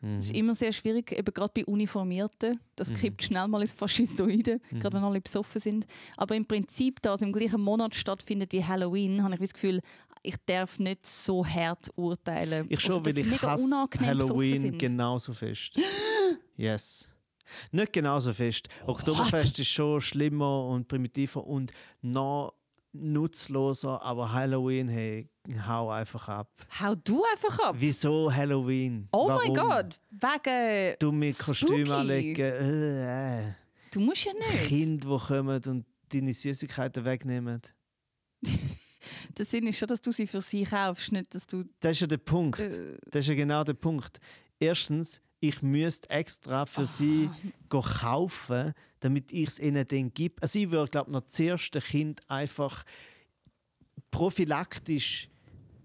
Das 0.00 0.26
ist 0.26 0.34
immer 0.34 0.54
sehr 0.54 0.70
schwierig, 0.74 1.12
eben 1.12 1.32
gerade 1.32 1.52
bei 1.54 1.64
Uniformierten. 1.64 2.60
Das 2.76 2.92
kippt 2.92 3.22
schnell 3.22 3.48
mal 3.48 3.62
ins 3.62 3.72
Faschistoide, 3.72 4.60
gerade 4.78 4.96
wenn 4.98 5.02
alle 5.02 5.18
besoffen 5.20 5.58
sind. 5.58 5.86
Aber 6.18 6.36
im 6.36 6.44
Prinzip, 6.44 7.00
da 7.00 7.14
es 7.14 7.22
im 7.22 7.32
gleichen 7.32 7.62
Monat 7.62 7.94
stattfindet 7.94 8.52
wie 8.52 8.62
Halloween, 8.62 9.22
habe 9.22 9.32
ich 9.34 9.40
das 9.40 9.54
Gefühl, 9.54 9.80
ich 10.22 10.36
darf 10.44 10.78
nicht 10.78 11.06
so 11.06 11.46
hart 11.46 11.90
urteilen. 11.96 12.66
Ich 12.68 12.80
schon, 12.80 12.92
Also, 12.96 13.06
weil 13.06 13.16
ich 13.16 13.40
hasse 13.42 13.88
Halloween 14.00 14.76
genauso 14.76 15.32
fest. 15.32 15.78
yes. 16.56 17.10
Nicht 17.72 17.92
genauso 17.94 18.34
fest. 18.34 18.68
Oktoberfest 18.86 19.58
ist 19.58 19.68
schon 19.68 20.00
schlimmer 20.02 20.66
und 20.66 20.86
primitiver 20.88 21.46
und 21.46 21.72
noch 22.02 22.52
nutzloser, 22.94 24.00
aber 24.02 24.32
Halloween, 24.32 24.88
hey, 24.88 25.28
hau 25.66 25.90
einfach 25.90 26.28
ab. 26.28 26.48
Hau 26.80 26.94
du 26.94 27.22
einfach 27.32 27.58
ab. 27.68 27.76
Wieso 27.78 28.32
Halloween? 28.32 29.08
Oh 29.12 29.28
Warum? 29.28 29.42
mein 29.42 29.54
Gott, 29.54 30.00
wegen. 30.10 30.96
Dumme 30.98 31.32
Kostüme 31.32 31.94
anlegen. 31.94 32.40
Äh, 32.40 33.48
äh. 33.48 33.52
Du 33.92 34.00
musst 34.00 34.24
ja 34.24 34.32
nicht. 34.32 34.66
Kinder, 34.68 35.08
die 35.18 35.26
kommen 35.26 35.62
und 35.66 35.84
deine 36.08 36.32
Süßigkeiten 36.32 37.04
wegnehmen. 37.04 37.60
Der 39.36 39.44
Sinn 39.44 39.66
ist 39.66 39.78
schon, 39.78 39.88
dass 39.88 40.00
du 40.00 40.12
sie 40.12 40.26
für 40.26 40.40
sie 40.40 40.64
kaufst, 40.64 41.12
nicht 41.12 41.34
dass 41.34 41.46
du. 41.46 41.64
Das 41.80 41.92
ist 41.92 42.00
ja 42.00 42.06
der 42.06 42.18
Punkt. 42.18 42.60
Äh, 42.60 42.96
Das 43.10 43.20
ist 43.20 43.28
ja 43.28 43.34
genau 43.34 43.64
der 43.64 43.74
Punkt. 43.74 44.18
Erstens, 44.58 45.20
ich 45.48 45.62
müsste 45.62 46.10
extra 46.10 46.66
für 46.66 46.86
sie 46.86 47.30
go 47.68 47.80
kaufen, 47.80 48.72
damit 49.00 49.32
ich 49.32 49.48
es 49.48 49.58
ihnen 49.58 49.86
dann 49.86 50.12
gebe. 50.12 50.40
Also 50.40 50.58
ich 50.58 50.70
würde, 50.70 50.90
glaube 50.90 51.10
ich, 51.10 51.12
noch 51.12 51.20
das 51.22 51.38
erste 51.38 51.80
Kind 51.80 52.20
einfach 52.28 52.84
prophylaktisch 54.10 55.28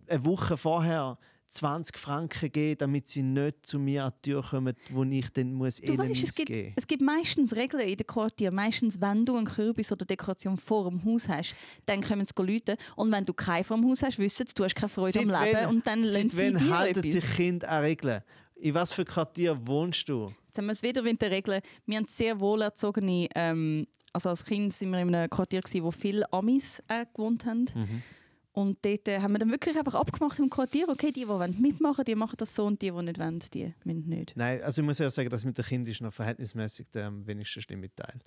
eine 0.07 0.23
Woche 0.23 0.57
vorher 0.57 1.17
20 1.49 1.97
Franken 1.97 2.51
geben, 2.51 2.77
damit 2.77 3.07
sie 3.07 3.23
nicht 3.23 3.65
zu 3.65 3.79
mir 3.79 4.05
an 4.05 4.13
die 4.23 4.29
Tür 4.29 4.43
kommen, 4.43 4.75
wo 4.91 5.03
ich 5.03 5.29
dann 5.31 5.53
muss 5.53 5.77
du 5.77 5.93
ihnen 5.93 6.09
weißt, 6.09 6.23
es 6.23 6.35
gibt, 6.35 6.47
geben 6.47 6.73
es 6.75 6.85
gibt 6.85 7.01
meistens 7.01 7.55
Regeln 7.55 7.87
in 7.87 7.97
den 7.97 8.05
Quartier. 8.05 8.51
Meistens, 8.51 9.01
wenn 9.01 9.25
du 9.25 9.35
einen 9.35 9.47
Kürbis 9.47 9.91
oder 9.91 10.05
Dekoration 10.05 10.57
vor 10.57 10.89
dem 10.89 11.03
Haus 11.03 11.27
hast, 11.27 11.55
dann 11.87 12.01
kommen 12.01 12.25
sie 12.25 12.43
Leute. 12.43 12.77
Und 12.95 13.11
wenn 13.11 13.25
du 13.25 13.33
keinen 13.33 13.63
vor 13.63 13.77
dem 13.77 13.89
Haus 13.89 14.03
hast, 14.03 14.19
wissen 14.19 14.45
sie, 14.45 14.53
du 14.53 14.63
hast 14.63 14.75
keine 14.75 14.89
Freude 14.89 15.19
am 15.19 15.29
Leben. 15.29 15.65
und 15.69 15.87
dann 15.87 16.03
lassen 16.03 16.29
seit 16.29 16.59
sie 16.59 16.65
dir 16.65 16.77
halten 16.77 16.99
etwas. 16.99 17.13
sich 17.13 17.35
Kinder 17.35 17.69
an 17.69 17.83
Regeln? 17.83 18.21
In 18.61 18.73
was 18.73 18.91
für 18.91 19.05
Quartier 19.05 19.57
wohnst 19.67 20.09
du? 20.09 20.33
Jetzt 20.47 20.57
haben 20.57 20.65
wir 20.65 20.73
es 20.73 20.83
wieder 20.83 21.01
mit 21.01 21.21
den 21.21 21.31
Regeln. 21.31 21.61
Wir 21.85 21.97
haben 21.97 22.05
sehr 22.07 22.39
wohlerzogene, 22.39 23.29
ähm, 23.33 23.87
also 24.11 24.29
als 24.29 24.43
Kind 24.43 24.73
sind 24.73 24.91
wir 24.91 24.99
in 24.99 25.15
einem 25.15 25.29
Quartier, 25.29 25.61
gewesen, 25.61 25.83
wo 25.83 25.91
viele 25.91 26.31
Amis 26.33 26.83
äh, 26.89 27.05
gewohnt 27.13 27.45
haben. 27.45 27.65
Mhm. 27.73 28.03
Und 28.51 28.83
dort 28.83 29.07
äh, 29.07 29.21
haben 29.21 29.31
wir 29.31 29.39
dann 29.39 29.51
wirklich 29.51 29.77
einfach 29.77 29.95
abgemacht 29.95 30.37
im 30.39 30.49
Quartier, 30.49 30.89
okay, 30.89 31.11
die, 31.11 31.21
die 31.21 31.27
wollen 31.29 31.55
mitmachen, 31.61 32.03
die 32.03 32.15
machen 32.15 32.35
das 32.37 32.53
so 32.53 32.65
und 32.65 32.81
die, 32.81 32.91
die 32.91 33.01
nicht 33.03 33.19
wollen, 33.19 33.39
die 33.53 33.73
müssen 33.85 34.09
nicht. 34.09 34.35
Nein, 34.35 34.61
also 34.61 34.81
ich 34.81 34.85
muss 34.85 34.97
ja 34.97 35.09
sagen, 35.09 35.29
dass 35.29 35.45
mit 35.45 35.57
den 35.57 35.63
Kindern 35.63 35.91
ist 35.91 36.01
noch 36.01 36.13
verhältnismäßig 36.13 36.89
der 36.91 37.07
am 37.07 37.25
wenigsten 37.25 37.61
schlimme 37.61 37.93
Teil. 37.95 38.19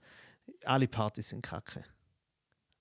Alle 0.64 0.88
Partys 0.88 1.28
sind 1.28 1.42
kacke. 1.42 1.84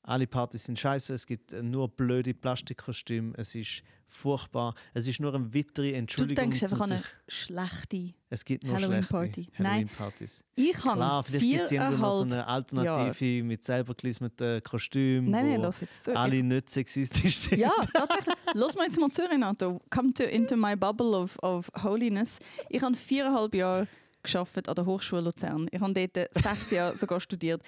Alle 0.03 0.25
Partys 0.27 0.63
sind 0.65 0.79
scheiße. 0.79 1.13
Es 1.13 1.25
gibt 1.27 1.53
äh, 1.53 1.61
nur 1.61 1.87
blöde 1.89 2.33
Plastikkostüme. 2.33 3.33
Es 3.37 3.53
ist 3.55 3.83
furchtbar. 4.07 4.73
Es 4.93 5.07
ist 5.07 5.19
nur 5.21 5.33
eine 5.33 5.53
weitere 5.53 5.91
Du 5.91 5.95
Entschuldigung. 5.97 6.49
denkst 6.49 6.63
einfach 6.63 6.81
an 6.81 6.91
eine 6.93 7.03
schlechte. 7.27 8.13
es 8.29 8.43
gibt 8.43 8.63
nur 8.63 8.75
Halloween-Party. 8.75 9.43
schlechte 9.43 9.61
Nein. 9.63 9.71
Halloween-Partys. 9.71 10.43
Ich 10.55 10.73
Klar, 10.73 10.99
habe 10.99 11.27
vielleicht 11.27 11.45
gibt 11.51 11.63
es 11.65 11.71
irgendwo 11.71 11.97
noch 12.01 12.15
so 12.17 12.21
eine 12.23 12.47
Alternative 12.47 13.43
mit 13.43 13.63
selber 13.63 13.93
gelismeten 13.93 14.61
Kostümen, 14.63 15.29
Nein, 15.31 15.49
nein, 15.51 15.61
lass 15.61 15.79
jetzt 15.81 16.03
zu. 16.05 16.15
alle 16.15 16.43
nicht 16.43 16.69
sexistisch 16.69 17.37
sind. 17.37 17.59
Ja, 17.59 17.71
tatsächlich. 17.93 18.35
Lass 18.53 18.75
mal 18.75 18.85
jetzt 18.85 18.99
mal 18.99 19.11
zu, 19.11 19.21
Renato. 19.29 19.79
Come 19.89 20.13
to, 20.13 20.23
into 20.23 20.57
my 20.57 20.75
bubble 20.75 21.15
of, 21.15 21.37
of 21.41 21.69
holiness. 21.83 22.39
Ich 22.69 22.81
habe 22.81 22.95
viereinhalb 22.95 23.53
Jahre 23.55 23.87
geschafft 24.23 24.67
an 24.67 24.75
der 24.75 24.85
Hochschule 24.85 25.21
Luzern. 25.21 25.67
Ich 25.71 25.79
habe 25.79 25.93
dort 25.93 26.33
sechs 26.33 26.71
Jahre 26.71 26.97
sogar 26.97 27.19
studiert. 27.21 27.61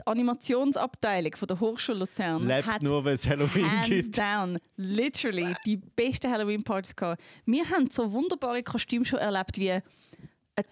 Die 0.00 0.06
Animationsabteilung 0.06 1.36
von 1.36 1.48
der 1.48 1.60
Hochschule 1.60 1.98
Luzern 2.00 2.46
Lebt 2.46 2.66
hat 2.66 2.82
nur, 2.82 3.04
weil 3.04 3.14
es 3.14 3.28
Halloween 3.28 3.70
hands 3.70 3.88
gibt. 3.88 4.18
down, 4.18 4.58
literally, 4.76 5.54
die 5.66 5.76
besten 5.76 6.30
Halloween-Partys 6.30 6.96
gehabt. 6.96 7.22
Wir 7.44 7.68
haben 7.68 7.90
so 7.90 8.10
wunderbare 8.12 8.62
Kostüme 8.62 9.04
schon 9.04 9.18
erlebt 9.18 9.58
wie 9.58 9.70
eine 9.72 9.82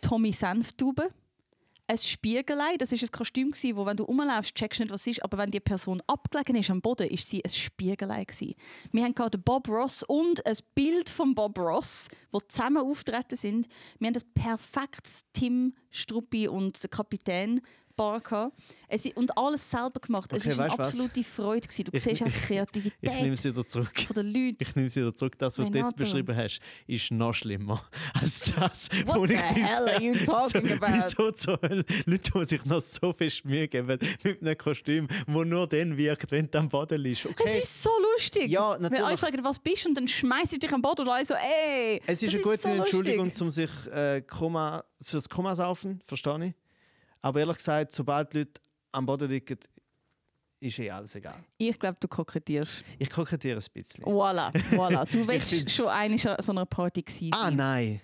Tommy 0.01 0.33
Senftube, 0.33 1.11
ein 1.91 1.99
Spiegelei. 1.99 2.77
Das 2.79 2.93
ist 2.93 3.03
ein 3.03 3.11
Kostüm 3.11 3.51
gsi, 3.51 3.75
wo 3.75 3.87
wenn 3.87 3.97
du 3.97 4.05
rumlaufst, 4.05 4.55
checkst 4.55 4.79
du 4.81 4.85
nicht, 4.85 4.93
was 4.93 5.03
es 5.03 5.07
ist, 5.19 5.25
aber 5.25 5.39
wenn 5.39 5.51
die 5.51 5.61
Person 5.61 6.03
abgelegen 6.07 6.57
ist 6.57 6.71
am 6.71 6.81
Boden, 6.81 7.09
ist 7.09 7.29
sie 7.29 7.43
ein 7.45 7.51
Spiegelei 7.51 8.25
gsi. 8.25 8.57
Wir 8.93 9.05
haben 9.05 9.15
gerade 9.15 9.39
Bob 9.39 9.69
Ross 9.69 10.03
und 10.03 10.45
ein 10.47 10.57
Bild 10.75 11.09
von 11.09 11.35
Bob 11.35 11.59
Ross, 11.59 12.09
wo 12.31 12.41
zusammen 12.41 12.79
auftreten 12.79 13.37
sind. 13.37 13.69
Wir 13.99 14.09
haben 14.09 14.15
das 14.15 14.25
perfektes 14.25 15.25
Tim 15.33 15.75
Struppi 15.91 16.49
und 16.49 16.83
der 16.83 16.91
Kapitän 16.91 17.61
Bar 17.99 18.21
gehabt. 18.21 18.57
Es, 18.91 19.05
und 19.05 19.37
alles 19.37 19.69
selber 19.69 20.01
gemacht. 20.01 20.33
es 20.33 20.47
Okay, 20.47 20.57
war 20.57 20.65
eine 20.65 20.73
du 20.75 20.79
was? 20.79 20.89
absolute 20.89 21.23
Freude. 21.23 21.61
Gewesen. 21.69 21.85
Du 21.85 21.91
Ich- 21.95 22.03
siehst 22.03 22.23
auch 22.23 22.27
die 22.27 22.33
Ich 22.39 22.49
nehme 22.49 22.65
Kreativität 22.65 23.33
es 23.35 23.45
wieder 23.45 23.67
zurück. 23.67 24.01
von 24.07 24.15
den 24.15 24.27
Leuten. 24.29 24.57
Ich 24.61 24.75
nehme 24.77 24.87
es 24.89 24.97
wieder 24.97 25.15
zurück. 25.15 25.37
Das, 25.39 25.59
was 25.59 25.65
du 25.67 25.73
jetzt 25.73 25.75
Renato. 25.77 25.97
beschrieben 25.97 26.35
hast, 26.37 26.61
ist 26.87 27.11
noch 27.11 27.35
schlimmer 27.35 27.83
als 28.15 28.51
das, 28.57 28.89
What 29.05 29.29
the 29.29 29.35
ich 29.35 29.41
hell 29.43 29.89
are 29.91 30.01
you 30.03 30.15
talking 30.25 30.67
so, 30.69 30.75
about? 30.75 30.87
Wieso 30.95 31.33
zur 31.33 31.61
Hölle 31.61 31.85
Leute, 32.07 32.31
die 32.35 32.45
sich 32.47 32.65
noch 32.65 32.81
so 32.81 33.13
fest 33.13 33.45
Mühe 33.45 33.69
geben 33.69 33.99
mit 34.25 34.41
einem 34.41 34.57
Kostüm, 34.57 35.07
wo 35.27 35.45
nur 35.45 35.67
dann 35.67 35.95
wirkt, 35.99 36.31
wenn 36.31 36.51
du 36.51 36.59
am 36.59 36.69
Boden 36.71 36.99
liegst. 37.03 37.27
Es 37.27 37.31
Okay. 37.33 37.59
ist 37.59 37.83
so 37.83 37.91
lustig. 38.15 38.51
Ja, 38.51 38.73
Wenn 38.75 38.83
natürlich. 38.85 39.05
alle 39.05 39.17
fragen, 39.19 39.45
was 39.45 39.59
bist 39.59 39.85
du, 39.85 39.89
und 39.91 39.97
dann 39.97 40.09
schmeißt 40.09 40.55
ich 40.55 40.61
dich 40.61 40.73
am 40.73 40.81
Boden 40.81 41.03
und 41.03 41.09
alle 41.11 41.27
so, 41.27 41.35
ey. 41.35 42.01
Es 42.07 42.23
ist 42.23 42.33
das 42.33 42.35
eine 42.35 42.43
gute 42.43 42.59
so 42.63 42.69
Entschuldigung, 42.71 43.31
um 43.41 43.51
sich 43.51 43.71
äh, 43.93 44.23
Koma, 44.23 44.83
fürs 45.03 45.29
Koma 45.29 45.55
saufen, 45.55 46.01
verstehe 46.07 46.47
ich. 46.47 46.55
Aber 47.23 47.41
ehrlich 47.41 47.57
gesagt, 47.57 47.93
sobald 47.93 48.33
die 48.33 48.39
Leute 48.39 48.61
am 48.93 49.07
Boden 49.07 49.29
liegen, 49.29 49.59
ist 50.61 50.79
eh 50.79 50.91
alles 50.91 51.15
egal. 51.15 51.37
Ich 51.57 51.79
glaube, 51.79 51.97
du 52.01 52.09
kokettierst. 52.09 52.85
Ich 52.99 53.11
kokettiere 53.11 53.59
ein 53.61 53.65
bisschen. 53.73 54.05
Voilà, 54.05 54.51
voilà. 54.73 55.05
Du 55.11 55.27
willst 55.29 55.71
schon 55.71 55.89
eine 55.89 56.15
an 56.37 56.43
so 56.43 56.53
einer 56.53 56.67
Party 56.67 57.03
gewesen 57.03 57.31
Ah, 57.33 57.45
sein. 57.47 57.57
nein. 57.57 58.01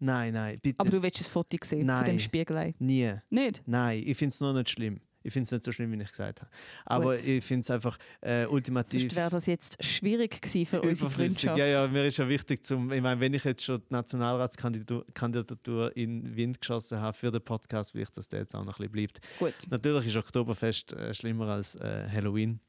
Nein, 0.00 0.32
nein, 0.32 0.60
bitte. 0.60 0.78
Aber 0.78 0.90
du 0.90 1.02
willst 1.02 1.20
ein 1.20 1.24
Foto 1.24 1.56
sehen 1.62 1.78
von 1.80 1.86
Nein. 1.86 2.04
dem 2.04 2.18
Spiegelei. 2.20 2.72
Nie. 2.78 3.14
Nicht? 3.30 3.62
Nein, 3.66 4.00
ich 4.06 4.16
finde 4.16 4.32
es 4.32 4.40
noch 4.40 4.52
nicht 4.52 4.70
schlimm. 4.70 5.00
Ich 5.22 5.32
finde 5.32 5.44
es 5.44 5.50
nicht 5.52 5.64
so 5.64 5.72
schlimm, 5.72 5.92
wie 5.92 6.00
ich 6.02 6.10
gesagt 6.10 6.40
habe. 6.40 6.50
Aber 6.84 7.16
Gut. 7.16 7.26
ich 7.26 7.44
finde 7.44 7.62
es 7.62 7.70
einfach 7.70 7.98
äh, 8.20 8.46
ultimativ. 8.46 9.00
Sonst 9.02 9.16
wäre 9.16 9.30
das 9.30 9.46
jetzt 9.46 9.82
schwierig 9.84 10.40
gewesen 10.40 10.66
für 10.66 10.80
unsere. 10.80 11.10
Freundschaft. 11.10 11.58
Ja, 11.58 11.66
ja, 11.66 11.88
mir 11.88 12.06
ist 12.06 12.16
ja 12.18 12.28
wichtig, 12.28 12.64
zum, 12.64 12.92
ich 12.92 13.02
meine, 13.02 13.20
wenn 13.20 13.34
ich 13.34 13.44
jetzt 13.44 13.64
schon 13.64 13.80
die 13.80 13.92
Nationalratskandidatur 13.92 15.04
Kandidatur 15.14 15.96
in 15.96 16.22
den 16.22 16.36
Wind 16.36 16.60
geschossen 16.60 17.00
habe 17.00 17.16
für 17.16 17.30
den 17.30 17.42
Podcast, 17.42 17.94
will 17.94 18.02
ich, 18.02 18.10
dass 18.10 18.28
der 18.28 18.40
jetzt 18.40 18.54
auch 18.54 18.64
noch 18.64 18.78
ein 18.78 18.90
bisschen 18.90 18.92
bleibt. 18.92 19.20
Gut, 19.38 19.54
Natürlich 19.70 20.06
ist 20.06 20.16
Oktoberfest 20.16 20.92
äh, 20.92 21.12
schlimmer 21.12 21.48
als 21.48 21.76
äh, 21.76 22.08
Halloween. 22.10 22.60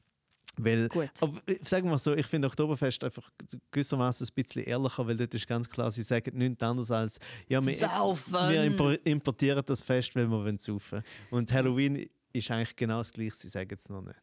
Weil, 0.56 0.88
gut. 0.88 1.08
aber, 1.20 1.40
sagen 1.62 1.88
wir 1.88 1.96
so, 1.96 2.14
ich 2.14 2.26
finde 2.26 2.48
Oktoberfest 2.48 3.04
einfach 3.04 3.30
gewissermaßen 3.70 4.26
ein 4.26 4.34
bisschen 4.34 4.64
ehrlicher, 4.64 5.06
weil 5.06 5.16
dort 5.16 5.32
ist 5.32 5.46
ganz 5.46 5.68
klar, 5.68 5.90
sie 5.92 6.02
sagen 6.02 6.36
nichts 6.36 6.62
anderes 6.62 6.90
als, 6.90 7.18
ja, 7.48 7.64
wir, 7.64 7.72
wir 7.72 8.64
impor- 8.64 8.98
importieren 9.06 9.62
das 9.64 9.80
Fest, 9.80 10.14
weil 10.16 10.26
wir 10.26 10.38
wollen 10.38 10.58
saufen. 10.58 11.02
Und 11.30 11.52
Halloween 11.52 12.10
ist 12.32 12.50
eigentlich 12.50 12.76
genau 12.76 12.98
das 12.98 13.12
Gleiche, 13.12 13.34
sie 13.36 13.48
sagen 13.48 13.76
es 13.78 13.88
noch 13.88 14.02
nicht. 14.02 14.16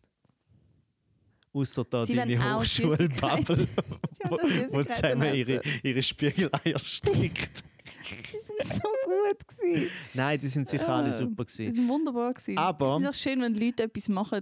Außer 1.54 1.86
da 1.86 2.06
Sie 2.06 2.14
deine 2.16 2.56
Hochschulbubble, 2.60 3.68
wo, 4.70 4.84
das 4.84 4.98
zusammen 4.98 5.34
ihre, 5.34 5.62
ihre 5.82 6.04
Spiegeleier 6.04 6.78
strickt. 6.80 7.64
Sie 8.04 8.38
sind 8.38 8.74
so 8.74 8.90
gut 9.06 9.48
gewesen. 9.48 9.90
Nein, 10.14 10.40
die 10.40 10.48
sind 10.48 10.70
sicher 10.70 10.88
alle 10.88 11.10
Ah, 11.10 11.14
super 11.14 11.46
gewesen. 11.46 11.76
sind 11.76 11.88
wunderbar 11.88 12.34
gewesen. 12.34 12.58
Aber- 12.58 12.98
Es 12.98 13.02
ist 13.04 13.10
auch 13.10 13.14
schön, 13.30 13.42
wenn 13.42 13.56
Leute 13.56 13.84
etwas 13.84 14.08
machen, 14.10 14.42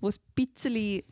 wo 0.00 0.08
es 0.08 0.18
ein 0.18 0.22
bisschen, 0.46 1.02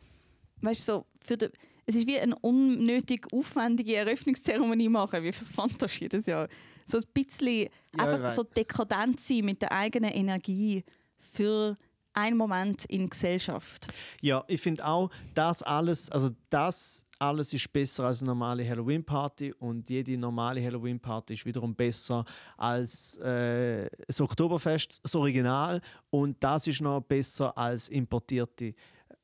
weißt 0.61 0.81
du, 0.89 0.91
so, 0.93 1.05
für 1.23 1.37
den, 1.37 1.51
es 1.85 1.95
ist 1.95 2.07
wie 2.07 2.19
eine 2.19 2.37
unnötig 2.39 3.25
aufwendige 3.31 3.95
Eröffnungszeremonie 3.95 4.89
machen, 4.89 5.23
wie 5.23 5.31
fürs 5.31 5.51
Fantasch 5.51 6.01
jedes 6.01 6.25
Jahr. 6.25 6.49
So 6.85 6.97
ein 6.97 7.03
bisschen 7.13 7.69
Ja, 7.95 8.03
einfach 8.05 8.31
so 8.31 8.43
dekadent 8.43 9.19
sein 9.21 9.45
mit 9.45 9.61
der 9.61 9.71
eigenen 9.71 10.11
Energie 10.11 10.83
für 11.17 11.77
einen 12.17 12.35
Moment 12.35 12.85
in 12.85 13.09
Gesellschaft. 13.09 13.87
Ja, 14.21 14.43
ich 14.47 14.59
finde 14.59 14.85
auch, 14.85 15.11
das 15.35 15.61
alles, 15.61 16.09
also 16.09 16.31
das 16.49 17.05
alles 17.19 17.53
ist 17.53 17.71
besser 17.71 18.05
als 18.05 18.21
eine 18.21 18.27
normale 18.27 18.67
Halloween-Party 18.67 19.53
und 19.59 19.89
jede 19.89 20.17
normale 20.17 20.63
Halloween-Party 20.63 21.35
ist 21.35 21.45
wiederum 21.45 21.75
besser 21.75 22.25
als 22.57 23.17
äh, 23.17 23.89
das 24.07 24.19
Oktoberfest, 24.19 24.99
das 25.03 25.15
Original 25.15 25.81
und 26.09 26.43
das 26.43 26.67
ist 26.67 26.81
noch 26.81 27.01
besser 27.01 27.55
als 27.57 27.87
importierte 27.89 28.73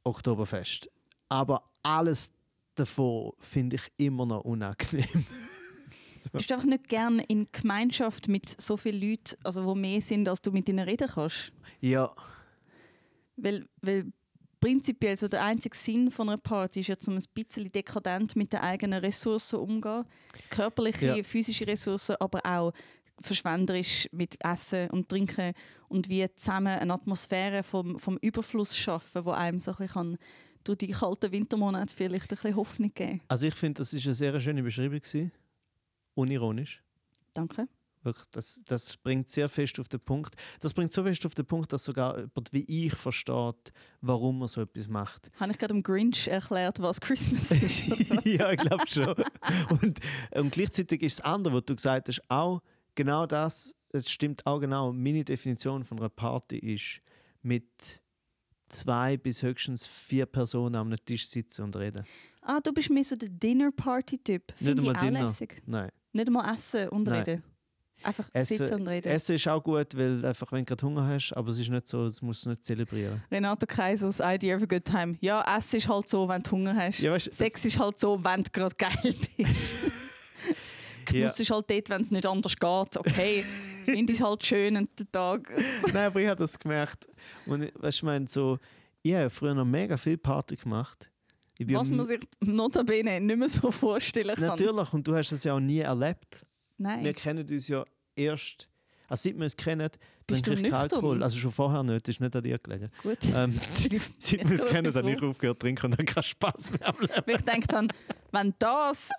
Oktoberfest. 0.03 0.89
Aber 1.29 1.63
alles 1.81 2.31
davon 2.75 3.31
finde 3.39 3.77
ich 3.77 3.83
immer 3.97 4.25
noch 4.25 4.41
unangenehm. 4.41 5.25
Bist 6.31 6.49
du 6.49 6.53
einfach 6.53 6.67
nicht 6.67 6.87
gerne 6.87 7.23
in 7.23 7.45
Gemeinschaft 7.51 8.29
mit 8.29 8.59
so 8.59 8.77
vielen 8.77 9.01
Leuten, 9.01 9.35
also 9.43 9.65
wo 9.65 9.75
mehr 9.75 9.99
sind, 9.99 10.29
als 10.29 10.41
du 10.41 10.51
mit 10.51 10.69
ihnen 10.69 10.79
reden 10.79 11.09
kannst? 11.13 11.51
ja, 11.81 12.13
Weil, 13.43 13.67
weil 13.81 14.11
prinzipiell 14.59 15.17
so 15.17 15.27
der 15.27 15.43
einzige 15.43 15.75
Sinn 15.75 16.09
von 16.09 16.29
einer 16.29 16.37
Party 16.37 16.79
ist 16.79 16.87
ja, 16.87 16.95
um 17.07 17.15
ein 17.15 17.23
bisschen 17.33 17.69
dekadent 17.71 18.35
mit 18.37 18.53
den 18.53 18.61
eigenen 18.61 18.99
Ressourcen 19.01 19.59
umzugehen. 19.59 20.05
Körperliche, 20.49 21.17
Ja. 21.17 21.23
physische 21.23 21.67
Ressourcen, 21.67 22.15
aber 22.19 22.39
auch 22.45 22.71
verschwenderisch 23.19 24.07
mit 24.11 24.37
Essen 24.43 24.89
und 24.89 25.09
Trinken 25.09 25.53
und 25.89 26.09
wie 26.09 26.25
zusammen 26.35 26.79
eine 26.79 26.93
Atmosphäre 26.93 27.61
vom, 27.61 27.99
vom 27.99 28.17
Überfluss 28.21 28.75
schaffen, 28.75 29.25
wo 29.25 29.31
einem 29.31 29.59
so 29.59 29.71
ein 29.71 29.77
bisschen 29.77 30.17
durch 30.63 30.77
die 30.77 30.87
kalten 30.91 31.31
Wintermonate 31.31 31.93
vielleicht 31.93 32.31
ein 32.31 32.35
bisschen 32.35 32.55
Hoffnung 32.55 32.93
geben 32.93 33.21
also 33.27 33.45
ich 33.45 33.55
finde, 33.55 33.79
das 33.79 33.91
ist 33.93 34.05
eine 34.05 34.15
sehr 34.15 34.39
schöne 34.39 34.63
Beschreibung 34.63 34.99
gewesen. 34.99 35.31
unironisch. 36.15 36.81
Danke. 37.33 37.67
Wirklich, 38.03 38.25
das, 38.31 38.61
das 38.65 38.97
bringt 38.97 39.29
sehr 39.29 39.47
fest 39.49 39.79
auf 39.79 39.87
den 39.87 39.99
Punkt. 40.01 40.35
Das 40.59 40.73
bringt 40.73 40.91
so 40.91 41.03
fest 41.03 41.25
auf 41.25 41.33
den 41.35 41.45
Punkt, 41.45 41.71
dass 41.71 41.83
sogar 41.85 42.17
jemand 42.19 42.51
wie 42.51 42.63
ich 42.85 42.93
versteht, 42.93 43.71
warum 44.01 44.39
man 44.39 44.47
so 44.47 44.61
etwas 44.61 44.87
macht. 44.87 45.31
Habe 45.39 45.51
ich 45.53 45.57
gerade 45.57 45.73
dem 45.73 45.83
Grinch 45.83 46.27
erklärt, 46.27 46.81
was 46.81 46.99
Christmas 46.99 47.51
ist? 47.51 48.25
ja, 48.25 48.51
ich 48.51 48.59
glaube 48.59 48.85
schon. 48.87 49.15
Und, 49.69 49.99
und 50.35 50.51
gleichzeitig 50.51 51.01
ist 51.01 51.19
das 51.19 51.25
andere, 51.25 51.55
was 51.55 51.65
du 51.65 51.75
gesagt 51.75 52.09
hast, 52.09 52.21
auch 52.29 52.61
genau 52.95 53.25
das. 53.25 53.73
Es 53.89 54.09
stimmt 54.11 54.45
auch 54.45 54.59
genau. 54.59 54.91
Meine 54.91 55.23
Definition 55.23 55.83
von 55.83 55.99
einer 55.99 56.09
Party 56.09 56.57
ist 56.57 57.01
mit 57.41 58.01
zwei 58.69 59.17
bis 59.17 59.43
höchstens 59.43 59.85
vier 59.85 60.25
Personen 60.25 60.75
am 60.75 60.93
Tisch 61.05 61.27
sitzen 61.27 61.61
und 61.63 61.75
reden. 61.75 62.03
ah, 62.41 62.59
du 62.59 62.73
bist 62.73 62.89
mehr 62.89 63.03
so 63.03 63.15
der 63.15 63.29
Dinner-Party-Typ. 63.29 64.51
Finde 64.55 64.81
ich 64.83 64.89
auch 64.89 64.99
Dinner. 64.99 65.21
lässig. 65.23 65.61
Nein. 65.65 65.89
Nicht 66.11 66.27
einmal 66.27 66.53
essen 66.55 66.89
und 66.89 67.03
Nein. 67.07 67.23
reden. 67.23 67.43
Einfach 68.03 68.29
Essen, 68.33 68.57
sitzen 68.57 68.73
und 68.81 68.87
reden. 68.87 69.07
Essen 69.09 69.35
ist 69.35 69.47
auch 69.47 69.63
gut, 69.63 69.95
weil 69.97 70.23
einfach, 70.25 70.51
wenn 70.51 70.59
du 70.59 70.65
gerade 70.65 70.85
Hunger 70.85 71.07
hast, 71.07 71.31
aber 71.33 71.49
es 71.49 71.59
ist 71.59 71.69
nicht 71.69 71.87
so, 71.87 72.05
es 72.05 72.21
musst 72.21 72.45
du 72.45 72.49
nicht 72.49 72.63
zelebrieren. 72.65 73.23
Renato 73.31 73.65
Kaisers 73.65 74.19
Idea 74.23 74.55
of 74.55 74.63
a 74.63 74.65
Good 74.65 74.85
Time. 74.85 75.17
Ja, 75.21 75.43
Essen 75.57 75.77
ist 75.77 75.87
halt 75.87 76.09
so, 76.09 76.27
wenn 76.27 76.41
du 76.43 76.51
Hunger 76.51 76.75
hast. 76.75 76.99
Ja, 76.99 77.11
weißt, 77.13 77.33
Sex 77.33 77.65
ist 77.65 77.79
halt 77.79 77.99
so, 77.99 78.23
wenn 78.23 78.43
du 78.43 78.49
gerade 78.51 78.75
geil 78.75 79.15
bist. 79.37 79.75
Genuss 81.05 81.39
ist 81.39 81.51
halt 81.51 81.69
dort, 81.69 81.89
wenn 81.89 82.01
es 82.01 82.11
nicht 82.11 82.25
anders 82.25 82.55
geht. 82.55 82.97
Okay, 82.97 83.43
finde 83.85 84.13
ich 84.13 84.19
es 84.19 84.25
halt 84.25 84.45
schön 84.45 84.77
an 84.77 84.87
den 84.97 85.11
Tag. 85.11 85.51
Nein, 85.93 86.05
aber 86.07 86.21
ich 86.21 86.27
habe 86.29 86.39
das 86.41 86.57
gemerkt. 86.57 87.07
Und 87.45 87.63
ich- 87.63 87.73
weißt, 87.75 87.97
ich 87.97 88.03
meine, 88.03 88.27
so, 88.29 88.57
ich 89.01 89.13
habe 89.13 89.29
früher 89.29 89.53
noch 89.53 89.65
mega 89.65 89.97
viel 89.97 90.17
Party 90.17 90.55
gemacht. 90.55 91.09
Was 91.59 91.91
man 91.91 92.05
sich 92.05 92.19
notabene 92.41 93.19
nicht 93.21 93.37
mehr 93.37 93.47
so 93.49 93.69
vorstellen 93.71 94.35
kann. 94.35 94.47
Natürlich, 94.47 94.93
und 94.93 95.07
du 95.07 95.15
hast 95.15 95.31
das 95.31 95.43
ja 95.43 95.53
auch 95.53 95.59
nie 95.59 95.79
erlebt. 95.79 96.45
Nein. 96.77 97.03
Wir 97.03 97.13
kennen 97.13 97.47
uns 97.47 97.67
ja 97.67 97.83
erst, 98.15 98.69
also 99.07 99.29
seit 99.29 99.37
wir 99.37 99.43
uns 99.43 99.55
kennen, 99.55 99.89
trinke 100.27 100.53
ich? 100.53 100.73
Alkohol. 100.73 101.23
Also 101.23 101.37
schon 101.37 101.51
vorher 101.51 101.83
nicht, 101.83 102.07
das 102.07 102.15
ist 102.15 102.19
nicht 102.21 102.35
an 102.35 102.43
dir 102.43 102.57
gelegen. 102.59 102.89
Gut. 103.01 103.19
Ähm, 103.33 103.59
seit 103.73 103.91
wir 103.91 104.51
uns 104.51 104.65
kennen, 104.65 104.93
habe 104.93 105.11
ich 105.11 105.21
aufgehört 105.21 105.57
zu 105.57 105.65
trinken 105.65 105.85
und 105.87 105.93
habe 105.93 106.05
keinen 106.05 106.23
Spass 106.23 106.71
mehr 106.71 106.87
am 106.87 106.99
Leben. 106.99 107.23
Weil 107.25 107.35
ich 107.35 107.41
denke 107.41 107.67
dann, 107.67 107.87
wenn 108.31 108.53
das, 108.59 109.11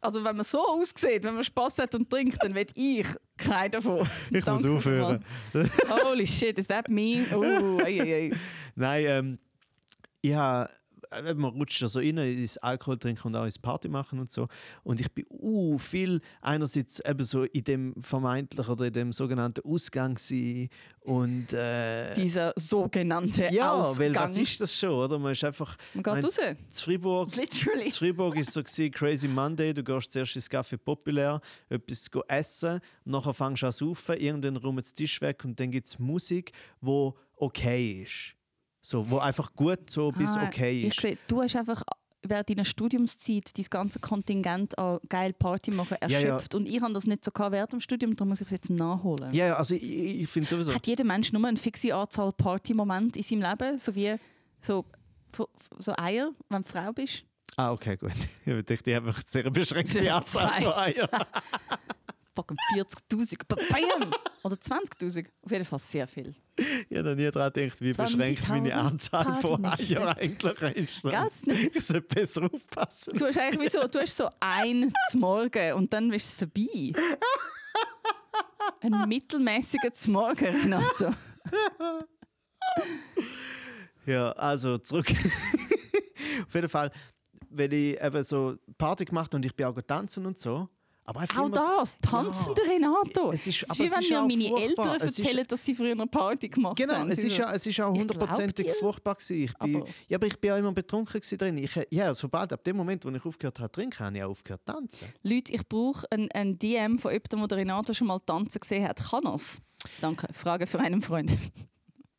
also 0.00 0.24
wenn 0.24 0.36
man 0.36 0.44
so 0.44 0.60
aussieht, 0.60 1.24
wenn 1.24 1.34
man 1.34 1.44
Spaß 1.44 1.78
hat 1.78 1.94
und 1.94 2.08
trinkt, 2.08 2.42
dann 2.42 2.54
will 2.54 2.66
ich 2.74 3.06
keinen 3.36 3.72
davon. 3.72 4.08
Ich 4.30 4.46
muss 4.46 4.64
aufhören. 4.64 5.24
Holy 5.88 6.26
shit, 6.26 6.58
is 6.58 6.66
that 6.68 6.88
me? 6.88 7.26
Oh, 7.32 7.78
ei, 7.80 8.00
ei, 8.00 8.14
ei. 8.14 8.32
Nein, 8.74 9.04
ähm, 9.06 9.38
ich 10.22 10.34
habe, 10.34 10.70
man 11.34 11.50
rutscht 11.52 11.80
ja 11.80 11.88
so 11.88 11.98
rein 11.98 12.18
ins 12.18 12.58
Alkohol 12.58 12.98
trinken 12.98 13.28
und 13.28 13.36
auch 13.36 13.44
ins 13.44 13.58
Party 13.58 13.88
machen 13.88 14.18
und 14.20 14.30
so. 14.30 14.48
Und 14.82 15.00
ich 15.00 15.10
bin 15.12 15.26
uh, 15.30 15.78
viel 15.78 16.20
einerseits 16.40 17.00
eben 17.00 17.24
so 17.24 17.44
in 17.44 17.64
dem 17.64 17.94
vermeintlichen 18.00 18.72
oder 18.72 18.86
in 18.86 18.92
dem 18.92 19.12
sogenannten 19.12 19.64
Ausgang 19.64 20.18
und 21.00 21.52
äh, 21.52 22.14
Dieser 22.14 22.52
sogenannte 22.56 23.48
ja, 23.52 23.72
Ausgang. 23.72 24.14
weil 24.14 24.14
was 24.14 24.36
ist 24.36 24.60
das 24.60 24.74
schon, 24.76 24.90
oder? 24.90 25.18
Man 25.18 25.32
ist 25.32 25.42
einfach 25.44 25.76
Man 25.94 26.02
geht 26.02 26.12
Mein- 26.14 26.24
raus. 26.24 26.38
zu 26.68 26.84
Freiburg. 26.84 27.34
Literally. 27.36 27.86
In 27.86 27.90
Freiburg 27.90 28.36
war 28.36 28.42
so 28.44 28.62
gewesen, 28.62 28.90
Crazy 28.92 29.28
Monday. 29.28 29.72
Du 29.72 29.82
gehst 29.82 30.12
zuerst 30.12 30.36
ins 30.36 30.50
Café 30.50 30.76
Populär, 30.76 31.40
etwas 31.68 32.10
go 32.10 32.22
essen, 32.28 32.80
nachher 33.04 33.34
fängst 33.34 33.62
du 33.62 33.66
an 33.66 33.72
zu 33.72 33.86
saufen, 33.88 34.16
irgendwann 34.18 34.56
räumt 34.56 34.84
der 34.86 34.94
Tisch 34.94 35.20
weg 35.20 35.44
und 35.44 35.58
dann 35.58 35.70
gibt 35.70 35.86
es 35.86 35.98
Musik, 35.98 36.52
die 36.82 37.10
okay 37.36 38.02
ist. 38.02 38.34
So, 38.82 39.08
wo 39.10 39.18
einfach 39.18 39.52
gut 39.54 39.90
so 39.90 40.10
bis 40.12 40.30
Ah, 40.36 40.46
okay 40.46 40.86
ist. 40.86 41.00
sehe, 41.00 41.18
du 41.28 41.42
hast 41.42 41.54
einfach 41.56 41.82
während 42.22 42.48
deiner 42.50 42.64
Studiumszeit 42.64 43.56
dein 43.56 43.64
ganze 43.70 43.98
Kontingent 43.98 44.78
an 44.78 44.98
geil 45.08 45.32
Party 45.32 45.70
machen 45.70 45.96
Ja, 46.02 46.08
ja. 46.08 46.18
erschöpft. 46.20 46.54
Und 46.54 46.66
ich 46.68 46.80
habe 46.80 46.92
das 46.92 47.06
nicht 47.06 47.24
so 47.24 47.30
gehabt 47.30 47.52
während 47.52 47.72
dem 47.72 47.80
Studium, 47.80 48.14
darum 48.16 48.28
muss 48.30 48.40
ich 48.40 48.46
es 48.46 48.52
jetzt 48.52 48.70
nachholen. 48.70 49.32
Ja, 49.34 49.46
ja, 49.48 49.56
also 49.56 49.74
ich, 49.74 49.82
ich 49.82 50.28
finde 50.28 50.48
sowieso. 50.48 50.74
Hat 50.74 50.86
jeder 50.86 51.04
Mensch 51.04 51.32
nur 51.32 51.46
eine 51.46 51.56
fixe 51.56 51.94
Anzahl 51.94 52.32
Partymomente 52.32 53.18
in 53.18 53.22
seinem 53.22 53.42
Leben? 53.42 53.78
So 53.78 53.94
wie 53.94 54.16
so, 54.62 54.84
so 55.78 55.92
Eier, 55.96 56.32
wenn 56.48 56.62
du 56.62 56.68
Frau 56.68 56.92
bist? 56.92 57.24
Ah, 57.56 57.72
okay, 57.72 57.96
gut. 57.96 58.12
Ich 58.46 58.64
dachte, 58.64 58.82
die 58.82 58.94
haben 58.96 59.06
einfach 59.08 59.22
sehr 59.26 59.50
beschränkte 59.50 60.12
Anzahl 60.14 60.62
von 60.62 60.72
Eiern. 60.76 61.08
Fucking 62.34 62.56
40'000. 62.76 63.44
Bam! 63.46 64.10
Oder 64.44 64.56
20'000. 64.56 65.26
Auf 65.42 65.50
jeden 65.50 65.64
Fall 65.64 65.78
sehr 65.78 66.06
viel. 66.06 66.34
Ich 66.88 66.96
habe 66.96 67.10
noch 67.10 67.16
nie 67.16 67.30
daran 67.30 67.52
gedacht, 67.52 67.80
wie 67.80 67.92
beschränkt 67.92 68.48
meine 68.48 68.70
20.000 68.70 68.72
Anzahl 68.72 69.40
von. 69.40 69.64
Eiern 69.64 70.16
eigentlich 70.16 70.76
ist. 70.76 71.00
So. 71.02 71.10
Gell? 71.10 71.28
Ich 71.74 71.86
sollte 71.86 72.14
besser 72.14 72.42
aufpassen. 72.52 73.16
Du 73.16 73.26
hast 73.26 73.38
eigentlich 73.38 73.60
wie 73.60 73.68
so, 73.68 73.86
du 73.86 74.00
hast 74.00 74.16
so 74.16 74.28
ein 74.40 74.92
zum 75.10 75.20
Morgen 75.20 75.74
und 75.74 75.92
dann 75.92 76.12
ist 76.12 76.26
es 76.26 76.34
vorbei. 76.34 76.92
Ein 78.82 79.08
mittelmäßiger 79.08 79.92
zum 79.92 80.14
Morgen, 80.14 80.44
Renato. 80.44 81.12
Ja, 84.06 84.32
also 84.32 84.78
zurück. 84.78 85.10
Auf 86.46 86.54
jeden 86.54 86.68
Fall, 86.68 86.90
wenn 87.50 87.72
ich 87.72 88.00
eben 88.00 88.24
so 88.24 88.56
Party 88.78 89.04
gemacht 89.04 89.34
und 89.34 89.44
ich 89.44 89.54
bin 89.54 89.66
auch 89.66 89.80
tanzen 89.82 90.26
und 90.26 90.38
so. 90.38 90.68
Aber 91.04 91.24
Auch 91.36 91.48
das, 91.50 91.96
tanzende 92.00 92.62
Renato. 92.62 93.30
Es 93.32 93.46
ist- 93.46 93.62
Es 93.64 93.70
ist 93.70 93.78
wie 93.80 93.84
es 93.86 93.92
wenn 94.10 94.26
mir 94.26 94.36
meine 94.36 94.48
furchtbar. 94.48 94.92
Eltern 94.94 95.08
Es 95.08 95.18
ist- 95.18 95.24
erzählen, 95.24 95.46
dass 95.48 95.64
sie 95.64 95.74
früher 95.74 95.92
eine 95.92 96.06
Party 96.06 96.48
gemacht 96.48 96.76
Genau, 96.76 96.94
haben. 96.94 97.10
es 97.10 97.20
Sie 97.20 97.26
ist, 97.26 97.36
ja, 97.36 97.52
es 97.52 97.66
ist 97.66 97.80
auch 97.80 97.92
hundertprozentig 97.92 98.72
furchtbar 98.78 99.14
gewesen. 99.16 99.42
Ich 99.44 99.54
bin, 99.54 99.76
Aber- 99.76 99.86
ja, 100.08 100.18
aber 100.18 100.26
ich 100.28 100.38
bin 100.38 100.50
auch 100.52 100.56
immer 100.58 100.72
betrunken 100.72 101.20
drin. 101.38 101.58
Ich, 101.58 101.72
ja, 101.90 102.14
sobald, 102.14 102.52
ab 102.52 102.62
dem 102.62 102.76
Moment, 102.76 103.04
wo 103.04 103.08
ich 103.10 103.24
aufgehört 103.24 103.58
habe 103.58 103.68
zu 103.72 103.80
trinken, 103.80 103.98
habe 104.04 104.16
ich 104.16 104.22
auch 104.22 104.30
aufgehört 104.30 104.60
zu 104.66 104.72
tanzen. 104.72 105.08
Leute, 105.22 105.52
ich 105.52 105.68
brauche 105.68 106.06
ein, 106.12 106.30
ein 106.32 106.58
DM 106.58 106.98
von 106.98 107.10
jemandem, 107.12 107.48
der 107.48 107.58
Renato 107.58 107.92
schon 107.92 108.06
mal 108.06 108.20
tanzen 108.20 108.60
gesehen 108.60 108.86
hat. 108.86 109.00
Kann 109.02 109.24
er's? 109.24 109.60
Danke. 110.00 110.28
Frage 110.32 110.66
für 110.68 110.78
einen 110.78 111.00
Freund. 111.02 111.32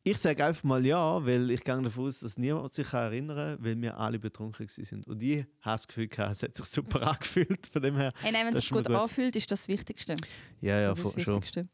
Ich 0.04 0.18
sage 0.18 0.44
einfach 0.44 0.64
mal 0.64 0.84
ja, 0.84 1.24
weil 1.24 1.50
ich 1.52 1.62
gehe 1.62 1.80
davon 1.80 2.06
aus, 2.06 2.20
dass 2.20 2.36
niemand 2.36 2.72
sich 2.74 2.92
erinnern 2.92 3.56
kann, 3.56 3.64
weil 3.64 3.80
wir 3.80 3.96
alle 3.98 4.18
betrunken 4.18 4.66
sind. 4.66 5.06
Und 5.06 5.22
ich 5.22 5.38
habe 5.60 5.74
das 5.74 5.86
Gefühl, 5.86 6.08
gehabt, 6.08 6.32
es 6.32 6.42
hat 6.42 6.56
sich 6.56 6.66
super 6.66 7.02
angefühlt. 7.06 7.68
Von 7.72 7.82
dem 7.82 7.96
her, 7.96 8.12
Hey, 8.20 8.32
nein, 8.32 8.46
wenn 8.46 8.54
es 8.54 8.62
sich 8.62 8.70
gut, 8.70 8.86
gut. 8.86 8.96
anfühlt, 8.96 9.36
ist 9.36 9.50
das 9.50 9.60
das 9.60 9.68
Wichtigste. 9.68 10.16
ja, 10.60 10.80
ja, 10.80 10.88
das 10.88 11.02
das 11.02 11.22
schon. 11.22 11.36
Wichtigste. 11.36 11.68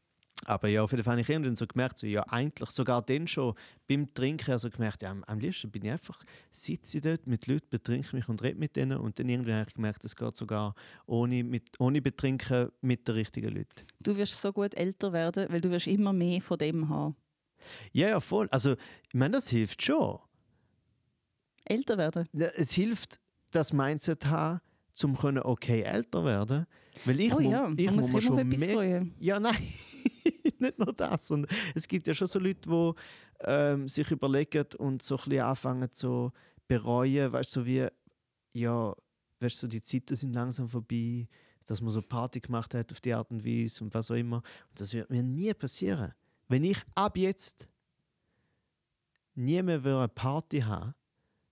Aber 0.45 0.69
ja, 0.69 0.83
auf 0.83 0.91
jeden 0.93 1.03
Fall 1.03 1.13
habe 1.13 1.23
ich 1.23 1.29
irgendwann 1.29 1.57
so 1.57 1.67
gemerkt, 1.67 1.99
so, 1.99 2.07
ja, 2.07 2.23
eigentlich 2.29 2.71
sogar 2.71 3.03
dann 3.03 3.27
schon 3.27 3.55
beim 3.89 4.13
Trinken 4.15 4.53
also 4.53 4.71
gemerkt, 4.71 5.03
ja, 5.03 5.11
am, 5.11 5.25
am 5.25 5.41
liebsten 5.41 5.71
bin 5.71 5.85
ich 5.85 5.91
einfach, 5.91 6.23
sitze 6.51 6.99
ich 6.99 7.03
dort 7.03 7.27
mit 7.27 7.47
Leuten, 7.47 7.67
betrinke 7.71 8.15
mich 8.15 8.29
und 8.29 8.43
rede 8.43 8.59
mit 8.59 8.77
denen. 8.77 8.99
Und 8.99 9.19
dann 9.19 9.29
irgendwann 9.29 9.55
habe 9.55 9.69
ich 9.69 9.75
gemerkt, 9.75 10.05
es 10.05 10.15
geht 10.15 10.37
sogar 10.37 10.75
ohne, 11.07 11.43
mit, 11.43 11.69
ohne 11.81 12.01
Betrinken 12.03 12.71
mit 12.83 13.09
den 13.09 13.15
richtigen 13.17 13.49
Leuten. 13.55 13.87
Du 14.01 14.17
wirst 14.17 14.41
so 14.41 14.53
gut 14.53 14.75
älter 14.77 15.13
werden, 15.13 15.47
weil 15.49 15.61
du 15.61 15.71
wirst 15.71 15.87
immer 15.87 16.13
mehr 16.13 16.41
von 16.41 16.59
dem 16.59 16.89
haben. 16.89 17.17
Ja, 17.93 18.09
ja, 18.09 18.21
voll. 18.21 18.49
Also, 18.51 18.73
ich 19.09 19.15
meine, 19.15 19.33
das 19.37 19.49
hilft 19.49 19.83
schon. 19.83 20.19
Älter 21.65 21.99
werden? 21.99 22.29
Es 22.57 22.73
hilft, 22.73 23.21
das 23.51 23.73
Mindset 23.73 24.27
haben, 24.27 24.61
zum 24.95 25.17
können 25.17 25.43
okay 25.43 25.83
älter 25.83 26.25
werden. 26.25 26.67
Weil 27.05 27.21
ich 27.21 27.33
oh 27.33 27.41
ja, 27.41 27.71
ich 27.77 27.91
muss 27.91 28.13
auf 28.13 28.23
schon 28.23 28.39
etwas 28.39 28.61
mehr 28.61 28.75
freuen. 28.75 29.15
Ja, 29.19 29.39
nein, 29.39 29.57
nicht 30.59 30.79
nur 30.79 30.93
das. 30.93 31.31
Und 31.31 31.47
es 31.75 31.87
gibt 31.87 32.07
ja 32.07 32.15
schon 32.15 32.27
so 32.27 32.39
Leute, 32.39 32.69
die 32.69 32.93
ähm, 33.45 33.89
sich 33.89 34.11
überlegen 34.11 34.65
und 34.79 35.03
so 35.03 35.17
ein 35.17 35.25
bisschen 35.25 35.43
anfangen 35.43 35.93
zu 35.93 36.33
bereuen, 36.67 37.33
weißt 37.33 37.57
du, 37.57 37.61
so 37.61 37.67
wie, 37.67 37.87
ja, 38.53 38.95
weißt 39.41 39.57
du, 39.57 39.61
so 39.61 39.67
die 39.69 39.83
Zeiten 39.83 40.17
sind 40.17 40.35
langsam 40.35 40.69
vorbei, 40.69 41.29
dass 41.67 41.81
man 41.81 41.91
so 41.91 42.03
Party 42.03 42.41
gemacht 42.41 42.75
hat 42.75 42.91
auf 42.93 43.01
die 43.01 43.15
Art 43.15 43.31
und 43.31 43.45
Weise 43.45 43.85
und 43.85 43.95
was 43.95 44.11
auch 44.11 44.17
immer. 44.17 44.39
Und 44.71 44.81
das 44.81 44.93
wird 44.93 45.11
mir 45.11 45.23
nie 45.23 45.53
passieren. 45.55 46.13
Wenn 46.49 46.65
ich 46.65 46.79
ab 46.95 47.17
jetzt 47.17 47.69
nie 49.35 49.63
mehr 49.63 49.85
eine 49.85 50.09
Party 50.09 50.61
haben 50.61 50.95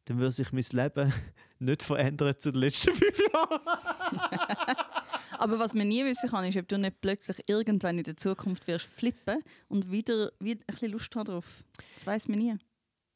dann 0.07 0.19
würde 0.19 0.33
sich 0.33 0.53
mein 0.53 0.65
Leben 0.73 1.13
nicht 1.59 1.83
verändern 1.83 2.35
zu 2.39 2.53
den 2.53 2.61
letzten 2.61 2.95
fünf 2.95 3.19
Jahren. 3.33 3.61
Aber 5.39 5.59
was 5.59 5.75
man 5.75 5.89
nie 5.89 6.05
wissen 6.05 6.31
kann, 6.31 6.45
ist, 6.45 6.57
ob 6.57 6.69
du 6.69 6.79
nicht 6.79 7.01
plötzlich 7.01 7.43
irgendwann 7.47 7.99
in 7.99 8.05
der 8.05 8.17
Zukunft 8.17 8.67
wirst 8.69 8.87
flippen 8.87 9.43
und 9.69 9.91
wieder, 9.91 10.33
wieder 10.41 10.61
ein 10.61 10.67
bisschen 10.67 10.93
Lust 10.93 11.15
haben 11.15 11.27
drauf. 11.27 11.65
Das 11.97 12.07
weiß 12.07 12.29
man 12.29 12.39
nie. 12.39 12.57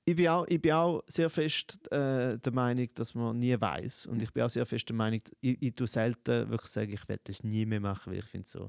ich 0.04 0.16
bin 0.16 0.28
auch, 0.28 0.46
ich 0.48 0.60
bin 0.60 0.72
auch 0.72 1.02
sehr 1.06 1.30
fest 1.30 1.78
äh, 1.92 2.38
der 2.38 2.52
Meinung, 2.52 2.88
dass 2.94 3.14
man 3.14 3.38
nie 3.38 3.58
weiß. 3.58 4.06
Und 4.06 4.20
ich 4.20 4.32
bin 4.32 4.42
auch 4.42 4.50
sehr 4.50 4.66
fest 4.66 4.88
der 4.88 4.96
Meinung, 4.96 5.20
ich, 5.40 5.62
ich 5.62 5.74
tue 5.74 5.86
selten 5.86 6.50
wirklich 6.50 6.70
sagen, 6.70 6.92
ich 6.92 7.08
werde 7.08 7.22
das 7.24 7.42
nie 7.44 7.64
mehr 7.64 7.80
machen, 7.80 8.12
weil 8.12 8.18
ich 8.18 8.26
finde 8.26 8.48
so, 8.48 8.68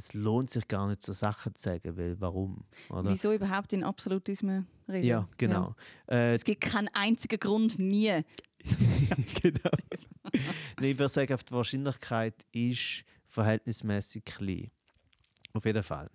es 0.00 0.14
lohnt 0.14 0.48
sich 0.50 0.66
gar 0.66 0.88
nicht, 0.88 1.02
so 1.02 1.12
Sachen 1.12 1.54
zu 1.54 1.62
sagen, 1.62 1.96
weil 1.96 2.18
warum? 2.20 2.64
Oder? 2.88 3.10
Wieso 3.10 3.32
überhaupt 3.32 3.72
in 3.74 3.84
Absolutismen 3.84 4.66
reden? 4.88 5.06
Ja, 5.06 5.28
genau. 5.36 5.74
Äh, 6.08 6.34
Es 6.34 6.44
gibt 6.44 6.62
keinen 6.62 6.88
einzigen 6.88 7.38
Grund, 7.38 7.78
nie. 7.78 8.08
genau. 9.42 9.70
Nein, 10.32 10.90
ich 10.90 10.98
würde 10.98 11.08
sagen, 11.08 11.36
die 11.48 11.52
Wahrscheinlichkeit 11.52 12.34
ist 12.52 13.04
verhältnismäßig 13.26 14.24
klein. 14.24 14.70
Auf 15.52 15.66
jeden 15.66 15.82
Fall. 15.82 16.08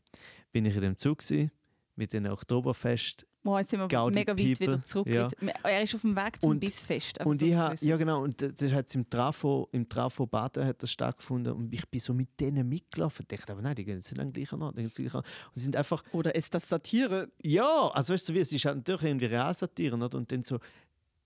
Bin 0.52 0.66
ich 0.66 0.76
in 0.76 0.82
dem 0.82 0.98
Zug 0.98 1.20
gewesen, 1.20 1.52
mit 1.96 2.12
den 2.12 2.28
Oktoberfest 2.28 3.28
Wow, 3.46 3.60
jetzt 3.60 3.70
sind 3.70 3.80
wir 3.80 3.88
Gaudi 3.88 4.16
mega 4.16 4.32
weit 4.32 4.38
People, 4.38 4.60
wieder 4.60 4.84
zurück. 4.84 5.08
ja. 5.08 5.28
Er 5.64 5.84
ist 5.84 5.94
auf 5.94 6.02
dem 6.02 6.16
Weg 6.16 6.42
zum 6.42 6.50
Und- 6.52 6.60
Bissfest. 6.60 7.24
Und 7.24 7.42
ich 7.44 7.54
ha, 7.56 7.74
ja 7.80 7.96
genau, 7.96 8.24
und 8.24 8.42
das 8.42 8.74
hat 8.74 8.94
im 8.96 9.08
Trafo, 9.10 9.70
im 9.72 9.88
Trafo 9.88 10.26
Baden 10.26 10.66
hat 10.66 10.82
das 10.82 10.92
stattgefunden 10.92 11.54
und 11.54 11.72
ich 11.74 11.88
bin 11.88 12.00
so 12.00 12.14
mit 12.14 12.40
denen 12.40 12.68
mitgelaufen. 12.68 13.26
Ich 13.30 13.38
dachte, 13.38 13.52
aber 13.54 13.62
nein, 13.62 13.76
die 13.76 13.86
gehen 13.86 13.98
jetzt 13.98 14.12
nicht 14.12 14.34
gleich 14.34 14.52
an, 14.52 14.74
die 14.76 14.88
gleich 14.88 15.14
an. 15.14 15.20
Und 15.22 15.54
sie 15.54 15.62
sind 15.62 15.76
einfach, 15.76 16.04
Oder 16.12 16.34
ist 16.34 16.54
das 16.56 16.68
Satire? 16.68 17.30
ja, 17.44 17.90
also 17.94 18.14
weißt 18.14 18.30
du 18.30 18.34
wie, 18.34 18.40
es 18.40 18.52
ist 18.52 18.66
halt 18.66 18.78
natürlich 18.78 19.04
irgendwie 19.04 19.28
Realsatiren, 19.28 20.02
oder? 20.02 20.18
Und 20.18 20.32
dann 20.32 20.44
so, 20.44 20.58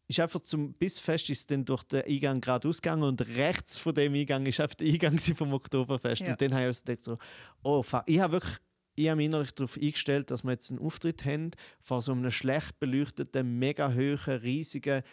ist 0.09 0.20
einfach 0.20 0.39
zum 0.41 0.74
Bissfest 0.74 1.30
ist 1.30 1.49
dann 1.51 1.63
durch 1.63 1.84
den 1.84 2.01
Eingang 2.03 2.41
gerade 2.41 2.67
ausgegangen 2.67 3.03
und 3.03 3.22
rechts 3.38 3.78
von 3.78 3.93
dem 3.93 4.13
Eingang 4.15 4.45
ist 4.47 4.59
einfach 4.59 4.76
der 4.76 4.88
Eingang 4.91 5.17
vom 5.38 5.53
Oktoberfest. 5.53 6.22
Ja. 6.24 6.32
Und 6.32 6.41
dann 6.41 6.51
habe 6.51 6.61
ich 6.63 6.67
also 6.67 6.82
gedacht 6.84 7.03
so, 7.03 7.17
oh 7.63 7.82
fuck, 7.84 8.03
ich 8.07 8.20
habe 8.20 8.34
wirklich 8.34 8.55
ich 8.99 9.09
habe 9.09 9.17
mich 9.17 9.25
innerlich 9.25 9.53
darauf 9.53 9.77
eingestellt, 9.77 10.31
dass 10.31 10.43
wir 10.43 10.51
jetzt 10.51 10.69
einen 10.71 10.79
Auftritt 10.79 11.25
haben 11.25 11.51
vor 11.79 12.01
so 12.01 12.11
einem 12.11 12.31
schlecht 12.31 12.79
beleuchteten, 12.79 13.57
mega 13.57 13.93
hohen, 13.93 14.17
riesigen, 14.41 15.03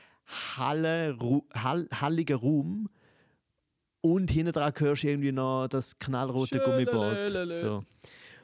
Halle, 0.56 1.16
Ru, 1.20 1.42
Hall, 1.54 1.88
halligen 1.92 2.36
Raum. 2.36 2.88
Und 4.00 4.30
hinten 4.30 4.52
dran 4.52 4.72
hörst 4.76 5.02
du 5.02 5.08
irgendwie 5.08 5.32
noch 5.32 5.68
das 5.68 5.98
knallrote 5.98 6.60
Gummiboot. 6.60 7.54
So. 7.54 7.84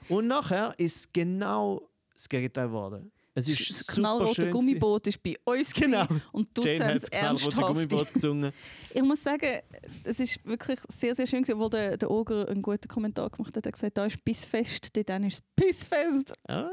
Und 0.08 0.26
nachher 0.26 0.74
ist 0.78 1.12
genau 1.12 1.88
das 2.12 2.28
Gegenteil 2.28 2.68
geworden. 2.68 3.11
Es 3.34 3.48
ist 3.48 3.70
Das 3.70 3.86
knallrote 3.86 4.50
Gummiboot 4.50 5.06
ist 5.06 5.22
bei 5.22 5.34
uns 5.44 5.72
Genau. 5.72 6.06
und 6.32 6.48
du 6.52 6.62
hast 6.64 6.80
das 6.80 7.04
ernsthaft. 7.04 7.56
Gummiboot 7.56 8.12
gesungen. 8.14 8.52
Ich 8.92 9.02
muss 9.02 9.22
sagen, 9.22 9.60
es 10.04 10.20
ist 10.20 10.44
wirklich 10.44 10.78
sehr, 10.88 11.14
sehr 11.14 11.26
schön 11.26 11.42
gewesen, 11.42 11.54
obwohl 11.56 11.70
der, 11.70 11.96
der 11.96 12.10
Oger 12.10 12.46
einen 12.48 12.60
guten 12.60 12.88
Kommentar 12.88 13.30
gemacht 13.30 13.56
hat. 13.56 13.64
Er 13.64 13.68
hat 13.68 13.74
gesagt, 13.74 13.96
da 13.96 14.04
ist 14.04 14.22
Bissfest, 14.22 14.94
dort 14.94 15.08
dann 15.08 15.24
ist 15.24 15.34
es 15.38 15.42
Bissfest. 15.56 16.32
Ah, 16.46 16.68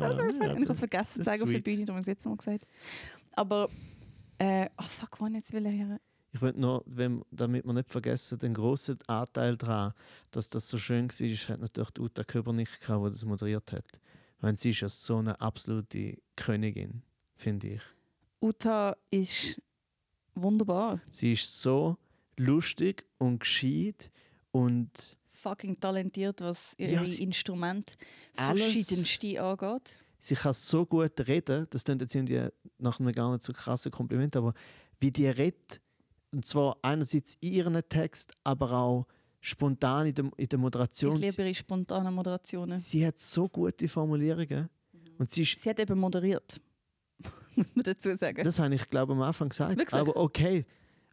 Das 0.00 0.16
war 0.18 0.24
ja, 0.30 0.30
ich 0.30 0.40
habe 0.62 0.72
es 0.72 0.78
vergessen 0.78 1.18
zu 1.18 1.24
sagen 1.24 1.36
ist 1.38 1.42
auf 1.42 1.50
der. 1.50 1.58
Bühne, 1.60 1.84
darum 1.84 1.96
habe 1.96 2.00
ich 2.02 2.06
es 2.06 2.12
jetzt 2.12 2.26
noch 2.26 2.36
gesagt. 2.36 2.64
Aber, 3.32 3.68
äh, 4.38 4.68
oh 4.78 4.84
fuck, 4.84 5.16
wann 5.20 5.34
jetzt 5.34 5.52
will 5.52 5.66
er 5.66 5.98
Ich 6.32 6.40
wollte 6.40 6.60
noch, 6.60 6.84
wenn, 6.86 7.24
damit 7.32 7.64
wir 7.66 7.72
nicht 7.72 7.90
vergessen, 7.90 8.38
den 8.38 8.54
grossen 8.54 8.98
Anteil 9.08 9.56
daran, 9.56 9.92
dass 10.30 10.48
das 10.48 10.68
so 10.68 10.78
schön 10.78 11.08
war, 11.10 11.28
hat 11.48 11.60
natürlich 11.60 11.90
die 11.90 12.00
Uta 12.02 12.22
Köbernick 12.22 12.80
gehabt, 12.80 13.04
die 13.06 13.10
das 13.10 13.24
moderiert 13.24 13.72
hat. 13.72 13.84
Weil 14.44 14.58
sie 14.58 14.70
ist 14.70 14.80
ja 14.80 14.90
so 14.90 15.16
eine 15.16 15.40
absolute 15.40 16.18
Königin, 16.36 17.02
finde 17.34 17.66
ich. 17.68 17.80
Uta 18.42 18.94
ist 19.10 19.58
wunderbar. 20.34 21.00
Sie 21.10 21.32
ist 21.32 21.62
so 21.62 21.96
lustig 22.36 23.06
und 23.16 23.38
gescheit 23.38 24.10
und 24.50 25.16
Fucking 25.30 25.80
talentiert, 25.80 26.42
was 26.42 26.74
ihre 26.76 26.92
Ja, 26.92 26.98
Alles- 27.00 27.16
verschiedenste 27.16 27.52
angeht. 29.42 30.02
sie 30.18 30.34
kann 30.34 30.52
so 30.52 30.84
gut 30.84 31.18
reden, 31.26 31.66
das 31.70 31.84
klingt 31.84 32.02
jetzt 32.02 32.14
irgendwie 32.14 32.46
nach 32.76 33.00
einem 33.00 33.12
gar 33.12 33.32
nicht 33.32 33.44
so 33.44 33.52
krassen 33.54 33.90
Kompliment, 33.92 34.36
aber 34.36 34.52
wie 35.00 35.10
die 35.10 35.26
redet, 35.26 35.80
und 36.32 36.44
zwar 36.44 36.76
einerseits 36.82 37.38
in 37.40 37.50
ihren 37.52 37.82
Text, 37.88 38.34
aber 38.44 38.72
auch 38.72 39.06
spontan 39.44 40.06
in 40.06 40.14
der, 40.14 40.30
in 40.36 40.48
der 40.48 40.58
Moderation. 40.58 41.14
Ich 41.22 41.30
liebe 41.36 41.42
ihre 41.42 41.54
spontanen 41.54 42.14
Moderationen. 42.14 42.78
Sie 42.78 43.06
hat 43.06 43.18
so 43.18 43.48
gute 43.48 43.86
Formulierungen. 43.88 44.68
Und 45.18 45.30
sie 45.30 45.42
ist, 45.42 45.60
Sie 45.60 45.68
hat 45.68 45.78
eben 45.78 45.98
moderiert. 45.98 46.60
Muss 47.54 47.74
man 47.74 47.84
dazu 47.84 48.16
sagen. 48.16 48.42
das 48.42 48.58
habe 48.58 48.74
ich 48.74 48.88
glaube 48.88 49.12
am 49.12 49.22
Anfang 49.22 49.48
gesagt. 49.50 49.76
Wirklich? 49.78 50.00
Aber 50.00 50.16
okay, 50.16 50.64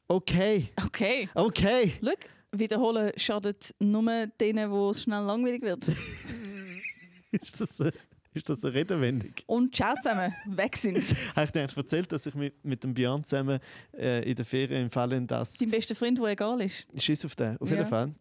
okay, 0.07 0.69
Okay. 0.85 1.29
okay. 1.35 1.93
Schau, 2.03 2.11
wiederholen 2.53 3.11
schadet 3.17 3.75
nur 3.79 4.27
denen, 4.39 4.71
wo 4.71 4.89
es 4.91 5.03
schnell 5.03 5.23
langweilig 5.23 5.61
wird. 5.61 5.87
Ist 7.31 7.59
das, 7.61 7.79
äh, 7.79 7.91
Ist 8.33 8.49
das 8.49 8.63
eine 8.63 8.73
Redewendung? 8.73 9.33
Und 9.45 9.75
ciao 9.75 9.93
zusammen, 9.95 10.33
weg 10.47 10.75
sind 10.77 11.01
sie. 11.03 11.15
Habe 11.35 11.45
ich 11.45 11.51
dir 11.51 11.59
eigentlich 11.61 11.77
erzählt, 11.77 12.11
dass 12.11 12.25
ich 12.25 12.33
mit, 12.35 12.63
mit 12.65 12.83
dem 12.83 12.93
Björn 12.93 13.23
zusammen 13.23 13.59
äh, 13.93 14.27
in 14.29 14.35
der 14.35 14.45
Ferien 14.45 14.83
im 14.83 14.89
Fall 14.89 15.11
in 15.13 15.27
das... 15.27 15.57
Dein 15.57 15.69
bester 15.69 15.95
Freund, 15.95 16.17
der 16.17 16.25
egal 16.27 16.61
ist. 16.61 16.87
Schiss 16.97 17.23
auf 17.25 17.35
den, 17.35 17.57
auf 17.57 17.69
Ja. 17.69 17.77
jeden 17.77 17.87
Fall. 17.89 18.13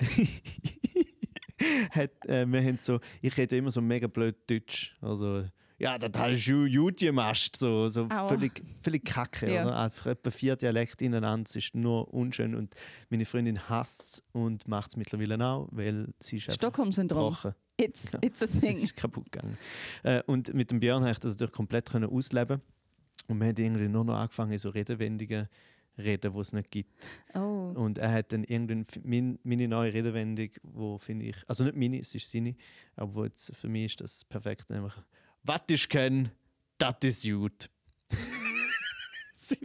Hat, 1.90 2.26
äh, 2.26 2.46
wir 2.46 2.62
haben 2.62 2.78
so, 2.80 3.00
ich 3.20 3.36
rede 3.36 3.56
immer 3.56 3.70
so 3.70 3.82
mega 3.82 4.06
blöd 4.06 4.36
Deutsch. 4.48 4.96
Also, 5.02 5.44
ja, 5.78 5.98
das 5.98 6.10
hast 6.14 6.46
du 6.46 6.70
gut 6.70 6.98
gemacht. 6.98 7.56
So, 7.56 7.88
so 7.88 8.04
Aua. 8.04 8.28
völlig, 8.28 8.62
völlig 8.80 9.04
kacke. 9.04 9.52
Ja. 9.52 9.66
Oder? 9.66 9.78
Einfach 9.78 10.06
etwa 10.06 10.30
vier 10.30 10.56
Dialekte 10.56 11.04
ineinander. 11.04 11.48
Es 11.48 11.56
ist 11.56 11.74
nur 11.74 12.12
unschön. 12.12 12.54
Und 12.54 12.74
meine 13.08 13.24
Freundin 13.24 13.68
hasst 13.68 14.00
es 14.00 14.22
und 14.32 14.68
macht 14.68 14.90
es 14.90 14.96
mittlerweile 14.96 15.42
auch, 15.44 15.68
weil 15.72 16.08
sie 16.18 16.36
ist 16.36 16.52
Stockholm-Syndrom. 16.52 17.36
It's, 17.78 18.14
it's 18.20 18.42
a 18.42 18.44
Es 18.44 18.60
thing. 18.60 18.78
ist 18.78 18.94
kaputt 18.94 19.32
gegangen. 19.32 19.56
Äh, 20.02 20.22
und 20.26 20.52
mit 20.52 20.70
dem 20.70 20.80
Björn 20.80 21.02
habe 21.02 21.12
ich 21.12 21.18
das 21.18 21.32
natürlich 21.32 21.52
komplett 21.52 21.90
können 21.90 22.10
ausleben 22.10 22.60
Und 23.26 23.38
wir 23.38 23.48
haben 23.48 23.56
irgendwie 23.56 23.88
nur 23.88 24.04
noch 24.04 24.16
angefangen, 24.16 24.58
so 24.58 24.68
Redewendungen 24.68 25.48
reden, 25.98 26.32
die 26.32 26.40
es 26.40 26.52
nicht 26.52 26.70
gibt. 26.70 27.08
Oh. 27.34 27.72
Und 27.74 27.98
er 27.98 28.12
hat 28.12 28.32
dann 28.32 28.44
irgendwann 28.44 28.86
mein, 29.04 29.38
meine 29.42 29.68
neue 29.68 29.92
Redewendung, 29.92 30.50
wo 30.62 30.98
finde 30.98 31.26
ich, 31.26 31.36
also 31.46 31.64
nicht 31.64 31.76
meine, 31.76 32.00
es 32.00 32.14
ist 32.14 32.30
seine, 32.30 32.54
aber 32.96 33.14
wo 33.14 33.24
jetzt 33.24 33.54
für 33.56 33.68
mich 33.68 33.86
ist 33.86 34.00
das 34.00 34.24
perfekt, 34.24 34.70
nämlich 34.70 34.94
«Was 35.42 35.62
ich 35.70 35.88
kann, 35.88 36.30
das 36.78 36.94
ist 37.02 37.24
gut». 37.24 37.70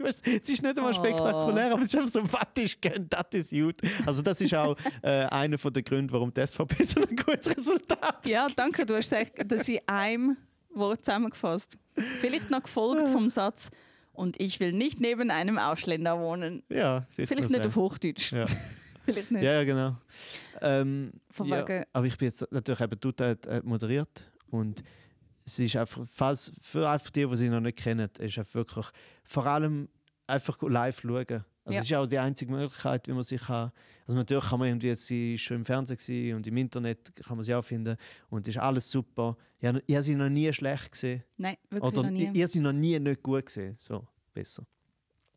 Es 0.04 0.20
ist 0.48 0.62
nicht 0.62 0.76
einmal 0.76 0.92
Oh. 0.92 0.94
spektakulär, 0.94 1.72
aber 1.72 1.82
es 1.82 1.94
ist 1.94 1.96
einfach 1.96 2.10
so, 2.10 2.32
was 2.32 2.48
ich 2.56 2.80
kann, 2.80 3.06
das 3.08 3.26
ist 3.32 3.50
gut. 3.52 3.80
Also 4.04 4.20
das 4.22 4.40
ist 4.40 4.54
auch 4.54 4.76
äh, 5.02 5.26
einer 5.26 5.56
der 5.56 5.82
Gründe, 5.82 6.12
warum 6.12 6.32
die 6.34 6.44
SVP 6.44 6.84
so 6.84 7.02
ein 7.02 7.14
gutes 7.14 7.56
Resultat 7.56 8.02
hat. 8.02 8.26
Ja, 8.26 8.48
danke, 8.54 8.84
du 8.84 8.94
hast 8.96 9.10
gesagt, 9.10 9.32
das 9.46 9.60
ist 9.62 9.68
in 9.68 9.80
einem 9.86 10.36
Wort 10.70 11.04
zusammengefasst. 11.04 11.78
Vielleicht 12.20 12.50
noch 12.50 12.62
gefolgt 12.62 13.08
vom 13.08 13.28
Satz 13.28 13.70
und 14.16 14.40
ich 14.40 14.60
will 14.60 14.72
nicht 14.72 15.00
neben 15.00 15.30
einem 15.30 15.58
Ausländer 15.58 16.18
wohnen. 16.18 16.62
Ja, 16.68 17.06
Vielleicht 17.10 17.32
nicht 17.32 17.50
sagen. 17.50 17.66
auf 17.66 17.76
Hochdeutsch. 17.76 18.32
Ja. 18.32 18.46
Vielleicht 19.04 19.30
nicht. 19.30 19.44
Ja, 19.44 19.52
ja, 19.52 19.64
genau. 19.64 19.96
Ähm, 20.60 21.12
ja, 21.44 21.64
aber 21.92 22.06
ich 22.06 22.18
bin 22.18 22.26
jetzt 22.26 22.50
natürlich 22.50 22.80
eben 22.80 23.14
äh, 23.20 23.60
moderiert 23.62 24.32
und 24.50 24.82
es 25.44 25.58
ist 25.60 25.76
einfach, 25.76 26.04
falls, 26.12 26.50
für 26.60 26.88
einfach 26.88 27.10
die, 27.10 27.24
die 27.24 27.36
sie 27.36 27.48
noch 27.48 27.60
nicht 27.60 27.78
kennen, 27.78 28.10
ist 28.18 28.38
einfach 28.38 28.54
wirklich 28.54 28.86
vor 29.24 29.46
allem 29.46 29.88
einfach 30.26 30.60
live 30.62 31.00
schauen. 31.00 31.44
Also 31.66 31.74
Ja. 31.74 31.80
es 31.82 31.90
ist 31.90 31.96
auch 31.96 32.06
die 32.06 32.18
einzige 32.18 32.52
Möglichkeit, 32.52 33.08
wie 33.08 33.12
man 33.12 33.24
sich 33.24 33.40
kann. 33.42 33.72
Also 34.06 34.16
natürlich 34.16 34.44
kann 34.48 34.60
man 34.60 34.68
irgendwie 34.68 34.86
jetzt 34.86 35.08
schon 35.42 35.56
im 35.58 35.64
Fernsehen 35.64 36.36
und 36.36 36.46
im 36.46 36.56
Internet 36.56 37.12
kann 37.26 37.36
man 37.36 37.44
sie 37.44 37.52
auch 37.54 37.64
finden 37.64 37.96
und 38.30 38.46
ist 38.46 38.56
alles 38.56 38.88
super. 38.88 39.36
Ich 39.58 39.66
habe, 39.66 39.82
ich 39.84 39.94
habe 39.96 40.04
sie 40.04 40.14
noch 40.14 40.28
nie 40.28 40.52
schlecht 40.52 40.92
gesehen 40.92 41.24
Nein, 41.36 41.56
wirklich 41.68 41.92
oder 41.92 42.04
noch 42.04 42.10
nie. 42.10 42.22
ich, 42.24 42.30
ich 42.34 42.40
habe 42.42 42.48
sie 42.48 42.60
noch 42.60 42.72
nie 42.72 42.98
nicht 43.00 43.20
gut 43.20 43.46
gesehen. 43.46 43.74
So 43.78 44.06
besser. 44.32 44.64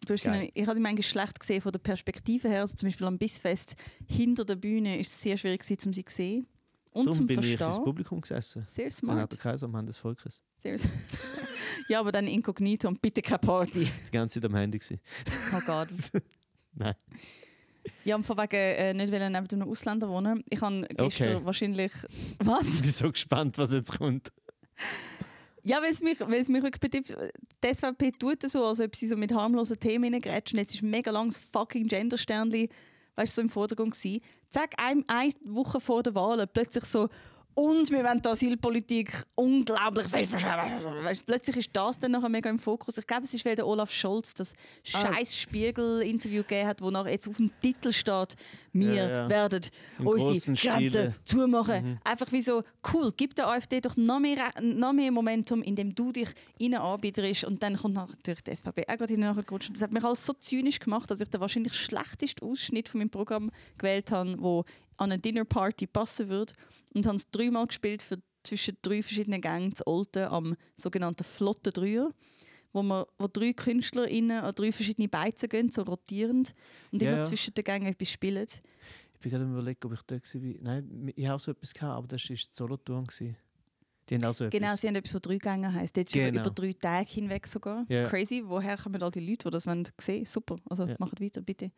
Du 0.05 0.13
hast 0.13 0.27
noch, 0.27 0.35
ich 0.53 0.65
habe 0.67 0.75
sie 0.75 0.81
manchmal 0.81 1.01
schlecht 1.03 1.39
gesehen 1.39 1.61
von 1.61 1.71
der 1.71 1.79
Perspektive 1.79 2.47
her. 2.47 2.61
Also 2.61 2.75
zum 2.75 2.87
Beispiel 2.89 3.07
am 3.07 3.17
Bissfest 3.17 3.75
hinter 4.07 4.45
der 4.45 4.55
Bühne 4.55 4.99
ist 4.99 5.07
es 5.11 5.21
sehr 5.21 5.35
schwierig, 5.35 5.61
gewesen, 5.61 5.87
um 5.87 5.93
sie 5.93 6.05
zu 6.05 6.15
sehen 6.15 6.47
und 6.91 7.05
Darum 7.05 7.17
zum 7.17 7.27
bin 7.27 7.39
ich 7.39 7.51
ins 7.51 7.61
Verstehen. 7.61 7.83
Publikum 7.83 8.21
gesessen. 8.21 8.65
Sehr 8.65 8.87
Ich 8.87 8.93
smart. 8.95 9.31
der 9.31 9.39
Kaiser 9.39 9.65
am 9.65 9.75
Hand 9.75 9.89
des 9.89 9.97
Volkes. 9.97 10.41
Sehr 10.57 10.77
ja, 11.87 11.99
aber 11.99 12.11
dann 12.11 12.27
inkognito 12.27 12.87
und 12.87 13.01
bitte 13.01 13.21
keine 13.21 13.39
Party. 13.39 13.85
Die 14.07 14.11
ganze 14.11 14.41
Zeit 14.41 14.49
am 14.49 14.55
Handy. 14.55 14.79
Gewesen. 14.79 14.99
Oh 15.55 15.59
Gott. 15.65 15.89
Nein. 16.73 16.95
Ja, 18.03 18.15
und 18.15 18.25
von 18.25 18.37
wegen 18.37 18.55
äh, 18.55 18.93
nicht 18.93 19.11
wollen 19.11 19.31
neben 19.31 19.47
einem 19.49 19.69
Ausländer 19.69 20.09
wohnen. 20.09 20.43
Ich 20.49 20.61
habe 20.61 20.85
gestern 20.89 21.35
Okay. 21.37 21.45
wahrscheinlich... 21.45 21.91
Was? 22.43 22.67
Ich 22.67 22.81
bin 22.81 22.91
so 22.91 23.11
gespannt, 23.11 23.57
was 23.57 23.71
jetzt 23.73 23.97
kommt. 23.97 24.31
Ja, 25.63 25.81
weil 25.81 25.91
es 25.91 26.01
mich, 26.01 26.19
weil 26.19 26.41
es 26.41 26.49
mich 26.49 26.63
wirklich 26.63 26.79
betrifft. 26.79 27.15
Die 27.63 27.73
SVP 27.73 28.11
tut 28.11 28.43
es 28.43 28.53
so, 28.53 28.65
als 28.65 28.79
ob 28.79 28.95
sie 28.95 29.07
so 29.07 29.15
mit 29.15 29.33
harmlosen 29.33 29.79
Themen 29.79 30.13
reingrätschen. 30.13 30.59
Jetzt 30.59 30.75
ist 30.75 30.81
mega 30.83 31.11
langes 31.11 31.37
fucking 31.37 31.87
Gender-Sternli 31.87 32.69
weißt, 33.19 33.35
so 33.35 33.41
im 33.41 33.49
Vordergrund 33.49 33.93
gewesen. 33.93 34.21
Zack, 34.49 34.75
ein, 34.77 35.03
eine 35.07 35.33
Woche 35.43 35.79
vor 35.79 36.03
der 36.03 36.15
Wahl 36.15 36.45
plötzlich 36.47 36.85
so 36.85 37.09
und 37.55 37.91
wir 37.91 38.03
wollen 38.03 38.21
die 38.21 38.29
Asylpolitik 38.29 39.23
unglaublich. 39.35 40.11
Weißt, 40.11 41.25
plötzlich 41.25 41.57
ist 41.57 41.69
das 41.73 41.99
dann 41.99 42.11
nachher 42.11 42.29
mega 42.29 42.49
im 42.49 42.59
Fokus. 42.59 42.97
Ich 42.97 43.05
glaube, 43.07 43.23
es 43.23 43.33
ist, 43.33 43.43
weil 43.45 43.55
der 43.55 43.67
Olaf 43.67 43.91
Scholz 43.91 44.33
das 44.33 44.53
Ah. 44.93 45.13
scheiß 45.13 45.35
Spiegel-Interview 45.37 46.43
gegeben 46.43 46.67
hat, 46.67 46.81
wo 46.81 46.89
nachher 46.89 47.11
jetzt 47.11 47.27
auf 47.27 47.37
dem 47.37 47.51
Titel 47.61 47.91
steht, 47.91 48.35
wir 48.71 48.93
Ja, 48.93 49.09
ja. 49.09 49.29
werden 49.29 49.61
Im 49.97 50.07
unsere 50.07 50.53
Grenzen 50.55 51.15
zumachen. 51.25 51.99
Einfach 52.03 52.31
wie 52.31 52.41
so, 52.41 52.63
cool, 52.93 53.11
gib 53.17 53.35
der 53.35 53.47
AfD 53.47 53.81
doch 53.81 53.97
noch 53.97 54.19
mehr, 54.19 54.51
noch 54.61 54.93
mehr 54.93 55.11
Momentum, 55.11 55.61
indem 55.63 55.93
du 55.95 56.11
dich 56.11 56.29
ihnen 56.59 56.79
anbiederst. 56.79 57.43
Und 57.43 57.61
dann 57.63 57.75
kommt 57.77 57.95
natürlich 57.95 58.41
die 58.43 58.55
SVP 58.55 58.83
auch 58.83 58.97
gerade 58.97 59.13
hinten 59.13 59.21
nachgerutscht. 59.21 59.71
Das 59.73 59.81
hat 59.81 59.91
mich 59.91 60.03
alles 60.03 60.25
so 60.25 60.33
zynisch 60.33 60.79
gemacht, 60.79 61.09
dass 61.11 61.19
ich 61.19 61.29
den 61.29 61.41
wahrscheinlich 61.41 61.73
schlechtesten 61.73 62.45
Ausschnitt 62.45 62.87
von 62.89 62.99
meinem 62.99 63.09
Programm 63.09 63.51
gewählt 63.77 64.11
habe, 64.11 64.35
wo 64.39 64.63
an 64.99 65.11
eine 65.11 65.19
Dinnerparty 65.19 65.87
passen 65.87 66.29
würde. 66.29 66.53
Und 66.93 67.05
habe 67.05 67.15
es 67.17 67.29
dreimal 67.29 67.67
gespielt 67.67 68.01
für 68.01 68.17
zwischen 68.43 68.77
drei 68.81 69.01
verschiedenen 69.03 69.41
Gängen 69.41 69.75
zu 69.75 69.85
Olten 69.85 70.23
am 70.27 70.55
sogenannten 70.75 71.23
Flotten 71.23 71.73
Dreier. 71.73 72.09
Wo, 72.71 72.83
wir, 72.83 73.07
wo 73.17 73.27
drei 73.27 73.51
KünstlerInnen 73.53 74.41
an 74.43 74.53
drei 74.55 74.71
verschiedene 74.71 75.07
Beizen 75.07 75.49
gehen, 75.49 75.71
so 75.71 75.81
rotierend. 75.81 76.53
Und 76.91 77.01
Ja, 77.01 77.09
immer 77.09 77.17
ja. 77.19 77.23
zwischen 77.25 77.53
den 77.53 77.63
Gängen 77.63 77.87
etwas 77.87 78.09
spielen. 78.11 78.45
Ich 79.13 79.19
bin 79.19 79.31
gerade 79.31 79.43
am 79.43 79.53
überlegen, 79.53 79.79
ob 79.85 79.93
ich 79.93 80.01
da 80.03 80.15
war. 80.15 80.53
Nein, 80.61 81.11
ich 81.15 81.27
habe 81.27 81.39
so 81.39 81.51
etwas 81.51 81.73
gehabt, 81.73 81.97
aber 81.97 82.07
das 82.07 82.29
war 82.29 82.37
Solothurn. 82.37 83.05
gewesen. 83.05 83.35
Die 84.07 84.15
haben 84.15 84.23
auch 84.25 84.33
so 84.33 84.47
Genau, 84.49 84.67
etwas. 84.67 84.81
sie 84.81 84.87
haben 84.87 84.95
etwas, 84.95 85.13
was 85.15 85.21
drei 85.21 85.37
Gänge 85.37 85.73
heisst. 85.73 85.97
Jetzt 85.97 86.13
Genau. 86.13 86.41
über 86.41 86.49
drei 86.51 86.73
Tage 86.73 87.09
hinweg 87.09 87.45
sogar. 87.47 87.85
Ja. 87.89 88.03
Crazy. 88.05 88.43
Woher 88.45 88.77
kommen 88.77 89.01
all 89.03 89.11
die 89.11 89.19
Leute, 89.19 89.45
die 89.49 89.51
das 89.51 89.67
wollen 89.67 89.87
sehen 89.99 90.25
Super. 90.25 90.55
Also 90.69 90.85
Ja. 90.87 90.95
macht 90.99 91.19
weiter, 91.19 91.41
bitte. 91.41 91.71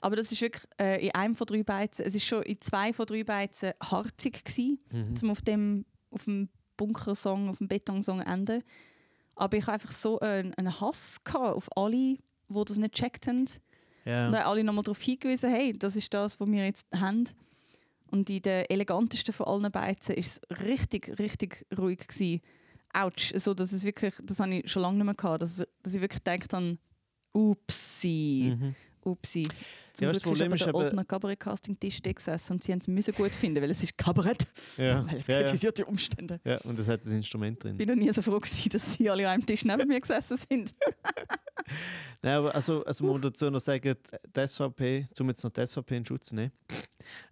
Aber 0.00 0.16
das 0.16 0.30
ist 0.32 0.40
wirklich 0.40 0.64
äh, 0.80 1.04
in 1.04 1.14
einem 1.14 1.34
von 1.34 1.46
drei 1.46 1.62
Beizen, 1.62 2.04
es 2.06 2.14
ist 2.14 2.24
schon 2.24 2.42
in 2.44 2.60
zwei 2.60 2.92
von 2.92 3.06
drei 3.06 3.24
Beizen 3.24 3.72
harzig 3.82 4.44
gewesen, 4.44 4.78
Mhm. 4.92 5.16
zum 5.16 5.30
auf 5.30 5.42
dem, 5.42 5.84
auf 6.10 6.24
dem 6.24 6.48
Bunkersong, 6.76 7.48
auf 7.48 7.58
dem 7.58 7.68
Betonsong 7.68 8.20
enden. 8.20 8.62
Aber 9.34 9.56
ich 9.56 9.64
habe 9.64 9.74
einfach 9.74 9.90
so 9.92 10.18
einen, 10.20 10.54
einen 10.54 10.80
Hass 10.80 11.22
gehabt 11.24 11.56
auf 11.56 11.68
alle, 11.76 11.96
die 12.48 12.64
das 12.66 12.76
nicht 12.78 12.94
gecheckt 12.94 13.26
haben. 13.26 13.44
Ja. 14.04 14.26
Und 14.26 14.32
dann 14.32 14.42
alle 14.42 14.64
nochmal 14.64 14.84
darauf 14.84 15.00
hingewiesen, 15.02 15.50
hey, 15.50 15.76
das 15.76 15.96
ist 15.96 16.12
das, 16.14 16.38
was 16.40 16.48
wir 16.48 16.64
jetzt 16.64 16.86
haben. 16.94 17.24
Und 18.10 18.30
in 18.30 18.40
der 18.42 18.70
elegantesten 18.70 19.34
von 19.34 19.46
allen 19.46 19.70
Beizen 19.70 20.16
war 20.16 20.18
es 20.24 20.40
richtig, 20.64 21.18
richtig 21.18 21.66
ruhig. 21.76 22.06
Gewesen. 22.08 22.40
Autsch. 22.92 23.32
So, 23.36 23.52
dass 23.52 23.72
es 23.72 23.84
wirklich, 23.84 24.14
das 24.24 24.40
habe 24.40 24.54
ich 24.54 24.70
schon 24.70 24.80
lange 24.82 24.96
nicht 24.96 25.04
mehr 25.04 25.14
gehabt, 25.14 25.42
dass, 25.42 25.56
dass 25.82 25.94
ich 25.94 26.00
wirklich 26.00 26.24
gedacht 26.24 26.52
habe, 26.54 26.78
upsi, 27.34 28.56
Mhm. 28.58 28.74
upsi. 29.04 29.46
Zum 29.98 30.06
Ja, 30.06 30.12
das 30.12 30.22
Glück 30.22 30.34
Problem 30.34 30.52
ist 30.52 30.60
ist 30.64 30.72
der 30.72 31.04
Kabarett-Casting-Tisch 31.04 32.02
da 32.02 32.12
gesessen 32.12 32.52
und 32.52 32.62
sie 32.62 32.70
haben 32.70 32.78
es 32.78 32.86
müssen 32.86 33.12
gut 33.14 33.34
finden, 33.34 33.60
weil 33.60 33.70
es 33.72 33.82
ist 33.82 33.98
Kabarett, 33.98 34.46
Ja. 34.76 35.04
weil 35.10 35.16
es 35.16 35.26
Ja, 35.26 35.40
ja. 35.40 35.42
kritisiert 35.44 35.76
die 35.78 35.82
Umstände. 35.84 36.38
ja, 36.44 36.58
und 36.58 36.78
das 36.78 36.86
hat 36.86 37.04
das 37.04 37.12
Instrument 37.12 37.62
drin. 37.62 37.72
Ich 37.72 37.78
bin 37.84 37.88
noch 37.88 37.96
nie 38.04 38.12
so 38.12 38.22
froh 38.22 38.38
gewesen, 38.38 38.68
dass 38.70 38.92
sie 38.92 39.10
alle 39.10 39.26
an 39.26 39.34
einem 39.34 39.46
Tisch 39.46 39.64
neben 39.64 39.88
mir 39.88 40.00
gesessen 40.00 40.36
sind. 40.36 40.72
Nein, 42.22 42.34
aber 42.36 42.54
also, 42.54 42.84
also 42.84 43.04
man 43.04 43.14
muss 43.14 43.22
dazu 43.22 43.50
noch 43.50 43.58
sagen, 43.60 43.94
die 44.36 44.46
SVP, 44.46 45.06
um 45.20 45.28
jetzt 45.28 45.42
noch 45.42 45.50
die 45.50 45.66
SVP 45.66 45.96
in 45.96 46.06
Schutz 46.06 46.28
zu 46.28 46.36
nehmen, 46.36 46.52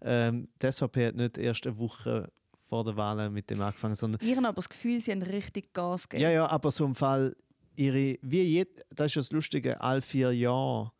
ähm, 0.03 0.49
die 0.61 0.73
SVP 0.73 1.07
hat 1.07 1.15
nicht 1.15 1.39
erst 1.39 1.67
eine 1.67 1.79
Woche 1.79 2.31
vor 2.69 2.83
der 2.83 2.97
Wahl 2.97 3.31
mit 3.31 3.49
dem 3.49 3.61
angefangen, 3.63 3.95
sondern 3.95 4.21
Ich 4.27 4.37
habe 4.37 4.47
aber 4.49 4.57
das 4.57 4.69
Gefühl, 4.69 5.01
sie 5.01 5.13
haben 5.13 5.23
richtig 5.23 5.73
Gas 5.73 6.09
gegeben. 6.09 6.25
ja, 6.29 6.35
ja, 6.35 6.47
aber 6.49 6.71
so 6.73 6.85
im 6.85 6.97
Fall 6.97 7.37
ihre, 7.77 8.19
wie 8.23 8.43
jed, 8.43 8.85
das 8.91 9.07
ist 9.07 9.15
ja 9.15 9.21
das 9.21 9.31
Lustige, 9.33 9.81
alle 9.81 10.03
vier 10.03 10.33
Jahre 10.33 10.91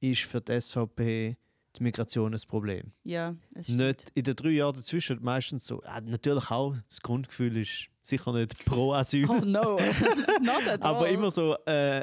ist 0.00 0.22
für 0.22 0.40
die 0.40 0.60
SVP 0.60 1.36
die 1.78 1.82
Migration 1.82 2.32
ein 2.34 2.40
Problem. 2.48 2.92
Ja, 3.04 3.34
es 3.54 3.66
stimmt. 3.66 3.80
Nicht 3.80 4.10
in 4.14 4.24
den 4.24 4.36
drei 4.36 4.50
Jahren 4.50 4.74
dazwischen 4.74 5.22
meistens 5.22 5.66
so, 5.66 5.82
ah, 5.84 6.00
natürlich 6.00 6.50
auch, 6.50 6.74
das 6.88 7.00
Grundgefühl 7.00 7.56
ist 7.58 7.88
sicher 8.02 8.32
nicht 8.32 8.64
pro 8.64 8.92
Asyl. 8.92 9.28
Oh 9.28 9.40
no, 9.44 9.78
not 10.40 10.66
at 10.68 10.82
Aber 10.82 11.00
all. 11.06 11.12
immer 11.12 11.30
so 11.30 11.56
äh, 11.66 12.02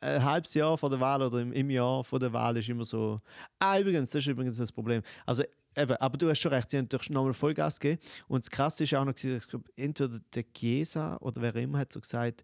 ein 0.00 0.24
halbes 0.24 0.54
Jahr 0.54 0.76
vor 0.78 0.90
der 0.90 1.00
Wahl 1.00 1.22
oder 1.22 1.40
im, 1.40 1.52
im 1.52 1.70
Jahr 1.70 2.04
vor 2.04 2.18
der 2.18 2.32
Wahl 2.32 2.56
ist 2.56 2.68
immer 2.68 2.84
so. 2.84 3.20
Ah, 3.58 3.78
übrigens, 3.78 4.10
das 4.10 4.20
ist 4.20 4.28
übrigens 4.28 4.56
das 4.56 4.72
Problem. 4.72 5.02
Also, 5.26 5.42
eben, 5.76 5.96
aber 5.96 6.16
du 6.16 6.28
hast 6.28 6.38
schon 6.38 6.52
recht, 6.52 6.70
sie 6.70 6.78
haben 6.78 6.84
natürlich 6.84 7.10
nochmal 7.10 7.34
Vollgas 7.34 7.78
gegeben. 7.80 8.00
Und 8.28 8.44
das 8.44 8.50
Krasse 8.50 8.84
ist 8.84 8.94
auch 8.94 9.04
noch, 9.04 9.14
ich 9.16 9.48
glaube, 9.48 9.68
entweder 9.76 10.20
der 10.34 10.44
Chiesa 10.52 11.16
oder 11.20 11.42
wer 11.42 11.54
immer 11.56 11.78
hat 11.78 11.92
so 11.92 12.00
gesagt, 12.00 12.42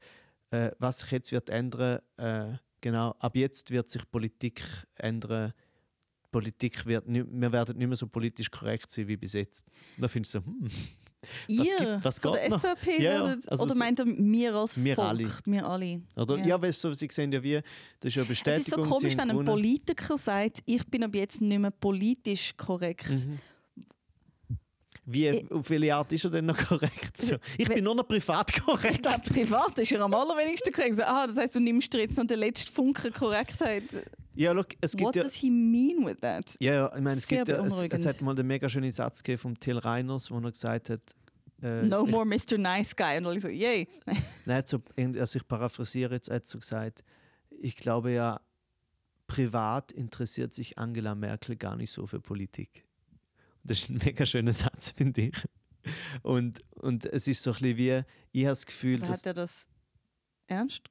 äh, 0.51 0.70
was 0.78 1.01
sich 1.01 1.11
jetzt 1.11 1.32
wird 1.32 1.49
ändern, 1.51 2.01
äh, 2.16 2.55
genau, 2.87 3.14
ab 3.18 3.34
jetzt 3.37 3.70
wird 3.70 3.91
sich 3.91 4.09
Politik 4.11 4.62
ändern. 4.97 5.53
Politik 6.30 6.84
wird 6.87 7.09
nicht, 7.09 7.26
wir 7.30 7.53
werden 7.53 7.78
nicht 7.78 7.87
mehr 7.89 7.97
so 7.97 8.07
politisch 8.07 8.51
korrekt 8.51 8.91
sein 8.91 9.09
wie 9.09 9.16
bis 9.16 9.32
jetzt. 9.32 9.66
Da 9.99 10.07
findest 10.09 10.34
du 10.34 10.39
so, 10.41 10.47
hm, 10.47 10.68
Ihr 11.49 11.64
gibt- 11.76 12.05
was 12.05 12.18
von 12.20 12.32
geht 12.34 12.43
der? 12.43 12.59
SVP 12.59 13.03
Ja, 13.03 13.24
werdet- 13.24 13.49
also 13.51 13.64
oder 13.64 13.74
meint 13.74 13.99
ihr 13.99 14.07
wir 14.07 14.55
als 14.55 14.84
Wir 14.84 14.95
Volk? 14.95 15.09
alle. 15.09 15.28
Wir 15.47 15.66
alle. 15.66 16.03
oder? 16.14 16.37
Ja. 16.39 16.47
Ja, 16.47 16.62
weißt 16.62 16.84
du, 16.84 16.95
sie 16.95 17.09
sehen 17.11 17.32
ja 17.32 17.43
wie, 17.43 17.55
das 18.01 18.09
ist 18.11 18.14
ja 18.16 18.22
eine 18.22 18.30
Es 18.32 18.39
ist 18.39 18.45
Bestätigung. 18.45 18.84
so 18.84 18.91
komisch, 18.95 19.12
wenn 19.16 19.20
ein 19.22 19.28
gewonnen. 19.30 19.47
Politiker 19.47 20.16
sagt, 20.18 20.59
ich 20.66 20.87
bin 20.87 21.03
ab 21.03 21.14
jetzt 21.14 21.41
nicht 21.41 21.59
mehr 21.59 21.70
politisch 21.72 22.57
korrekt. 22.57 23.09
Mhm. 23.11 23.39
Wie, 25.09 25.29
Ich- 25.29 25.51
auf 25.53 25.71
welche 25.71 25.95
Art 25.95 26.13
ist 26.13 26.25
er 26.25 26.31
denn 26.31 26.47
noch 26.47 26.57
korrekt? 26.69 27.17
So. 27.17 27.37
Ich 27.57 27.69
bin 27.69 27.83
nur 27.85 27.95
noch 27.95 28.07
privat 28.09 28.53
korrekt. 28.65 29.03
glaube, 29.03 29.23
privat 29.23 29.79
ist 29.79 29.93
er 29.93 30.01
am 30.01 30.13
allerwenigsten 30.13 30.73
korrekt. 30.73 31.01
Ah, 31.01 31.27
das 31.29 31.37
heisst, 31.37 31.55
du 31.55 31.61
nimmst 31.61 31.95
dir 31.95 32.01
jetzt 32.01 32.19
noch 32.19 32.27
den 32.27 32.41
letzten 32.41 32.73
Funken 32.73 33.13
Korrektheit. 33.13 33.85
Ja, 34.35 34.53
look, 34.53 34.69
es 34.81 34.93
gibt 34.93 35.07
What 35.07 35.17
ja... 35.17 35.23
does 35.23 35.35
he 35.35 35.49
mean 35.49 36.05
with 36.05 36.17
that? 36.21 36.57
Ja, 36.61 36.75
ja, 36.75 36.87
ich 36.95 37.01
meine, 37.01 37.17
es, 37.17 37.27
gibt 37.27 37.49
ja, 37.49 37.65
es, 37.65 37.83
es 37.83 38.05
hat 38.07 38.21
mal 38.21 38.35
den 38.35 38.47
mega 38.49 38.69
schönen 38.69 38.91
Satz 38.91 39.23
gegeben 39.23 39.39
von 39.41 39.55
Till 39.61 39.79
Reiners, 39.79 40.31
wo 40.31 40.39
er 40.41 40.51
gesagt 40.51 40.91
hat, 40.91 41.01
äh, 41.63 41.83
No 41.85 42.05
ich, 42.05 42.11
more 42.11 42.27
Mr. 42.27 42.59
Nice 42.59 42.95
Guy. 42.95 43.17
Und 43.17 43.27
alle 43.27 43.41
so, 43.41 43.49
yay. 43.49 43.89
Nein, 44.45 44.63
so, 44.67 44.83
also 44.99 45.39
ich 45.39 45.47
paraphrasiere 45.49 46.15
jetzt, 46.15 46.29
er 46.29 46.37
hat 46.37 46.47
so 46.47 46.59
gesagt, 46.59 47.03
ich 47.61 47.77
glaube 47.77 48.11
ja, 48.13 48.41
privat 49.27 49.93
interessiert 49.93 50.53
sich 50.53 50.79
Angela 50.79 51.15
Merkel 51.15 51.57
gar 51.57 51.77
nicht 51.77 51.91
so 51.91 52.07
für 52.07 52.21
Politik. 52.21 52.85
Das 53.67 53.79
ist 53.83 53.89
ein 53.91 53.99
mega 54.05 54.25
schöner 54.27 54.53
Satz, 54.55 54.91
finde 54.93 55.23
ich. 55.23 55.35
Und, 56.23 56.61
und 56.81 57.05
es 57.05 57.29
ist 57.29 57.43
so 57.43 57.51
ein 57.51 57.59
bisschen 57.61 57.77
wie, 57.79 58.03
ich 58.33 58.45
habe 58.45 58.51
das 58.53 58.67
Gefühl, 58.67 58.95
Also 58.95 59.07
dass, 59.07 59.19
hat 59.21 59.27
er 59.27 59.35
das 59.35 59.69
ernst 60.49 60.83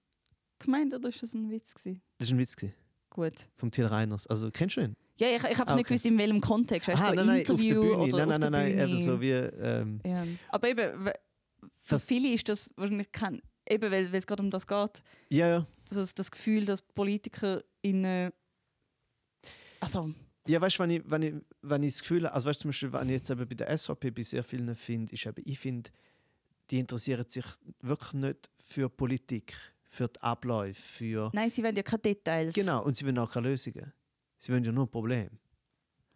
gemeint 0.59 0.93
oder 0.93 1.09
ist 1.09 1.21
das 1.21 1.33
ein 1.33 1.49
Witz 1.51 1.73
gewesen? 1.73 2.01
das 2.17 2.27
ist 2.29 2.33
ein 2.33 2.37
Witz 2.39 2.55
gewesen, 2.55 2.75
Gut. 3.09 3.33
vom 3.57 3.71
Till 3.71 3.85
Reiners. 3.85 4.25
Also 4.27 4.49
kennst 4.51 4.77
du 4.77 4.81
ihn? 4.81 4.95
Ja, 5.17 5.27
ich, 5.29 5.35
ich 5.43 5.57
habe 5.57 5.69
Ah, 5.71 5.75
nicht 5.75 5.85
okay. 5.85 5.93
gewusst, 5.95 6.05
in 6.05 6.17
welchem 6.17 6.41
Kontext. 6.41 6.87
Weißt, 6.89 7.01
Aha, 7.01 7.09
so 7.09 7.15
nein, 7.15 7.25
nein, 7.27 7.39
auf 7.39 7.45
der 7.45 7.55
Interview 7.55 7.81
Bühne. 7.81 7.97
oder 7.97 8.25
Nein, 8.25 8.27
nein, 8.41 8.51
nein, 8.51 8.75
der 8.77 8.87
nein, 8.87 8.89
eben 8.95 9.03
so 9.03 9.21
wie, 9.21 9.31
ähm, 9.31 9.99
Ja. 10.05 10.25
Aber 10.49 10.67
eben, 10.69 11.05
für 11.05 11.95
Das- 11.95 12.05
viele 12.05 12.29
ist 12.33 12.47
das 12.49 12.69
wahrscheinlich 12.75 13.11
kein, 13.11 13.41
eben 13.69 13.91
weil, 13.91 14.11
weil 14.11 14.19
es 14.19 14.27
gerade 14.27 14.43
um 14.43 14.49
das 14.51 14.65
geht, 14.67 15.03
ja, 15.29 15.47
ja. 15.47 15.67
also 15.89 16.05
das 16.15 16.31
Gefühl, 16.31 16.65
dass 16.65 16.81
Politiker 16.81 17.63
in 17.81 18.31
also 19.79 20.13
Ja, 20.47 20.61
weißt 20.61 20.77
du, 20.79 20.83
wenn 20.83 20.89
ich, 20.91 21.01
wenn, 21.05 21.21
ich, 21.23 21.33
wenn 21.61 21.83
ich 21.83 21.93
das 21.93 22.01
Gefühl 22.01 22.23
habe, 22.25 22.33
also 22.35 22.49
weißt 22.49 22.59
du, 22.59 22.61
zum 22.63 22.69
Beispiel, 22.69 22.93
wenn 22.93 23.09
ich 23.09 23.13
jetzt 23.15 23.29
eben 23.29 23.47
bei 23.47 23.55
der 23.55 23.75
SVP 23.77 24.11
bei 24.11 24.21
sehr 24.21 24.43
vielen 24.43 24.75
finde, 24.75 25.13
ist 25.13 25.25
eben, 25.25 25.41
ich 25.45 25.59
finde, 25.59 25.89
die 26.71 26.79
interessieren 26.79 27.25
sich 27.27 27.45
wirklich 27.81 28.13
nicht 28.13 28.49
für 28.57 28.89
Politik, 28.89 29.55
für 29.83 30.07
die 30.07 30.21
Abläufe, 30.21 30.81
für. 30.81 31.31
nein, 31.33 31.49
sie 31.49 31.63
wollen 31.63 31.75
ja 31.75 31.83
keine 31.83 32.01
Details. 32.01 32.53
Genau, 32.53 32.83
und 32.83 32.95
sie 32.97 33.05
wollen 33.05 33.17
auch 33.19 33.31
keine 33.31 33.49
Lösungen. 33.49 33.91
Sie 34.37 34.51
wollen 34.51 34.63
ja 34.63 34.71
nur 34.71 34.89
Probleme. 34.89 35.31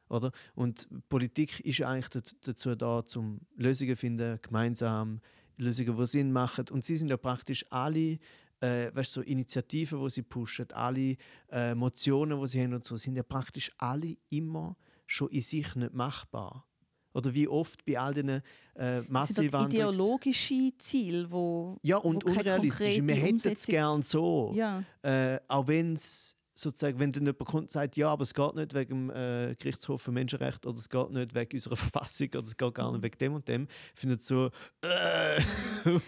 Oder? 0.10 0.32
Und 0.56 0.88
Politik 1.08 1.60
ist 1.62 1.78
ja 1.78 1.90
eigentlich 1.90 2.10
daz- 2.10 2.36
dazu 2.42 2.76
da, 2.76 3.04
um 3.16 3.40
Lösungen 3.56 3.96
zu 3.96 4.00
finden, 4.00 4.40
gemeinsam, 4.42 5.22
Lösungen, 5.58 5.96
die 5.96 6.06
Sinn 6.08 6.32
machen. 6.32 6.66
Und 6.72 6.84
sie 6.84 6.96
sind 6.96 7.10
ja 7.10 7.18
praktisch 7.18 7.66
alle, 7.70 8.18
äh, 8.62 8.94
weißt, 8.94 9.14
so 9.14 9.22
Initiativen, 9.22 10.02
die 10.04 10.10
sie 10.10 10.22
pushen, 10.24 10.72
alle 10.72 11.16
äh, 11.52 11.76
Motionen, 11.76 12.40
die 12.42 12.48
sie 12.48 12.64
haben 12.64 12.74
und 12.74 12.86
so, 12.86 12.98
sind 12.98 13.16
ja 13.16 13.24
praktisch 13.24 13.72
alle 13.78 14.16
immer 14.30 14.76
schon 15.06 15.30
in 15.30 15.42
sich 15.42 15.76
nicht 15.76 15.94
machbar. 15.94 16.66
Oder 17.14 17.34
wie 17.34 17.48
oft 17.48 17.84
bei 17.86 18.00
all 18.00 18.14
diesen 18.14 18.42
äh, 18.76 19.02
Massenwanderungs... 19.08 19.74
ideologische 19.74 20.72
Ziele, 20.78 21.30
wo 21.32 21.78
Ja, 21.82 21.98
und 21.98 22.24
wo 22.24 22.30
unrealistisch. 22.30 23.02
Wir 23.02 23.16
hätten 23.16 23.42
es 23.44 23.66
gern 23.66 24.04
so. 24.04 24.54
ja. 24.56 24.84
Äh, 25.02 25.40
auch 25.48 25.68
wenn 25.68 25.94
es 25.94 26.36
sozusagen, 26.62 27.00
wenn 27.00 27.12
dann 27.12 27.24
jemand 27.26 27.46
kommt 27.46 27.64
und 27.64 27.72
sagt, 27.72 27.98
ja, 27.98 28.10
aber 28.10 28.24
es 28.24 28.34
geht 28.34 28.56
nicht 28.56 28.74
wegen 28.74 29.08
dem 29.08 29.10
äh, 29.10 29.56
Gerichtshof 29.56 30.02
für 30.02 30.12
Menschenrechte 30.12 30.68
oder 30.70 30.78
es 30.78 30.90
geht 30.90 31.12
nicht 31.12 31.34
wegen 31.36 31.54
unserer 31.58 31.76
Verfassung 31.78 32.28
oder 32.30 32.44
es 32.44 32.56
geht 32.58 32.74
gar 32.74 32.92
nicht 32.92 33.04
wegen 33.04 33.18
dem 33.18 33.34
und 33.36 33.48
dem, 33.48 33.68
findet 33.96 34.22
so, 34.22 34.50
äh, 34.82 35.42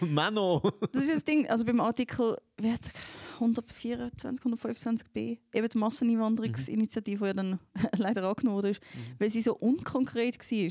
Mano. 0.00 0.60
Das 0.92 1.04
ist 1.04 1.12
das 1.14 1.24
Ding, 1.24 1.48
also 1.48 1.64
beim 1.64 1.80
Artikel 1.80 2.36
wie 2.58 2.70
hat- 2.72 2.90
124, 3.40 4.44
125b, 4.44 5.38
eben 5.52 5.68
die 5.68 5.78
Masseneinwanderungsinitiative, 5.78 7.18
die 7.18 7.26
ja 7.26 7.34
dann 7.34 7.58
leider 7.96 8.22
angenommen 8.28 8.56
wurde, 8.56 8.76
weil 9.18 9.30
sie 9.30 9.42
so 9.42 9.54
unkonkret 9.56 10.38
war, 10.38 10.70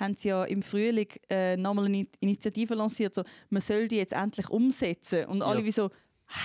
haben 0.00 0.16
sie 0.16 0.28
ja 0.28 0.44
im 0.44 0.62
Frühling 0.62 1.08
äh, 1.30 1.56
nochmal 1.56 1.86
eine 1.86 2.06
Initiative 2.20 2.74
lanciert, 2.74 3.14
so, 3.14 3.22
man 3.48 3.62
soll 3.62 3.88
die 3.88 3.96
jetzt 3.96 4.12
endlich 4.12 4.50
umsetzen. 4.50 5.24
Und 5.26 5.42
alle 5.42 5.60
Ja. 5.60 5.64
wie 5.64 5.70
so, 5.70 5.90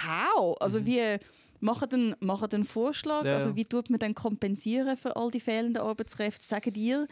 how? 0.06 0.56
Also 0.62 0.86
wie 0.86 1.18
machen 1.66 1.89
den, 1.89 2.16
machen 2.22 2.49
den 2.49 2.63
Vorschlag, 2.63 3.26
Ja, 3.26 3.34
also 3.34 3.55
wie 3.55 3.66
tut 3.66 3.89
man 3.89 3.99
dann 3.99 4.13
kompensieren 4.13 4.95
für 4.95 5.16
all 5.16 5.32
die 5.32 5.41
fehlenden 5.41 5.84
Arbeitskräfte, 5.84 6.47
sagen 6.47 6.72
dir. 6.72 7.07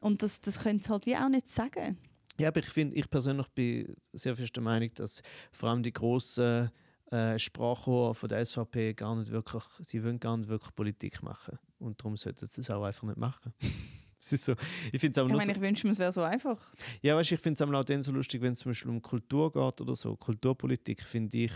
Und 0.00 0.22
das, 0.22 0.40
das 0.40 0.60
können 0.60 0.80
sie 0.80 0.90
halt 0.90 1.06
wie 1.06 1.16
auch 1.16 1.28
nicht 1.28 1.48
sagen. 1.48 1.98
Ja, 2.38 2.48
aber 2.48 2.60
ich 2.60 2.66
finde, 2.66 2.96
ich 2.96 3.08
persönlich 3.08 3.48
bin 3.48 3.96
sehr 4.12 4.36
fest 4.36 4.54
der 4.54 4.62
Meinung, 4.62 4.90
dass 4.94 5.22
vor 5.52 5.70
allem 5.70 5.82
die 5.82 5.92
grossen 5.92 6.70
äh, 7.10 7.38
Sprachrohre 7.38 8.14
von 8.14 8.28
der 8.28 8.44
SVP 8.44 8.94
gar 8.94 9.16
nicht 9.16 9.30
wirklich, 9.30 9.62
sie 9.80 10.02
wollen 10.02 10.20
gar 10.20 10.36
nicht 10.36 10.48
wirklich 10.48 10.74
Politik 10.74 11.22
machen. 11.22 11.58
Und 11.78 12.00
darum 12.00 12.16
sollten 12.16 12.46
sie 12.48 12.60
es 12.60 12.70
auch 12.70 12.82
einfach 12.82 13.04
nicht 13.04 13.18
machen. 13.18 13.52
es 14.20 14.32
ist 14.32 14.44
so, 14.44 14.54
ich 14.92 15.00
finde 15.00 15.12
es 15.12 15.18
aber 15.18 15.30
Ich 15.30 15.36
meine, 15.36 15.54
so, 15.54 15.60
ich 15.60 15.60
wünsche 15.60 15.86
mir, 15.86 15.92
es 15.92 15.98
wäre 15.98 16.12
so 16.12 16.22
einfach. 16.22 16.58
Ja, 17.02 17.16
weißt, 17.16 17.32
ich 17.32 17.40
finde 17.40 17.62
es 17.62 17.74
auch 17.74 17.84
dann 17.84 18.02
so 18.02 18.12
lustig, 18.12 18.42
wenn 18.42 18.52
es 18.52 18.58
zum 18.58 18.70
Beispiel 18.70 18.90
um 18.90 19.00
Kultur 19.00 19.52
geht 19.52 19.80
oder 19.80 19.94
so. 19.94 20.16
Kulturpolitik 20.16 21.02
finde 21.02 21.36
ich, 21.36 21.52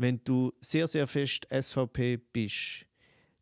wenn 0.00 0.20
du 0.24 0.52
sehr, 0.60 0.86
sehr 0.88 1.06
fest 1.06 1.46
SVP 1.50 2.16
bist, 2.32 2.86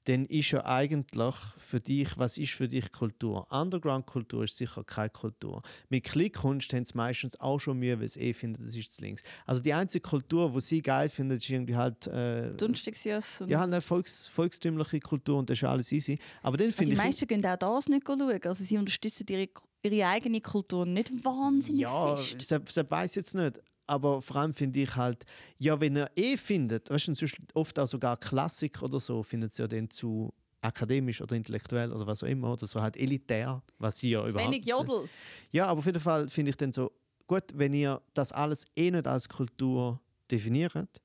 dann 0.04 0.24
ist 0.24 0.52
ja 0.52 0.64
eigentlich 0.64 1.34
für 1.58 1.80
dich, 1.80 2.16
was 2.16 2.38
ist 2.38 2.52
für 2.52 2.66
dich 2.66 2.90
Kultur? 2.90 3.46
Underground-Kultur 3.52 4.44
ist 4.44 4.56
sicher 4.56 4.82
keine 4.82 5.10
Kultur. 5.10 5.60
Mit 5.90 6.04
Klickkunst 6.04 6.72
haben 6.72 6.86
sie 6.86 6.96
meistens 6.96 7.38
auch 7.38 7.58
schon 7.58 7.78
Mühe, 7.78 8.00
weil 8.00 8.08
sie 8.08 8.20
eh 8.20 8.32
finden, 8.32 8.64
das 8.64 8.74
ist 8.74 8.94
zu 8.94 9.02
links. 9.02 9.22
Also 9.44 9.60
die 9.60 9.74
einzige 9.74 10.00
Kultur, 10.00 10.50
die 10.50 10.60
sie 10.62 10.80
geil 10.80 11.10
finden, 11.10 11.36
ist 11.36 11.50
irgendwie 11.50 11.76
halt, 11.76 12.06
äh, 12.06 12.54
Dunstigsjöss. 12.56 13.42
und- 13.42 13.50
ja, 13.50 13.62
eine 13.62 13.82
Volks, 13.82 14.26
volkstümliche 14.28 14.98
Kultur 15.00 15.38
und 15.40 15.50
das 15.50 15.58
ist 15.58 15.64
alles 15.64 15.92
easy. 15.92 16.18
Aber 16.42 16.56
dann 16.56 16.70
finde 16.72 16.86
die 16.86 16.92
ich... 16.92 16.98
meisten 16.98 17.26
gehen 17.26 17.44
auch 17.44 17.56
das 17.56 17.88
nicht 17.90 18.06
schauen. 18.06 18.22
Also 18.42 18.64
sie 18.64 18.78
unterstützen 18.78 19.26
ihre, 19.28 19.48
ihre 19.82 20.06
eigene 20.08 20.40
Kultur 20.40 20.86
nicht 20.86 21.10
wahnsinnig 21.22 21.82
Ja, 21.82 22.16
fest. 22.16 22.40
selbst, 22.48 22.72
selbst 22.74 22.90
weiß 22.90 23.14
jetzt 23.16 23.34
nicht. 23.34 23.60
Aber 23.88 24.20
vor 24.20 24.36
allem 24.36 24.52
finde 24.52 24.80
ich 24.80 24.94
halt, 24.94 25.24
ja, 25.58 25.80
wenn 25.80 25.96
er 25.96 26.10
eh 26.14 26.36
findet, 26.36 26.90
weißt 26.90 27.08
du, 27.08 27.26
oft 27.54 27.78
auch 27.78 27.86
sogar 27.86 28.18
Klassik 28.18 28.82
oder 28.82 29.00
so, 29.00 29.22
findet 29.22 29.54
sie 29.54 29.62
ja 29.62 29.66
dann 29.66 29.88
zu 29.88 30.32
akademisch 30.60 31.22
oder 31.22 31.36
intellektuell 31.36 31.90
oder 31.92 32.06
was 32.06 32.22
auch 32.22 32.28
immer, 32.28 32.52
oder 32.52 32.66
so 32.66 32.82
halt 32.82 32.96
elitär, 32.98 33.62
was 33.78 33.98
sie 33.98 34.10
ja 34.10 34.22
Zu 34.24 34.30
überhaupt 34.30 34.52
wenig 34.52 34.66
Jodel. 34.66 35.08
Ja, 35.50 35.66
aber 35.68 35.78
auf 35.78 35.86
jeden 35.86 36.00
Fall 36.00 36.28
finde 36.28 36.50
ich 36.50 36.56
dann 36.56 36.72
so, 36.72 36.92
gut, 37.26 37.44
wenn 37.54 37.72
ihr 37.72 38.02
das 38.12 38.30
alles 38.32 38.66
eh 38.76 38.90
nicht 38.90 39.06
als 39.06 39.28
Kultur 39.28 40.00
definiert, 40.30 41.00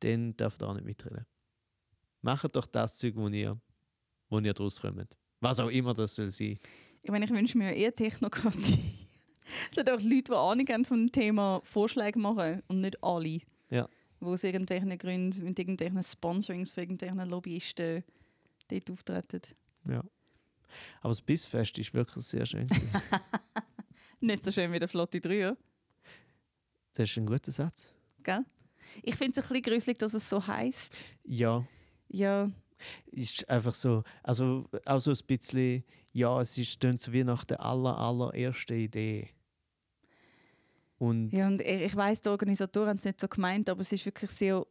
dann 0.00 0.36
dürft 0.36 0.62
ihr 0.62 0.68
auch 0.68 0.74
nicht 0.74 0.84
mitreden. 0.84 1.24
Macht 2.20 2.54
doch 2.54 2.66
das 2.66 2.98
Zeug, 2.98 3.14
wo 3.16 3.28
ihr, 3.28 3.58
wo 4.28 4.38
ihr 4.38 4.52
draus 4.52 4.80
kommt. 4.80 5.16
Was 5.40 5.60
auch 5.60 5.70
immer 5.70 5.94
das 5.94 6.14
soll 6.14 6.30
sein. 6.30 6.58
Ich 7.00 7.10
meine, 7.10 7.24
ich 7.24 7.30
wünsche 7.30 7.56
mir 7.56 7.72
eher 7.72 7.94
Technokratie. 7.94 9.07
Es 9.70 9.78
hat 9.78 9.88
auch 9.90 10.00
Leute, 10.00 10.24
die 10.24 10.32
Ahnung 10.32 10.66
haben 10.68 10.84
vom 10.84 11.12
Thema 11.12 11.60
Vorschläge 11.62 12.18
machen 12.18 12.62
und 12.68 12.80
nicht 12.80 13.02
alle. 13.02 13.40
Ja. 13.70 13.88
Wo 14.20 14.32
aus 14.32 14.44
irgendwelchen 14.44 14.96
Gründen, 14.98 15.44
mit 15.44 15.58
irgendwelchen 15.58 16.02
Sponsorings 16.02 16.70
für 16.72 16.80
irgendwelchen 16.80 17.28
Lobbyisten 17.28 18.04
dort 18.68 18.90
auftreten. 18.90 19.40
Ja. 19.88 20.02
Aber 21.00 21.10
das 21.10 21.22
Bissfest 21.22 21.78
ist 21.78 21.94
wirklich 21.94 22.24
sehr 22.24 22.44
schön. 22.44 22.68
Nicht 24.20 24.44
so 24.44 24.50
schön 24.50 24.72
wie 24.72 24.78
der 24.78 24.88
Flotte 24.88 25.20
3, 25.20 25.34
ja? 25.34 25.56
das 26.94 27.08
ist 27.08 27.16
ein 27.16 27.26
guter 27.26 27.52
Satz. 27.52 27.92
gell? 28.22 28.44
Ich 29.02 29.14
finde 29.14 29.38
es 29.38 29.44
ein 29.44 29.48
bisschen 29.48 29.62
gruselig, 29.62 29.98
dass 29.98 30.14
es 30.14 30.28
so 30.28 30.44
heisst. 30.46 31.06
Ja, 31.24 31.64
Ja, 32.08 32.50
ist 33.06 33.48
einfach 33.48 33.74
so, 33.74 34.02
also 34.22 34.64
auch 34.84 35.00
so 35.00 35.10
ein 35.10 35.18
bisschen, 35.26 35.84
ja, 36.12 36.40
es 36.40 36.56
ist 36.58 36.82
so 36.82 37.12
wie 37.12 37.24
nach 37.24 37.44
der 37.44 37.64
aller, 37.64 37.96
allerersten 37.98 38.78
Idee. 38.78 39.28
Und 40.98 41.30
Ja, 41.30 41.46
und 41.46 41.62
ich, 41.62 41.82
ich 41.82 41.96
weiss, 41.96 42.20
die 42.20 42.28
Organisatoren 42.28 42.88
haben 42.90 42.96
es 42.98 43.04
nicht 43.04 43.20
so 43.20 43.28
gemeint, 43.28 43.68
aber 43.70 43.80
es 43.80 43.92
ist 43.92 44.04
wirklich 44.04 44.30
sehr 44.30 44.66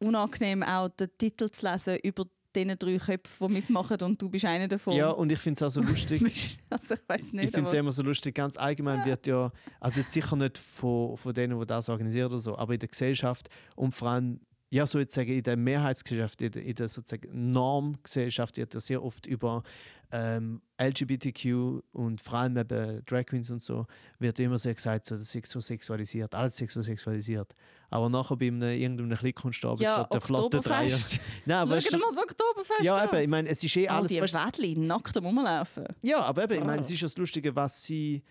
unangenehm, 0.00 0.62
auch 0.62 0.88
den 0.88 1.08
Titel 1.16 1.48
zu 1.50 1.70
lesen 1.70 1.98
über 2.02 2.24
diesen 2.54 2.78
drei 2.78 2.98
Köpfe, 2.98 3.46
die 3.46 3.52
mitmachen 3.52 4.00
und 4.02 4.20
du 4.20 4.28
bist 4.28 4.44
einer 4.44 4.68
davon. 4.68 4.94
ja, 4.94 5.10
und 5.10 5.30
ich 5.32 5.38
finde 5.38 5.58
es 5.58 5.62
auch 5.62 5.74
so 5.74 5.80
lustig. 5.88 6.58
also 6.70 6.94
ich 6.94 7.00
weiß 7.08 7.32
ich 7.32 7.50
finde 7.50 7.66
es 7.66 7.72
immer 7.72 7.90
so 7.90 8.02
lustig, 8.02 8.34
ganz 8.34 8.56
allgemein 8.56 9.04
wird 9.04 9.26
ja, 9.26 9.50
also 9.80 10.00
jetzt 10.00 10.12
sicher 10.12 10.36
nicht 10.36 10.58
von, 10.58 11.16
von 11.16 11.34
denen, 11.34 11.58
die 11.58 11.66
das 11.66 11.88
organisieren 11.88 12.26
oder 12.26 12.38
so, 12.38 12.56
aber 12.56 12.74
in 12.74 12.80
der 12.80 12.88
Gesellschaft 12.88 13.48
und 13.76 13.92
vor 13.92 14.08
allem, 14.08 14.40
ja, 14.74 14.88
so 14.88 14.98
jetzt 14.98 15.14
sagen, 15.14 15.30
in 15.30 15.42
der 15.44 15.56
Mehrheitsgesellschaft, 15.56 16.42
in 16.42 16.50
der, 16.50 16.62
in 16.64 16.74
der 16.74 16.88
sozusagen 16.88 17.52
Normgesellschaft 17.52 18.56
wird 18.56 18.74
ja 18.74 18.80
sehr 18.80 19.04
oft 19.04 19.24
über 19.24 19.62
ähm, 20.10 20.62
LGBTQ 20.82 21.80
und 21.92 22.20
vor 22.20 22.34
allem 22.40 22.56
eben 22.56 23.04
Drag 23.06 23.24
Queens 23.26 23.50
und 23.50 23.62
so, 23.62 23.86
wird 24.18 24.36
immer 24.40 24.58
sehr 24.58 24.74
gesagt, 24.74 25.06
so, 25.06 25.14
das 25.16 25.32
ist 25.32 25.46
so 25.46 25.60
sexualisiert, 25.60 26.34
alles 26.34 26.56
so 26.56 26.82
sexualisiert. 26.82 27.54
Aber 27.88 28.08
nachher 28.08 28.36
bei 28.36 28.48
einem, 28.48 28.62
irgendeinem 28.62 29.16
Kleinkunstabend 29.16 29.80
ja, 29.80 30.02
der 30.02 30.20
flotte 30.20 30.58
Dreier. 30.58 30.98
Nein, 31.46 31.70
weißt 31.70 31.86
Schau 31.88 31.96
dir 31.96 32.02
mal 32.02 32.10
das 32.10 32.18
Oktoberfest 32.18 32.82
ja, 32.82 32.96
an. 32.96 33.08
eben, 33.10 33.22
ich 33.22 33.28
meine, 33.28 33.48
es 33.50 33.62
ist 33.62 33.76
eh 33.76 33.86
All 33.86 33.98
alles, 33.98 34.10
die 34.10 34.20
weißt 34.20 34.34
du, 34.34 34.38
Wädli 34.38 34.74
nackt 34.76 35.16
Rumlaufen. 35.16 35.86
ja, 36.02 36.18
aber 36.18 36.42
eben, 36.42 36.54
ich 36.54 36.64
meine, 36.64 36.80
es 36.80 36.90
ist 36.90 37.00
ja 37.00 37.06
das 37.06 37.16
Lustige, 37.16 37.54
was 37.54 37.84
sie, 37.84 38.24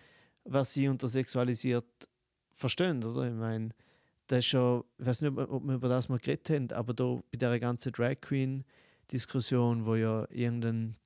was 0.44 0.74
sie 0.74 0.88
unter 0.88 1.08
sexualisiert 1.08 1.86
verstehen, 2.52 3.02
oder? 3.02 3.28
Ich 3.28 3.34
meine, 3.34 3.70
das 4.26 4.40
ist 4.40 4.46
schon, 4.46 4.84
ich 4.98 5.06
weiß 5.06 5.22
nicht, 5.22 5.36
ob 5.36 5.64
wir 5.64 5.74
über 5.74 5.88
das 5.88 6.08
mal 6.08 6.18
geredet 6.18 6.50
haben, 6.50 6.70
aber 6.72 6.94
da 6.94 7.20
bei 7.30 7.38
der 7.38 7.60
ganzen 7.60 7.92
Drag 7.92 8.20
Queen-Diskussion, 8.20 9.84
wo 9.84 9.94
ja 9.94 10.26
irgendein 10.30 10.96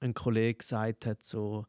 ein 0.00 0.14
Kollege 0.14 0.58
gesagt 0.58 1.06
hat, 1.06 1.24
so, 1.24 1.66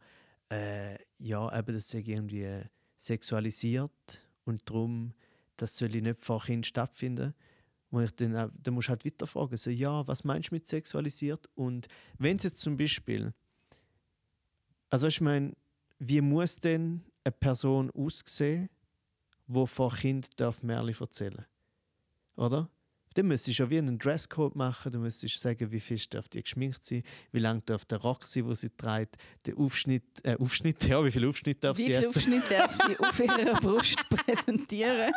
äh, 0.49 0.97
ja, 1.17 1.57
eben, 1.57 1.73
das 1.73 1.89
sei 1.89 2.03
irgendwie 2.05 2.61
sexualisiert 2.97 4.27
und 4.45 4.69
darum, 4.69 5.13
das 5.57 5.77
soll 5.77 5.89
nicht 5.89 6.19
vor 6.19 6.43
Kind 6.43 6.65
stattfinden. 6.65 7.33
Und 7.89 8.03
ich 8.03 8.15
dann, 8.15 8.51
dann 8.61 8.73
musst 8.73 8.87
du 8.87 8.89
halt 8.89 9.05
weiter 9.05 9.27
fragen, 9.27 9.55
so, 9.55 9.69
ja, 9.69 10.07
was 10.07 10.23
meinst 10.23 10.49
du 10.49 10.55
mit 10.55 10.67
sexualisiert? 10.67 11.47
Und 11.53 11.87
wenn 12.17 12.37
es 12.37 12.43
jetzt 12.43 12.59
zum 12.59 12.75
Beispiel, 12.75 13.33
also 14.89 15.07
ich 15.07 15.21
meine, 15.21 15.53
wie 15.99 16.21
muss 16.21 16.59
denn 16.59 17.03
eine 17.23 17.31
Person 17.31 17.91
aussehen, 17.91 18.69
die 19.47 19.67
vor 19.67 19.93
Kind 19.95 20.39
darf 20.39 20.63
Märchen 20.63 21.01
erzählen 21.01 21.45
Oder? 22.35 22.69
Dann 23.15 23.27
müsstest 23.27 23.59
du 23.59 23.63
ja 23.63 23.69
wie 23.69 23.77
einen 23.77 23.99
Dresscode 23.99 24.55
machen, 24.55 24.91
du 24.91 24.97
müsstest 24.97 25.39
sagen, 25.39 25.71
wie 25.71 25.79
viel 25.79 25.99
darf 26.09 26.29
die 26.29 26.41
geschminkt 26.41 26.83
sein, 26.83 27.03
wie 27.31 27.39
lang 27.39 27.63
darf 27.65 27.85
der 27.85 27.99
Rock 27.99 28.23
sein, 28.25 28.45
wo 28.45 28.55
sie 28.55 28.71
trägt, 28.71 29.17
der 29.45 29.57
Aufschnitt, 29.57 30.03
äh, 30.23 30.35
Aufschnitt, 30.39 30.83
ja, 30.87 31.03
wie 31.05 31.11
viel 31.11 31.27
Aufschnitt 31.27 31.63
darf 31.63 31.77
Wie 31.77 31.83
sie 31.83 31.89
viel 31.89 31.97
essen? 31.97 32.07
Aufschnitt 32.07 32.43
darf 32.49 32.71
sie 32.71 32.99
auf 32.99 33.19
ihrer 33.19 33.59
Brust 33.59 33.97
präsentieren? 34.09 35.13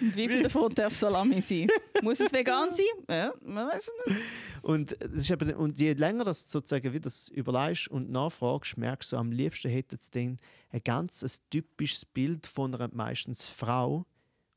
Und 0.00 0.16
wie 0.16 0.28
viel 0.28 0.42
davon 0.42 0.72
darf 0.74 0.94
Salami 0.94 1.40
sein? 1.40 1.68
Muss 2.02 2.20
es 2.20 2.32
vegan 2.32 2.70
sein? 2.70 2.86
Ja, 3.08 3.32
man 3.42 3.68
weiß 3.68 3.88
es 3.88 4.06
nicht. 4.06 4.20
Und, 4.62 4.96
das 5.00 5.10
ist 5.22 5.30
eben, 5.30 5.54
und 5.54 5.78
je 5.78 5.92
länger 5.92 6.24
das 6.24 6.50
sozusagen 6.50 6.92
wie 6.92 7.00
das 7.00 7.28
überlegst 7.28 7.88
und 7.88 8.10
nachfragst, 8.10 8.76
merkst 8.76 9.12
du, 9.12 9.16
am 9.16 9.32
liebsten 9.32 9.70
hätte 9.70 9.96
es 9.96 10.10
dann 10.10 10.36
ein 10.70 10.80
ganz 10.84 11.22
ein 11.22 11.30
typisches 11.50 12.04
Bild 12.04 12.46
von 12.46 12.74
einer 12.74 12.88
meistens 12.92 13.44
Frau, 13.44 14.06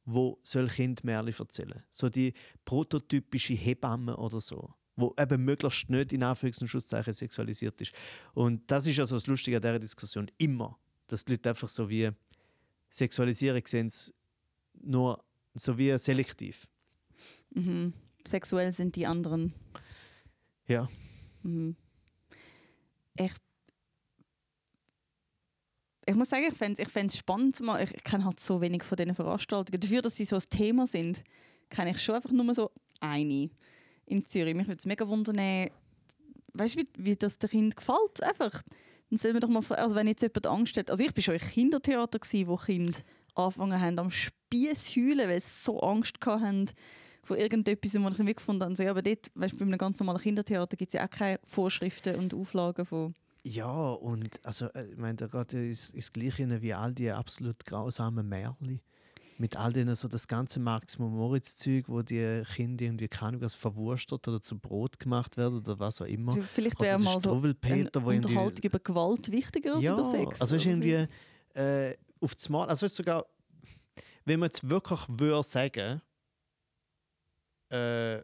wo 0.05 0.39
soll 0.43 0.67
Kindmärchen 0.67 1.33
erzählen. 1.39 1.83
So 1.89 2.09
die 2.09 2.33
prototypische 2.63 3.53
Hebamme 3.53 4.15
oder 4.15 4.39
so, 4.39 4.73
wo 4.95 5.13
eben 5.19 5.43
möglichst 5.43 5.89
nicht 5.89 6.13
in 6.13 6.23
Anführungs- 6.23 6.61
und 6.61 7.15
sexualisiert 7.15 7.81
ist. 7.81 7.91
Und 8.33 8.61
das 8.67 8.85
ist 8.87 8.99
also 8.99 9.15
das 9.15 9.27
Lustige 9.27 9.57
an 9.57 9.63
dieser 9.63 9.79
Diskussion 9.79 10.29
immer, 10.37 10.77
dass 11.07 11.25
die 11.25 11.33
Leute 11.33 11.49
einfach 11.49 11.69
so 11.69 11.89
wie 11.89 12.11
Sexualisierung 12.89 13.65
sehen, 13.65 13.91
nur 14.85 15.23
so 15.53 15.77
wie 15.77 15.97
selektiv. 15.97 16.67
Mhm. 17.51 17.93
Sexuell 18.27 18.71
sind 18.71 18.95
die 18.95 19.05
anderen. 19.05 19.53
Ja. 20.67 20.89
Mhm. 21.43 21.75
Ich, 23.17 23.31
ich 26.05 26.15
muss 26.15 26.29
sagen, 26.29 26.45
ich 26.49 26.53
fände 26.53 26.81
es 26.81 26.87
ich 26.87 26.91
fänd's 26.91 27.17
spannend. 27.17 27.59
Mal. 27.61 27.83
Ich, 27.83 28.03
kenne 28.03 28.25
halt 28.25 28.39
so 28.39 28.61
wenig 28.61 28.83
von 28.83 28.97
diesen 28.97 29.15
Veranstaltungen. 29.15 29.79
Dafür, 29.79 30.01
dass 30.01 30.17
sie 30.17 30.25
so 30.25 30.35
ein 30.35 30.43
Thema 30.49 30.85
sind, 30.85 31.23
kenne 31.69 31.91
ich 31.91 32.01
schon 32.01 32.15
einfach 32.15 32.31
nur 32.31 32.53
so 32.53 32.71
eine 32.99 33.49
in 34.05 34.25
Zürich. 34.25 34.55
Mich 34.55 34.67
würde 34.67 34.79
es 34.79 34.85
mega 34.85 35.07
wundern, 35.07 35.69
weißt 36.53 36.75
du, 36.75 36.79
wie, 36.79 36.87
wie 36.97 37.15
das 37.15 37.37
den 37.37 37.49
Kind 37.49 37.75
gefällt. 37.75 38.21
Einfach. 38.21 38.61
Dann 39.09 39.17
soll 39.17 39.33
man 39.33 39.41
doch 39.41 39.49
mal, 39.49 39.63
also 39.77 39.95
wenn 39.95 40.07
jetzt 40.07 40.23
jemand 40.23 40.47
Angst 40.47 40.77
hat, 40.77 40.89
also 40.89 41.03
ich 41.03 41.15
war 41.15 41.23
schon 41.23 41.35
im 41.35 41.41
Kindertheater, 41.41 42.19
gewesen, 42.19 42.47
wo 42.47 42.55
Kinder 42.55 42.99
angefangen 43.35 43.79
haben 43.79 43.99
am 43.99 44.11
Spieß 44.11 44.95
heulen, 44.95 45.29
weil 45.29 45.39
sie 45.39 45.63
so 45.63 45.79
Angst 45.81 46.17
hatten 46.25 46.71
von 47.23 47.37
irgendetwas, 47.37 47.93
wo 47.95 47.97
ich 47.97 48.03
dann 48.03 48.17
wirklich 48.19 48.35
gefunden 48.37 48.63
habe, 48.63 48.75
so, 48.75 48.83
ja, 48.83 48.91
aber 48.91 49.01
dort, 49.01 49.31
weißt, 49.33 49.57
bei 49.57 49.65
einem 49.65 49.77
ganz 49.77 49.99
normalen 49.99 50.21
Kindertheater 50.21 50.77
gibt 50.77 50.89
es 50.89 50.93
ja 50.93 51.05
auch 51.05 51.09
keine 51.09 51.39
Vorschriften 51.43 52.15
und 52.15 52.33
Auflagen 52.33 52.85
von... 52.85 53.15
Ja, 53.43 53.91
und 53.91 54.39
also, 54.43 54.67
äh, 54.73 54.87
ich 54.91 54.97
meine, 54.97 55.15
da 55.15 55.27
geht 55.27 55.53
ins, 55.53 55.91
ins 55.91 56.11
Gleiche 56.11 56.61
wie 56.61 56.73
all 56.73 56.93
die 56.93 57.11
absolut 57.11 57.63
grausamen 57.65 58.27
Märchen. 58.27 58.81
Mit 59.37 59.57
all 59.57 59.73
denen 59.73 59.93
so 59.95 60.07
das 60.07 60.27
ganze 60.27 60.59
Marx 60.61 60.97
Moritz 60.97 61.57
Zeug, 61.57 61.85
wo 61.87 62.01
die 62.01 62.41
Kinder 62.55 62.85
irgendwie 62.85 63.09
keine 63.09 63.41
was 63.41 63.53
verwurstet 63.53 64.25
oder 64.27 64.41
zu 64.41 64.57
Brot 64.57 64.97
gemacht 64.97 65.35
werden 65.35 65.57
oder 65.57 65.77
was 65.77 66.01
auch 66.01 66.05
immer. 66.05 66.37
Vielleicht 66.53 66.79
Oder 66.79 66.91
wäre 66.91 67.03
mal 67.03 67.19
so 67.19 67.33
eine 67.33 67.89
Unterhaltung 67.93 68.63
über 68.63 68.79
Gewalt 68.79 69.29
wichtiger 69.31 69.75
als 69.75 69.83
ja, 69.83 69.93
über 69.93 70.05
Sex. 70.05 70.39
also 70.39 70.55
ist 70.55 70.65
irgendwie 70.65 71.05
äh, 71.53 71.95
auf 72.25 72.35
das 72.35 72.49
Mal, 72.49 72.67
also 72.67 72.87
sogar, 72.87 73.25
wenn 74.25 74.39
man 74.39 74.47
jetzt 74.47 74.67
wirklich 74.67 74.99
würde 75.07 75.43
sagen, 75.43 76.01
äh, 77.69 78.21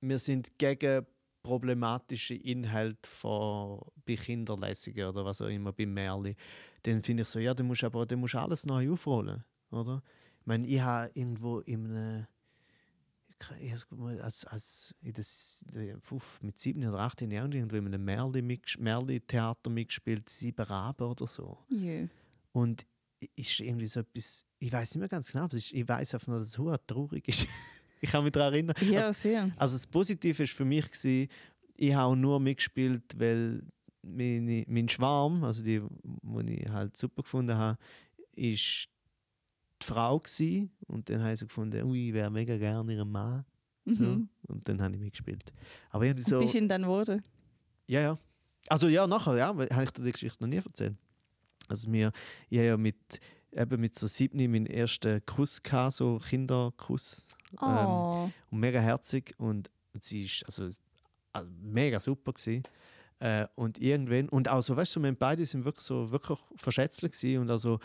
wir 0.00 0.18
sind 0.18 0.58
gegen 0.58 1.06
problematische 1.42 2.34
Inhalte 2.34 3.08
von, 3.08 3.80
bei 4.06 4.16
Kinderlesungen 4.16 5.08
oder 5.08 5.24
was 5.24 5.40
auch 5.40 5.48
immer, 5.48 5.72
bei 5.72 5.86
Märchen, 5.86 6.36
dann 6.84 7.02
finde 7.02 7.24
ich 7.24 7.28
so, 7.28 7.38
ja, 7.38 7.52
dann 7.52 7.66
musst 7.66 7.82
du 7.82 7.86
aber 7.86 8.06
dann 8.06 8.20
musst 8.20 8.34
alles 8.34 8.66
neu 8.66 8.92
aufrollen, 8.92 9.44
oder? 9.70 10.02
Ich 10.40 10.46
meine, 10.46 10.66
ich 10.66 10.80
habe 10.80 11.10
irgendwo 11.14 11.60
in 11.60 11.86
einem 11.86 12.26
als, 14.20 14.44
als 14.44 14.94
in 15.00 15.14
das, 15.14 15.64
uff, 16.10 16.42
mit 16.42 16.58
7 16.58 16.86
oder 16.86 17.00
18 17.00 17.30
Jahren 17.30 17.52
irgendwo 17.52 17.76
in 17.76 17.86
einem 17.86 18.04
Märchen-Theater 18.04 19.70
mitgespielt, 19.70 20.28
Sieben 20.28 20.62
Raben 20.62 21.06
oder 21.06 21.26
so. 21.26 21.56
Jö. 21.70 22.06
Und 22.52 22.86
ist 23.34 23.60
irgendwie 23.60 23.86
so 23.86 24.00
etwas, 24.00 24.44
ich 24.58 24.72
weiß 24.72 24.94
nicht 24.94 25.00
mehr 25.00 25.08
ganz 25.08 25.30
genau, 25.32 25.44
aber 25.44 25.56
ich 25.56 25.88
weiß 25.88 26.14
einfach 26.14 26.28
nur, 26.28 26.38
dass 26.38 26.48
es 26.48 26.58
hure 26.58 26.80
traurig 26.86 27.26
ist. 27.28 27.46
ich 28.00 28.10
kann 28.10 28.24
mich 28.24 28.32
daran 28.32 28.52
erinnern. 28.54 28.76
Ja, 28.90 29.00
Also, 29.08 29.12
sehr. 29.14 29.50
also 29.56 29.74
das 29.74 29.86
Positive 29.86 30.42
ist 30.42 30.52
für 30.52 30.64
mich, 30.64 30.86
gewesen, 30.90 31.28
ich 31.76 31.94
habe 31.94 32.16
nur 32.16 32.40
mitgespielt, 32.40 33.02
weil 33.18 33.62
meine, 34.02 34.64
mein 34.68 34.88
Schwarm, 34.88 35.44
also 35.44 35.62
die, 35.62 35.80
die 36.02 36.54
ich 36.62 36.68
halt 36.68 36.96
super 36.96 37.22
gefunden 37.22 37.54
habe, 37.56 37.78
ist 38.32 38.88
die 39.82 39.86
Frau 39.86 40.18
gewesen. 40.18 40.70
und 40.86 41.08
dann 41.08 41.22
habe 41.22 41.32
ich 41.34 41.40
so 41.40 41.46
gefunden, 41.46 41.82
ui, 41.84 42.08
ich 42.08 42.14
wäre 42.14 42.30
mega 42.30 42.56
gerne 42.58 42.92
ihr 42.94 43.04
Mann. 43.04 43.44
So. 43.86 44.02
Mhm. 44.04 44.28
Und 44.48 44.68
dann 44.68 44.80
habe 44.82 44.94
ich 44.94 45.00
mitgespielt. 45.00 45.52
Aber 45.90 46.04
irgendwie 46.04 46.28
so, 46.28 46.36
Und 46.36 46.42
bist 46.42 46.54
du 46.54 46.58
ihn 46.58 46.68
dann 46.68 46.82
geworden? 46.82 47.22
ja, 47.88 48.00
ja. 48.00 48.18
Also 48.68 48.88
ja, 48.88 49.06
nachher, 49.06 49.36
ja, 49.38 49.46
habe 49.48 49.84
ich 49.84 49.90
dir 49.90 50.02
die 50.02 50.12
Geschichte 50.12 50.42
noch 50.42 50.48
nie 50.48 50.56
erzählt. 50.58 50.94
Also 51.70 51.88
mir, 51.90 52.12
ich 52.48 52.58
habe 52.58 52.66
ja 52.68 52.76
mit, 52.76 52.96
eben 53.52 53.80
mit 53.80 53.98
so 53.98 54.06
sieben 54.06 54.38
meinen 54.50 54.66
ersten 54.66 55.24
Kuss 55.26 55.62
gehabt, 55.62 55.94
so 55.94 56.18
Kinderkuss. 56.18 57.26
Ähm, 57.52 57.58
Oh. 57.60 58.30
und 58.50 58.60
mega 58.60 58.78
herzig 58.80 59.34
und 59.38 59.68
sie 60.00 60.24
ist 60.26 60.44
also, 60.46 60.68
also 61.32 61.50
mega 61.60 61.98
super 61.98 62.32
gewesen. 62.32 62.62
Äh, 63.18 63.46
und 63.56 63.80
irgendwann 63.80 64.28
und 64.28 64.48
auch 64.48 64.62
so 64.62 64.76
weißt 64.76 64.96
du 64.96 65.02
wir 65.02 65.12
beide 65.12 65.44
sind 65.44 65.64
wirklich 65.64 65.84
so 65.84 66.10
wirklich 66.10 66.38
verschätzelt 66.56 67.12
gewesen 67.12 67.42
und 67.42 67.50
also 67.50 67.78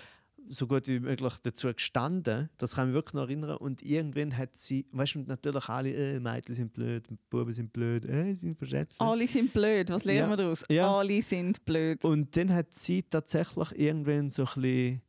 so 0.49 0.67
gut 0.67 0.87
wie 0.87 0.99
möglich 0.99 1.33
dazu 1.43 1.73
gestanden 1.73 2.49
das 2.57 2.75
kann 2.75 2.85
ich 2.85 2.87
mich 2.87 2.95
wirklich 2.95 3.13
noch 3.13 3.23
erinnern 3.23 3.57
und 3.57 3.81
irgendwann 3.81 4.35
hat 4.37 4.55
sie 4.55 4.85
weißt 4.91 5.15
du 5.15 5.19
natürlich 5.21 5.67
alle 5.69 5.93
äh, 5.93 6.19
Mädchen 6.19 6.55
sind 6.55 6.73
blöd 6.73 7.07
Buben 7.29 7.53
sind 7.53 7.73
blöd 7.73 8.05
äh, 8.05 8.33
sie 8.33 8.47
sind 8.47 8.57
verschätzelt 8.57 9.01
Alle 9.01 9.27
sind 9.27 9.51
blöd. 9.53 9.89
Was 9.89 10.03
lernen 10.03 10.21
Ja. 10.21 10.29
wir 10.29 10.37
daraus? 10.37 10.63
Ja. 10.69 10.97
Alle 10.97 11.21
sind 11.21 11.65
blöd. 11.65 12.03
und 12.05 12.35
dann 12.37 12.53
hat 12.53 12.73
sie 12.73 13.03
tatsächlich 13.03 13.71
irgendwann 13.79 14.29
so 14.31 14.43
ein 14.43 14.61
bisschen 14.61 15.01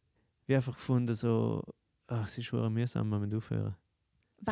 wie 0.47 0.55
einfach 0.57 0.75
gefunden 0.75 1.15
so 1.15 1.63
ah, 2.09 2.23
es 2.27 2.39
ist 2.39 2.47
schon 2.47 2.73
mühsam 2.73 3.09
wir 3.09 3.19
müssen 3.19 3.37
aufhören 3.37 3.77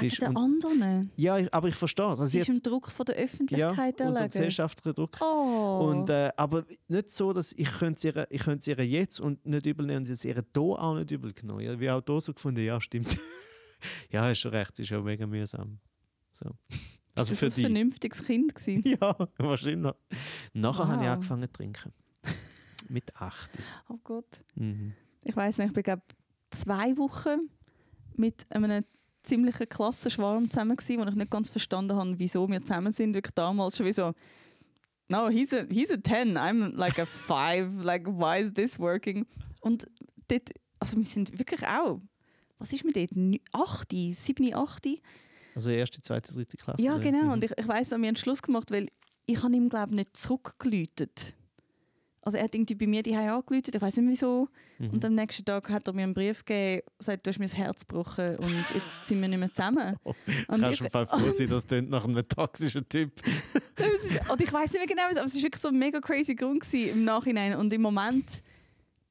Wegen 0.02 0.12
ist- 0.12 0.22
den 0.22 0.28
und- 0.28 0.36
anderen. 0.64 1.10
ja 1.16 1.38
aber 1.52 1.68
ich 1.68 1.74
verstehe 1.74 2.04
es 2.06 2.10
also 2.20 2.26
Sie 2.26 2.38
ist 2.38 2.48
jetzt 2.48 2.56
im 2.58 2.62
Druck 2.62 2.90
von 2.90 3.06
der 3.06 3.16
ja, 3.18 3.24
Öffentlichkeit 3.24 4.00
dem 4.00 4.06
erlegen. 4.08 4.30
gesellschaftlichen 4.30 4.94
Druck 4.94 5.18
Oh. 5.20 5.88
Und, 5.90 6.10
äh, 6.10 6.30
aber 6.36 6.64
nicht 6.88 7.10
so, 7.10 7.32
dass 7.32 7.52
ich 7.52 7.70
könnte 7.70 8.08
es 8.08 8.14
ihr, 8.16 8.26
ich 8.30 8.42
könnte 8.42 8.70
ihr 8.70 8.86
jetzt 8.86 9.20
und 9.20 9.44
nicht 9.46 9.66
übel 9.66 9.86
nehmen 9.86 9.98
und 10.04 10.08
es 10.08 10.24
ihr 10.24 10.34
hier 10.34 10.44
auch 10.56 10.94
nicht 10.96 11.10
übel 11.10 11.32
genommen. 11.32 11.60
Ich 11.60 11.68
habe 11.68 11.94
auch 11.94 12.02
hier 12.04 12.20
so 12.20 12.32
gefunden, 12.34 12.62
ja, 12.64 12.80
stimmt. 12.80 13.16
ja, 14.10 14.22
hast 14.24 14.38
schon 14.38 14.50
recht, 14.52 14.72
es 14.74 14.80
ist 14.80 14.92
auch 14.92 15.02
mega 15.02 15.26
mühsam. 15.26 15.78
So. 16.32 16.46
Also 17.16 17.30
das 17.30 17.38
für 17.38 17.46
war 17.46 17.56
ein 17.56 17.60
vernünftiges 17.74 18.24
Kind. 18.24 18.54
Gewesen. 18.54 18.82
Ja, 19.00 19.16
wahrscheinlich. 19.38 19.92
Nachher 20.52 20.88
habe 20.88 21.02
ich 21.02 21.08
Wow. 21.08 21.14
angefangen 21.14 21.42
zu 21.48 21.52
trinken. 21.52 21.92
Mit 22.88 23.14
acht. 23.16 23.50
Oh 23.88 23.98
Gott. 24.02 24.26
Mhm. 24.56 24.94
Ich 25.22 25.34
weiß 25.36 25.58
nicht, 25.58 25.68
ich 25.68 25.72
bin 25.72 25.82
glaube 25.84 26.02
zwei 26.50 26.96
Wochen 26.96 27.48
mit 28.16 28.46
einem 28.50 28.84
ziemlichen 29.24 29.68
Klassenschwarm 29.68 30.50
zusammen 30.50 30.76
gewesen, 30.76 31.00
wo 31.00 31.08
ich 31.08 31.14
nicht 31.14 31.30
ganz 31.30 31.50
verstanden 31.50 31.96
habe, 31.96 32.18
wieso 32.18 32.48
wir 32.48 32.62
zusammen 32.62 32.92
sind. 32.92 33.14
Wirklich 33.14 33.34
damals 33.34 33.76
schon 33.76 33.86
wie 33.86 33.92
so, 33.92 34.12
no, 35.08 35.28
he's 35.28 35.52
a, 35.52 35.64
he's 35.70 35.90
a 35.90 35.96
10, 36.00 36.36
I'm 36.36 36.74
like 36.76 36.98
a 36.98 37.06
5, 37.06 37.82
like 37.82 38.06
why 38.06 38.42
is 38.42 38.52
this 38.54 38.78
working? 38.78 39.26
Und 39.60 39.86
dort, 40.28 40.50
also 40.78 40.96
wir 40.96 41.04
sind 41.04 41.38
wirklich 41.38 41.66
auch, 41.66 42.00
was 42.58 42.72
ist 42.72 42.84
mit 42.84 42.96
dort, 42.96 43.10
8, 43.52 43.90
7, 43.90 44.54
8? 44.54 44.88
Also 45.54 45.70
erste, 45.70 46.02
zweite, 46.02 46.32
dritte 46.32 46.56
Klasse. 46.56 46.82
Ja, 46.82 46.98
genau. 46.98 47.24
Mhm. 47.24 47.32
Und 47.32 47.44
ich, 47.44 47.52
ich 47.56 47.68
weiss, 47.68 47.90
wir 47.90 47.96
haben 47.96 48.04
einen 48.04 48.16
Schluss 48.16 48.42
gemacht, 48.42 48.70
weil 48.70 48.88
ich 49.26 49.42
habe 49.42 49.54
ihm, 49.54 49.68
glaube 49.68 49.94
nicht 49.94 50.16
zurückgeläutet. 50.16 51.34
Also 52.24 52.38
er 52.38 52.44
hat 52.44 52.54
irgendwie 52.54 52.74
bei 52.74 52.86
mir 52.86 53.02
die 53.02 53.14
angeläutet, 53.14 53.74
ich 53.74 53.82
weiß 53.82 53.98
nicht 53.98 54.08
wieso. 54.08 54.48
Mhm. 54.78 54.90
Und 54.90 55.04
am 55.04 55.14
nächsten 55.14 55.44
Tag 55.44 55.68
hat 55.68 55.86
er 55.86 55.92
mir 55.92 56.04
einen 56.04 56.14
Brief 56.14 56.42
gegeben, 56.42 56.82
sagt, 56.98 57.26
du 57.26 57.30
hast 57.30 57.38
mir 57.38 57.44
das 57.44 57.54
Herz 57.54 57.86
gebrochen 57.86 58.36
und 58.36 58.54
jetzt 58.74 59.06
sind 59.06 59.20
wir 59.20 59.28
nicht 59.28 59.38
mehr 59.38 59.52
zusammen. 59.52 59.96
Und 60.04 60.16
Kannst 60.48 60.72
ich, 60.72 60.78
du 60.78 60.90
Fall 60.90 61.06
froh 61.06 61.30
sein, 61.30 61.48
dass 61.48 61.66
du 61.66 61.82
nach 61.82 62.04
einem 62.04 62.26
toxischen 62.26 62.88
Typ. 62.88 63.12
Ist- 63.76 64.30
und 64.30 64.40
ich 64.40 64.52
weiß 64.52 64.72
nicht 64.72 64.80
mehr 64.80 64.86
genau, 64.86 65.02
aber 65.02 65.24
es 65.24 65.34
war 65.34 65.42
wirklich 65.42 65.60
so 65.60 65.68
ein 65.68 65.78
mega 65.78 66.00
crazy 66.00 66.34
Grund 66.34 66.60
gewesen 66.60 66.90
im 66.90 67.04
Nachhinein. 67.04 67.56
Und 67.56 67.72
im 67.72 67.82
Moment 67.82 68.42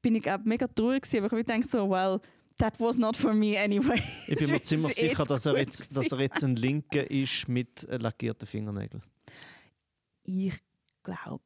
bin 0.02 0.16
ich 0.16 0.22
glaub, 0.22 0.44
mega 0.44 0.66
traurig 0.66 1.02
gewesen, 1.02 1.24
aber 1.24 1.38
ich 1.38 1.46
denke 1.46 1.68
so, 1.68 1.88
well, 1.88 2.20
that 2.58 2.78
was 2.80 2.96
not 2.98 3.16
for 3.16 3.32
me 3.32 3.58
anyway. 3.58 4.02
Ich 4.26 4.38
bin 4.38 4.50
mir 4.50 4.62
ziemlich 4.62 4.94
sicher, 4.94 5.24
dass 5.24 5.46
er, 5.46 5.56
jetzt, 5.58 5.96
dass 5.96 6.10
er 6.10 6.20
jetzt 6.20 6.42
ein 6.42 6.56
Linker 6.56 7.08
ist 7.08 7.48
mit 7.48 7.86
lackierten 7.88 8.46
Fingernägeln. 8.46 9.02
Ich 10.24 10.54
glaube 11.02 11.44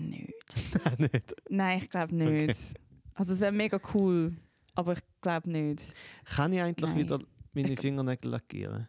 nicht. 0.00 0.98
nicht? 0.98 1.34
Nein, 1.48 1.78
ich 1.78 1.90
glaube 1.90 2.14
nicht. 2.14 2.74
Also 3.14 3.32
es 3.32 3.40
wäre 3.40 3.52
mega 3.52 3.80
cool, 3.94 4.34
aber 4.74 4.94
ich 4.94 5.00
glaube 5.20 5.50
nicht. 5.50 5.92
Kann 6.24 6.52
ich 6.52 6.60
eigentlich 6.60 6.88
Nein. 6.90 6.98
wieder 6.98 7.18
meine 7.52 7.76
Fingernägel 7.76 8.30
lackieren? 8.30 8.88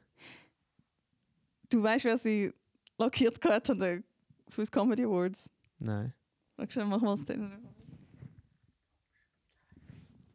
Du 1.69 1.81
weißt, 1.83 2.05
wer 2.05 2.17
sie 2.17 2.53
lackiert 2.97 3.43
hat 3.45 3.69
an 3.69 3.79
den 3.79 4.03
Swiss 4.49 4.71
Comedy 4.71 5.03
Awards? 5.03 5.49
Nein. 5.79 6.13
Sag 6.57 6.71
schon, 6.71 6.89
machen 6.89 7.03
wir 7.03 7.13
es 7.13 7.25
dann. 7.25 7.59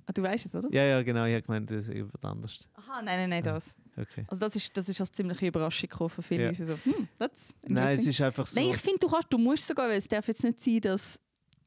Ah, 0.07 0.13
du 0.13 0.23
weißt 0.23 0.47
es, 0.47 0.55
oder? 0.55 0.69
Ja, 0.73 0.85
ja, 0.85 1.03
genau. 1.03 1.25
Ich 1.25 1.33
habe 1.33 1.43
gemeint, 1.43 1.71
das 1.71 1.89
ist 1.89 1.95
jemand 1.95 2.25
anders. 2.25 2.69
Aha, 2.75 3.03
nein, 3.03 3.19
nein, 3.21 3.31
nein, 3.31 3.43
das. 3.43 3.77
Okay. 3.97 4.25
Also 4.29 4.41
das 4.41 4.57
ist, 4.57 4.77
das 4.77 4.89
ist 4.89 5.01
als 5.01 5.13
ziemliche 5.13 5.47
Überraschung 5.47 5.89
gekommen 5.89 6.11
für 6.11 6.23
viele. 6.23 6.45
Ja. 6.45 6.51
Ist 6.51 6.65
so, 6.65 6.75
hm, 6.85 7.09
that's 7.19 7.55
Nein, 7.67 7.99
es 7.99 8.07
ist 8.07 8.21
einfach 8.21 8.47
so. 8.47 8.61
Nein, 8.61 8.71
ich 8.71 8.77
finde, 8.79 8.99
du 9.01 9.09
kannst, 9.09 9.27
du 9.31 9.39
musst 9.39 9.67
sogar, 9.67 9.89
weil 9.89 9.99
es 9.99 10.09
darf 10.09 10.27
jetzt 10.29 10.45
nicht 10.45 10.61
sein, 10.61 10.81
dass, 10.81 11.21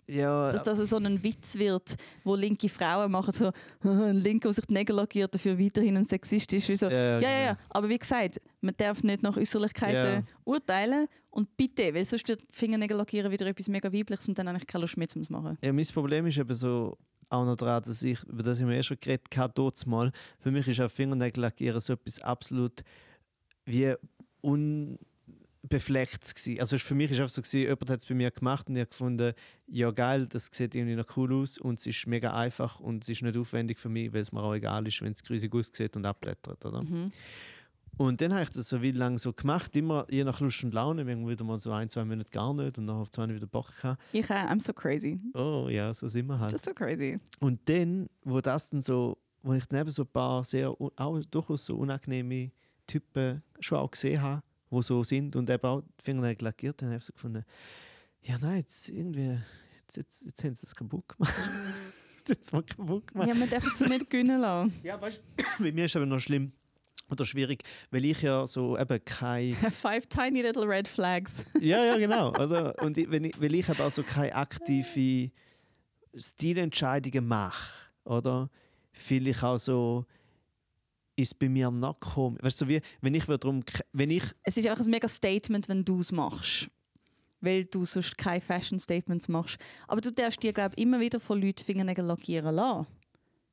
ja, 0.08 0.52
dass 0.52 0.64
das 0.64 0.90
so 0.90 0.98
ein 0.98 1.22
Witz 1.24 1.58
wird, 1.58 1.96
wo 2.24 2.36
linke 2.36 2.70
Frauen 2.70 3.12
machen 3.12 3.34
so, 3.34 3.52
ein 3.84 4.18
Linker, 4.18 4.50
der 4.50 4.54
sich 4.54 4.66
die 4.66 4.74
Nägel 4.74 4.96
lackiert, 4.96 5.34
dafür 5.34 5.58
weiterhin 5.60 5.98
ein 5.98 6.06
Sexist 6.06 6.52
ist. 6.54 6.68
Wie 6.70 6.76
So, 6.76 6.88
ja, 6.88 7.20
ja, 7.20 7.40
ja, 7.42 7.58
Aber 7.70 7.90
wie 7.90 7.98
gesagt, 7.98 8.40
man 8.62 8.74
darf 8.78 9.04
nicht 9.04 9.22
nach 9.24 9.38
Äußerlichkeiten 9.38 10.26
Ja. 10.26 10.34
urteilen. 10.46 11.08
Und 11.32 11.56
bitte, 11.56 11.94
weil 11.94 12.06
sonst 12.06 12.28
wird 12.28 12.42
Fingernägel 12.50 12.98
lackieren 12.98 13.32
wieder 13.32 13.46
etwas 13.46 13.68
mega 13.68 13.92
Weibliches 13.94 14.28
und 14.28 14.38
dann 14.40 14.48
habe 14.48 14.58
ich 14.58 14.66
keine 14.66 14.82
Lust 14.82 14.98
mehr, 14.98 15.08
zu 15.08 15.20
machen. 15.30 15.58
Ja, 15.64 15.72
mein 15.72 15.86
Problem 15.86 16.26
ist 16.26 16.40
eben 16.40 16.56
so 16.56 16.98
auch 17.30 17.46
noch 17.46 17.56
daran, 17.56 17.84
dass 17.84 18.04
ich, 18.04 18.24
über 18.24 18.44
das 18.44 18.60
haben 18.60 18.70
wir 18.70 18.78
eh 18.78 18.84
schon 18.84 18.98
geredet, 19.00 19.28
dort 19.56 19.86
mal. 19.88 20.12
Für 20.40 20.52
mich 20.52 20.68
ist 20.68 20.80
auch 20.82 20.92
Fingernägel 20.92 21.42
lackieren 21.42 21.80
so 21.80 21.94
etwas 21.94 22.22
absolut 22.22 22.84
wie 23.66 23.94
unbeflecktes 24.42 26.34
gewesen. 26.34 26.60
Also 26.60 26.78
für 26.78 26.96
mich 26.96 27.12
ist 27.12 27.20
einfach 27.20 27.34
so 27.34 27.42
gewesen, 27.42 27.62
jemand 27.62 27.90
hat 27.90 28.00
es 28.00 28.06
bei 28.06 28.16
mir 28.16 28.32
gemacht 28.32 28.68
und 28.68 28.76
ich 28.76 28.82
habe 28.82 28.90
gefunden, 28.90 29.34
ja 29.68 29.92
geil, 29.92 30.28
das 30.28 30.50
sieht 30.52 30.76
irgendwie 30.76 30.96
noch 30.96 31.18
cool 31.18 31.34
aus 31.34 31.58
und 31.58 31.80
es 31.80 31.86
ist 31.86 32.08
mega 32.08 32.34
einfach 32.34 32.80
und 32.80 33.04
es 33.04 33.10
ist 33.10 33.22
nicht 33.22 33.38
aufwendig 33.38 33.80
für 33.80 33.90
mich, 33.90 34.12
weil 34.14 34.22
es 34.22 34.32
mir 34.32 34.42
auch 34.42 34.56
egal 34.56 34.88
ist, 34.88 35.02
wenn 35.02 35.12
es 35.12 35.24
grusig 35.24 35.54
aussieht 35.54 35.96
und 35.96 36.06
abblättert, 36.06 36.66
oder? 36.66 36.84
Mhm. 36.84 37.12
Und 38.00 38.22
dann 38.22 38.32
habe 38.34 38.44
ich 38.44 38.50
das 38.50 38.70
so 38.70 38.82
wie 38.82 38.92
lange 38.92 39.20
so 39.20 39.34
gemacht, 39.34 39.76
immer 39.76 40.08
je 40.10 40.24
nach 40.24 40.40
Lust 40.40 40.64
und 40.64 40.74
Laune, 40.74 41.02
irgendwie 41.02 41.32
wieder 41.32 41.44
mal 41.44 41.60
so 41.60 41.74
ein, 41.74 41.90
zwei 41.90 42.06
Monate 42.06 42.32
gar 42.32 42.54
nicht 42.54 42.78
und 42.78 42.88
dann 42.88 42.96
auf 42.96 43.12
zwei 43.12 43.28
wieder 43.28 43.46
Bock 43.46 43.76
gehabt. 43.76 44.02
Ich 44.14 44.24
auch, 44.32 44.36
I'm 44.36 44.62
so 44.62 44.72
crazy. 44.72 45.20
Oh 45.34 45.68
ja, 45.70 45.94
so 45.94 46.08
sind 46.08 46.28
wir 46.28 46.40
halt. 46.40 46.54
Just 46.54 46.64
so 46.64 46.74
crazy. 46.74 47.20
Und 47.42 47.60
dann, 47.68 48.08
wo 48.24 48.40
das 48.40 48.70
dann 48.70 48.82
so, 48.82 49.18
wo 49.44 49.52
ich 49.52 49.66
dann 49.66 49.82
eben 49.82 49.92
so 49.92 50.04
ein 50.04 50.08
paar 50.08 50.46
sehr, 50.46 50.70
auch 50.70 51.20
durchaus 51.30 51.66
so 51.66 51.76
unangenehme 51.76 52.52
Typen 52.88 53.44
schon 53.60 53.80
auch 53.80 53.92
gesehen 53.92 54.22
habe, 54.22 54.44
die 54.72 54.82
so 54.82 55.04
sind 55.04 55.36
und 55.36 55.50
eben 55.50 55.66
auch 55.66 55.82
die 55.82 56.04
Fingernägel 56.06 56.46
lackiert 56.46 56.82
haben, 56.82 56.92
habe 56.92 57.00
ich 57.00 57.04
so 57.04 57.12
gefunden, 57.12 57.44
ja 58.22 58.38
nein, 58.40 58.60
jetzt 58.60 58.88
irgendwie, 58.88 59.40
jetzt, 59.82 59.98
jetzt, 59.98 60.26
jetzt 60.26 60.42
haben 60.46 60.56
sie 60.56 60.68
es 60.68 60.74
kaputt 60.74 61.04
gemacht. 61.10 61.36
jetzt 62.26 62.54
mal 62.54 62.64
kaputt 62.64 63.08
gemacht. 63.08 63.28
Ja, 63.28 63.36
man 63.36 63.50
darf 63.50 63.66
sie 63.76 63.90
nicht 63.90 64.10
gönnen 64.10 64.40
lassen. 64.40 64.74
Ja, 64.84 65.02
weißt 65.02 65.20
du, 65.36 65.44
bei 65.66 65.74
mir 65.74 65.84
ist 65.84 65.92
es 65.92 65.96
aber 65.98 66.06
noch 66.06 66.20
schlimm 66.20 66.54
oder 67.10 67.26
schwierig, 67.26 67.64
weil 67.92 68.06
ich 68.06 68.22
ja 68.22 68.46
so 68.46 68.78
eben 68.78 69.04
kein 69.04 69.56
Five 69.72 70.08
tiny 70.08 70.42
little 70.42 70.68
red 70.68 70.88
flags. 70.88 71.44
ja, 71.60 71.84
ja, 71.84 71.98
genau. 71.98 72.30
Oder? 72.40 72.76
Und 72.84 72.98
ich, 72.98 73.10
wenn 73.10 73.26
ich, 73.26 73.42
weil 73.42 73.56
ich 73.56 73.68
eben 73.68 73.82
auch 73.82 73.92
so 73.92 74.04
keine 74.04 74.36
aktive 74.36 75.32
Stilentscheidungen 76.16 77.28
mache, 77.28 77.74
oder? 78.04 78.50
Fühle 78.92 79.30
ich 79.30 79.44
auch 79.44 79.58
so, 79.58 80.06
ist 81.16 81.38
bei 81.38 81.50
mir 81.50 81.70
noch 81.70 82.00
komisch. 82.00 82.42
Weißt 82.42 82.62
du, 82.62 82.68
wie, 82.68 82.82
wenn 83.02 83.14
ich 83.14 83.26
darum, 83.26 83.64
wenn 83.94 84.10
ich, 84.10 84.24
Es 84.44 84.58
ist 84.58 84.68
einfach 84.68 84.84
ein 84.84 84.90
mega 84.90 85.08
Statement, 85.08 85.68
wenn 85.70 85.86
du 85.86 86.00
es 86.00 86.12
machst. 86.12 86.70
Weil 87.42 87.66
du 87.66 87.86
sonst 87.86 88.18
keine 88.18 88.42
Fashion 88.42 88.80
Statements 88.80 89.28
machst. 89.30 89.58
Aber 89.88 90.02
du 90.02 90.12
darfst 90.12 90.44
dir, 90.44 90.52
glaube 90.52 90.76
ich, 90.76 90.84
immer 90.84 91.00
wieder 91.00 91.20
von 91.20 91.42
Leuten 91.42 91.64
Fingernägel 91.64 92.04
lackieren 92.04 92.56
lassen. 92.56 92.88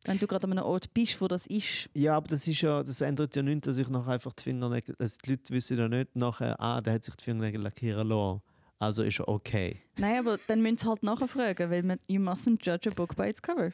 Wenn 0.07 0.19
du 0.19 0.27
gerade 0.27 0.45
an 0.47 0.53
einem 0.53 0.65
Ort 0.65 0.95
bist, 0.95 1.21
wo 1.21 1.29
das 1.29 1.47
ist. 1.47 1.89
ja, 1.95 2.17
aber 2.17 2.29
das 2.29 2.47
ist 2.47 2.61
ja, 2.61 2.83
das 2.83 3.01
ändert 3.01 3.35
ja 3.35 3.43
nichts, 3.43 3.67
dass 3.67 3.79
ich 3.79 3.89
nachher 3.89 4.13
einfach 4.13 4.33
die 4.35 4.45
Fingernägel, 4.45 4.95
also 4.99 5.19
die 5.25 5.31
Leute 5.31 5.53
wissen 5.53 5.79
ja 5.79 5.89
nicht 5.89 6.15
nachher, 6.15 6.61
ah, 6.61 6.81
der 6.81 6.95
hat 6.95 7.05
sich 7.05 7.17
die 7.17 7.25
Fingernägel 7.25 7.61
lackieren 7.61 8.09
lassen. 8.09 8.41
Also 8.79 9.03
ist 9.03 9.19
er 9.21 9.29
okay. 9.29 9.83
Nein, 9.99 10.19
aber 10.19 10.39
dann 10.47 10.63
müssen 10.63 10.79
sie 10.79 10.87
halt 10.87 11.03
nachfragen, 11.03 11.71
weil 11.71 11.83
man, 11.83 11.99
you 12.09 12.21
mustn't 12.21 12.65
judge 12.65 12.91
a 12.91 12.93
book 12.95 13.17
by 13.17 13.25
its 13.29 13.41
cover. 13.41 13.73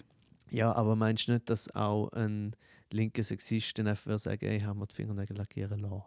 Ja, 0.51 0.73
aber 0.73 0.97
meinst 0.97 1.29
du 1.29 1.33
nicht, 1.33 1.51
dass 1.51 1.75
auch 1.75 2.09
ein 2.13 2.55
linker 2.91 3.25
Sexist 3.25 3.79
dann 3.79 3.89
einfach 3.89 4.19
sagen, 4.19 4.45
ey, 4.45 4.61
haben 4.61 4.79
wir 4.79 4.87
die 4.87 4.95
Fingernägel 4.95 5.37
lackieren 5.37 5.81
lassen? 5.81 6.03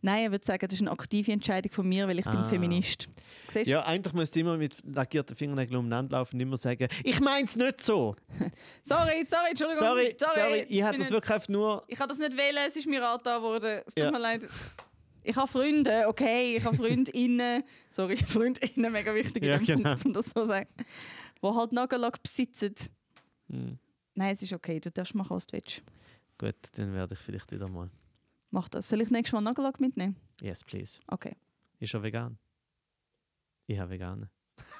Nein, 0.00 0.24
ich 0.26 0.30
würde 0.30 0.44
sagen, 0.44 0.66
das 0.66 0.74
ist 0.74 0.80
eine 0.80 0.90
aktive 0.90 1.32
Entscheidung 1.32 1.70
von 1.72 1.88
mir, 1.88 2.08
weil 2.08 2.18
ich 2.18 2.24
bin 2.24 2.34
Ah. 2.36 2.48
Feminist. 2.48 3.08
Siehst? 3.48 3.66
Ja, 3.66 3.84
eigentlich 3.84 4.14
müsste 4.14 4.40
immer 4.40 4.56
mit 4.56 4.76
lackierten 4.84 5.36
Fingernägeln 5.36 5.78
umeinander 5.78 6.16
laufen 6.18 6.36
und 6.36 6.40
immer 6.40 6.56
sagen, 6.56 6.88
ich 7.04 7.20
mein's 7.20 7.56
nicht 7.56 7.80
so. 7.82 8.16
Sorry, 8.82 9.26
sorry, 9.28 9.50
Entschuldigung. 9.50 9.78
Sorry, 9.86 10.16
sorry, 10.18 10.60
ich 10.60 10.68
bin 10.68 10.84
habe 10.84 10.98
das 10.98 11.10
wirklich 11.10 11.32
einfach 11.34 11.48
nur. 11.48 11.82
Ich 11.88 11.98
habe 12.00 12.08
das 12.08 12.18
nicht 12.18 12.36
wählen, 12.36 12.64
es 12.66 12.76
ist 12.76 12.86
mir 12.86 13.06
angetan 13.06 13.42
worden. 13.42 13.80
Es 13.86 13.94
tut 13.94 14.04
Ja. 14.04 14.10
mir 14.10 14.18
leid. 14.18 14.42
Ich 15.22 15.34
habe 15.36 15.48
Freunde, 15.48 16.04
okay, 16.06 16.56
ich 16.56 16.64
habe 16.64 16.76
Freundinnen, 16.76 17.64
sorry, 17.90 18.16
Freundinnen, 18.26 18.92
mega 18.92 19.12
wichtig 19.14 19.42
in 19.42 19.48
Ja, 19.48 19.58
dem 19.58 19.66
genau. 19.66 19.90
Punkt, 19.90 20.06
um 20.06 20.12
das 20.12 20.26
so 20.26 20.42
zu 20.42 20.46
sagen, 20.46 20.68
die 21.42 21.46
halt 21.48 21.72
Nagellack 21.72 22.22
besitzen. 22.22 22.74
Hm, 23.50 23.78
Nein, 24.14 24.34
es 24.34 24.42
ist 24.42 24.52
okay, 24.52 24.78
du 24.80 24.90
darfst 24.90 25.14
machen, 25.14 25.34
was 25.36 25.46
du 25.46 25.54
willst. 25.54 25.82
gut, 26.38 26.54
dann 26.76 26.94
werde 26.94 27.14
ich 27.14 27.20
vielleicht 27.20 27.50
wieder 27.52 27.68
mal. 27.68 27.90
Mach 28.50 28.68
das. 28.68 28.88
Soll 28.88 29.02
ich 29.02 29.10
nächstes 29.10 29.32
Mal 29.32 29.40
Nagellack 29.40 29.80
mitnehmen? 29.80 30.16
Yes, 30.40 30.62
please. 30.62 31.00
Okay. 31.08 31.36
Ist 31.78 31.94
er 31.94 32.02
vegan? 32.02 32.38
Ich 33.66 33.78
habe 33.78 33.90
vegan. 33.90 34.30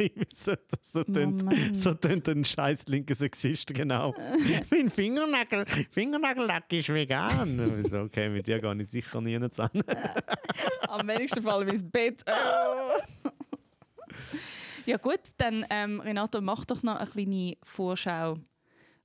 Ich 0.00 0.14
bin 0.14 0.26
so, 0.32 0.54
so, 0.80 1.02
tönt, 1.02 1.42
so 1.76 1.92
tönt 1.92 2.28
ein 2.28 2.44
scheiß 2.44 2.86
linker 2.86 3.16
Sexist, 3.16 3.74
genau. 3.74 4.14
mein 4.70 4.88
Fingernagel, 4.90 5.66
Fingernagellack 5.90 6.72
ist 6.72 6.88
vegan. 6.90 7.82
So, 7.82 8.02
okay, 8.02 8.28
mit 8.28 8.46
dir 8.46 8.60
gehe 8.60 8.80
ich 8.80 8.88
sicher 8.88 9.20
nie 9.20 9.40
zusammen. 9.50 9.82
Am 10.88 11.08
wenigsten 11.08 11.42
vor 11.42 11.54
allem 11.54 11.70
ins 11.70 11.82
Bett. 11.82 12.24
Oh. 12.28 13.32
ja 14.86 14.98
gut, 14.98 15.18
dann 15.36 15.66
ähm, 15.68 15.98
Renato, 15.98 16.40
mach 16.40 16.64
doch 16.64 16.84
noch 16.84 16.94
eine 16.94 17.10
kleine 17.10 17.56
Vorschau 17.64 18.38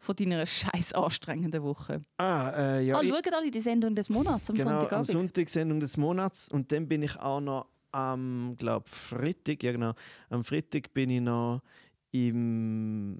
von 0.03 0.15
deiner 0.15 0.45
scheiß 0.45 0.93
anstrengenden 0.93 1.63
Woche. 1.63 2.01
Ah, 2.17 2.49
äh, 2.77 2.85
ja. 2.85 3.01
ich- 3.01 3.09
schaut 3.09 3.33
alle 3.33 3.49
die 3.49 3.59
Sendung 3.59 3.95
des 3.95 4.09
Monats 4.09 4.49
am 4.49 4.55
genau, 4.55 4.69
am 4.71 4.75
Sonntagabend. 4.79 5.07
Sonntag 5.07 5.49
Sendung 5.49 5.79
des 5.79 5.97
Monats 5.97 6.49
und 6.49 6.71
dann 6.71 6.87
bin 6.87 7.01
ich 7.03 7.15
auch 7.19 7.39
noch 7.41 7.67
am, 7.91 8.55
glaube 8.57 8.89
Freitag, 8.89 9.63
ja 9.63 9.71
genau, 9.71 9.93
am 10.29 10.43
Freitag 10.43 10.93
bin 10.93 11.09
ich 11.09 11.21
noch 11.21 11.61
im 12.11 13.17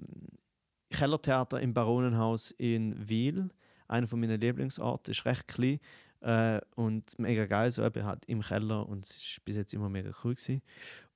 Kellertheater 0.90 1.60
im 1.60 1.74
Baronenhaus 1.74 2.52
in 2.52 3.08
Wiel. 3.08 3.50
Einer 3.88 4.06
von 4.06 4.20
meinen 4.20 4.40
Lieblingsorten, 4.40 5.12
ist 5.12 5.24
recht 5.24 5.46
klein 5.48 5.78
äh, 6.20 6.60
und 6.76 7.18
mega 7.18 7.46
geil, 7.46 7.70
so 7.70 7.84
eben 7.84 8.04
halt 8.04 8.24
im 8.26 8.40
Keller 8.40 8.88
und 8.88 9.04
es 9.04 9.10
ist 9.16 9.44
bis 9.44 9.56
jetzt 9.56 9.74
immer 9.74 9.88
mega 9.88 10.10
cool 10.24 10.34
gewesen. 10.34 10.62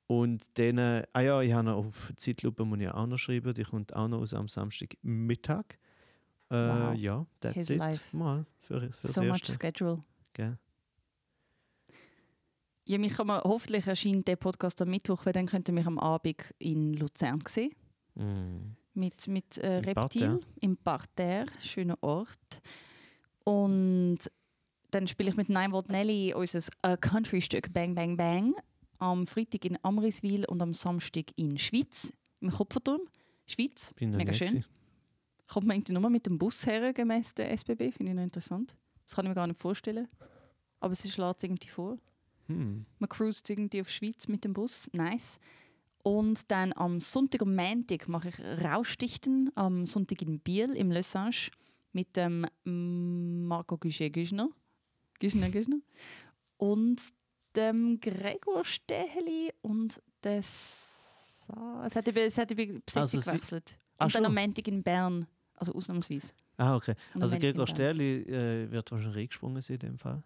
Und 0.09 0.59
dann, 0.59 0.79
ah 1.13 1.21
ja, 1.21 1.43
ich 1.43 1.53
habe 1.53 1.65
noch 1.69 1.77
auf 1.77 2.13
Zeitlupe 2.17 2.65
muss 2.65 2.81
ich 2.81 2.89
auch 2.89 3.07
noch 3.07 3.19
schreiben, 3.19 3.53
die 3.53 3.63
kommt 3.63 3.95
auch 3.95 4.09
noch 4.09 4.21
aus 4.21 4.33
am 4.33 4.49
Samstagmittag. 4.49 5.79
Äh, 6.51 6.55
Wow. 6.55 6.95
Ja, 6.97 7.27
that's 7.41 7.55
His 7.57 7.71
it. 7.71 7.77
life. 7.77 8.17
Mal 8.17 8.47
für, 8.59 8.91
für 8.91 9.07
so 9.07 9.23
much 9.23 9.45
schedule. 9.45 10.03
Gell? 10.33 10.59
Ja, 12.87 12.97
mich 12.97 13.13
kann 13.13 13.27
man, 13.27 13.43
hoffentlich 13.43 13.87
erscheint 13.87 14.27
der 14.27 14.37
Podcast 14.37 14.81
am 14.81 14.89
Mittwoch, 14.89 15.27
weil 15.27 15.35
dann 15.35 15.45
könnt 15.45 15.69
ihr 15.69 15.75
mich 15.75 15.85
am 15.87 15.99
Abend 15.99 16.55
in 16.59 16.95
Luzern 16.95 17.43
sehen. 17.47 17.73
Mm. 18.15 18.77
Mit, 18.95 19.29
mit 19.29 19.59
äh, 19.59 19.75
Reptil 19.75 19.95
Parterre. 19.95 20.41
im 20.61 20.77
Parterre, 20.79 21.47
schöner 21.61 21.99
Ort. 22.01 22.63
Und 23.45 24.19
dann 24.91 25.07
spiele 25.07 25.29
ich 25.29 25.37
mit 25.37 25.51
Nine 25.51 25.71
Volt 25.71 25.91
Nelly 25.91 26.33
unser 26.33 26.61
äh, 26.83 26.97
Country-Stück 26.97 27.75
Bang 27.75 27.95
Bang 27.95 28.17
Bang 28.17 28.55
am 28.99 29.27
Freitag 29.27 29.65
in 29.65 29.79
Amriswil 29.83 30.45
und 30.47 30.61
am 30.63 30.75
Samstag 30.75 31.27
in 31.37 31.59
Schweiz, 31.59 32.13
im 32.41 32.51
Kupferturm, 32.51 33.01
Schweiz. 33.47 33.95
Mega 34.01 34.33
schön. 34.33 34.49
gewesen. 34.49 34.65
Kommt 35.49 35.67
man 35.67 35.77
irgendwie 35.77 35.95
nur 35.95 36.11
mit 36.11 36.27
dem 36.27 36.39
Bus 36.39 36.67
her, 36.67 36.93
gemäß 36.93 37.35
der 37.35 37.51
SBB, 37.53 37.93
finde 37.93 38.13
ich 38.13 38.17
noch 38.17 38.23
interessant. 38.23 38.77
Das 39.05 39.15
kann 39.15 39.25
ich 39.25 39.31
mir 39.31 39.35
gar 39.35 39.47
nicht 39.47 39.59
vorstellen. 39.59 40.09
Aber 40.81 40.93
es 40.93 41.11
schlägt 41.11 41.43
irgendwie 41.43 41.69
vor. 41.69 41.99
Hm. 42.47 42.85
Man 42.99 43.09
cruist 43.09 43.49
irgendwie 43.49 43.81
auf 43.81 43.89
Schweiz 43.89 44.29
mit 44.29 44.45
dem 44.45 44.53
Bus. 44.53 44.91
Nice. 44.93 45.41
Und 46.05 46.51
dann 46.51 46.73
am 46.75 47.01
Sonntag 47.01 47.43
und 47.43 47.57
Montag 47.57 48.09
mache 48.09 48.29
ich 48.29 48.41
Rausstichten. 48.63 49.51
Am 49.55 49.87
Sonntag 49.87 50.23
in 50.23 50.41
Biel 50.41 50.75
im 50.75 50.91
Le 50.91 51.03
Sage 51.03 51.51
mit 51.93 52.17
dem 52.17 52.47
Marco 52.65 53.77
Guichet-Güschner. 53.79 54.51
Güschner, 55.19 55.51
Güschner. 55.51 55.81
Und 56.59 57.03
dem 57.59 58.01
Gregor 58.01 58.65
Steheli 58.65 59.53
und 59.63 60.01
das. 60.23 61.49
Es 61.85 61.97
hat 61.97 62.07
eben, 62.09 62.19
es 62.19 62.37
hat 62.39 62.51
eben 62.53 62.83
Besetzung 62.85 63.21
Also 63.21 63.31
gewechselt. 63.31 63.79
Ach 63.99 64.07
und 64.07 64.15
dann 64.15 64.25
am 64.27 64.35
schon. 64.35 64.45
Montag 64.45 64.69
in 64.69 64.83
Bern. 64.83 65.27
Also 65.55 65.75
ausnahmsweise. 65.75 66.33
Ah, 66.57 66.77
okay. 66.77 66.95
Und 67.15 67.23
Also 67.23 67.39
Gregor 67.39 67.67
Sterli 67.67 68.23
äh, 68.23 68.71
wird 68.71 68.91
wahrscheinlich 68.93 69.17
reingesprungen 69.17 69.61
sein 69.61 69.75
in 69.75 69.81
dem 69.81 69.99
Fall. 69.99 70.23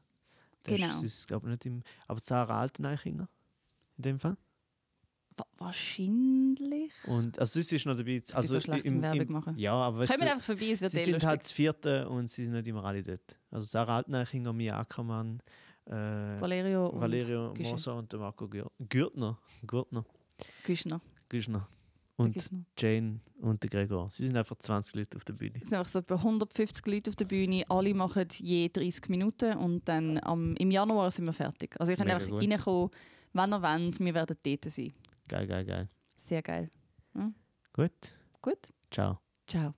Der 0.67 0.77
Genau. 0.77 0.95
Ist, 0.95 1.03
ist, 1.05 1.29
glaub, 1.29 1.45
nicht 1.45 1.65
im, 1.67 1.83
aber 2.07 2.21
Sarah 2.21 2.61
Alteneichinger 2.61 3.29
in 3.97 4.03
dem 4.03 4.19
Fall. 4.19 4.37
Wa 5.37 5.47
wahrscheinlich. 5.59 6.93
Und, 7.07 7.39
also 7.39 7.61
es 7.61 7.73
ist 7.73 7.87
noch 7.87 7.97
dabei. 7.97 8.23
Also 8.33 8.55
so 8.55 8.61
schlecht 8.61 8.85
im 8.85 9.01
Werbung 9.01 9.33
machen. 9.33 9.55
Ja, 9.57 9.75
aber 9.75 10.01
weißt 10.01 10.13
Kommen 10.13 10.29
einfach 10.29 10.45
vorbei, 10.45 10.71
es 10.73 10.81
wird 10.81 10.93
sie 10.93 10.99
eh 10.99 11.05
sind 11.05 11.13
lustig. 11.15 11.29
halt 11.29 11.41
das 11.43 11.53
vierte 11.53 12.09
und 12.09 12.29
sie 12.29 12.45
sind 12.45 12.53
nicht 12.53 12.67
immer 12.67 12.85
alle 12.85 13.03
dort. 13.03 13.39
Also 13.51 13.67
Sarah 13.67 13.97
Altneichinger, 13.99 14.53
Mia 14.53 14.79
Ackermann, 14.79 15.43
äh, 15.87 16.41
Valerio 16.41 16.89
und 16.89 17.01
Valerio 17.01 17.53
Güsche. 17.55 17.71
Moser 17.71 17.97
und 17.97 18.13
der 18.13 18.21
Marco 18.21 18.49
Gür 18.49 18.71
Gürtner. 18.89 19.39
Gürtner. 19.67 20.05
Güschner. 20.65 21.01
Güschner. 21.29 21.69
Und 22.17 22.35
Güschner. 22.35 22.65
Jane 22.79 23.21
und 23.41 23.63
der 23.63 23.71
Gregor. 23.71 24.11
Sie 24.11 24.25
sind 24.25 24.37
einfach 24.37 24.57
20 24.57 24.95
Leute 24.95 25.17
auf 25.17 25.25
der 25.25 25.33
Bühne. 25.33 25.59
Es 25.61 25.69
sind 25.69 25.79
einfach 25.79 25.91
so 25.91 25.99
etwa 25.99 26.15
150 26.17 26.87
Leute 26.87 27.11
auf 27.11 27.17
der 27.17 27.25
Bühne. 27.25 27.65
Alle 27.69 27.95
machen 27.95 28.27
je 28.33 28.69
30 28.69 29.09
Minuten 29.09 29.57
und 29.57 29.89
dann 29.89 30.19
am, 30.23 30.55
im 30.57 30.71
Januar 30.71 31.11
sind 31.11 31.25
wir 31.25 31.33
fertig. 31.33 31.75
Also 31.81 31.93
ihr 31.93 31.97
könnt 31.97 32.09
Mega 32.09 32.19
einfach 32.19 32.31
gut. 32.31 32.41
reinkommen, 32.41 32.91
wenn 33.33 33.53
ihr 33.53 33.63
wollt. 33.63 34.01
Wir 34.01 34.15
werden 34.15 34.37
dort 34.43 34.65
sein. 34.71 34.93
Geil, 35.29 35.47
geil, 35.47 35.65
geil. 35.65 35.89
Sehr 36.17 36.43
geil. 36.43 36.71
Gut. 37.73 37.91
Gut. 38.41 38.73
Ciao. 38.91 39.19
Ciao. 39.47 39.75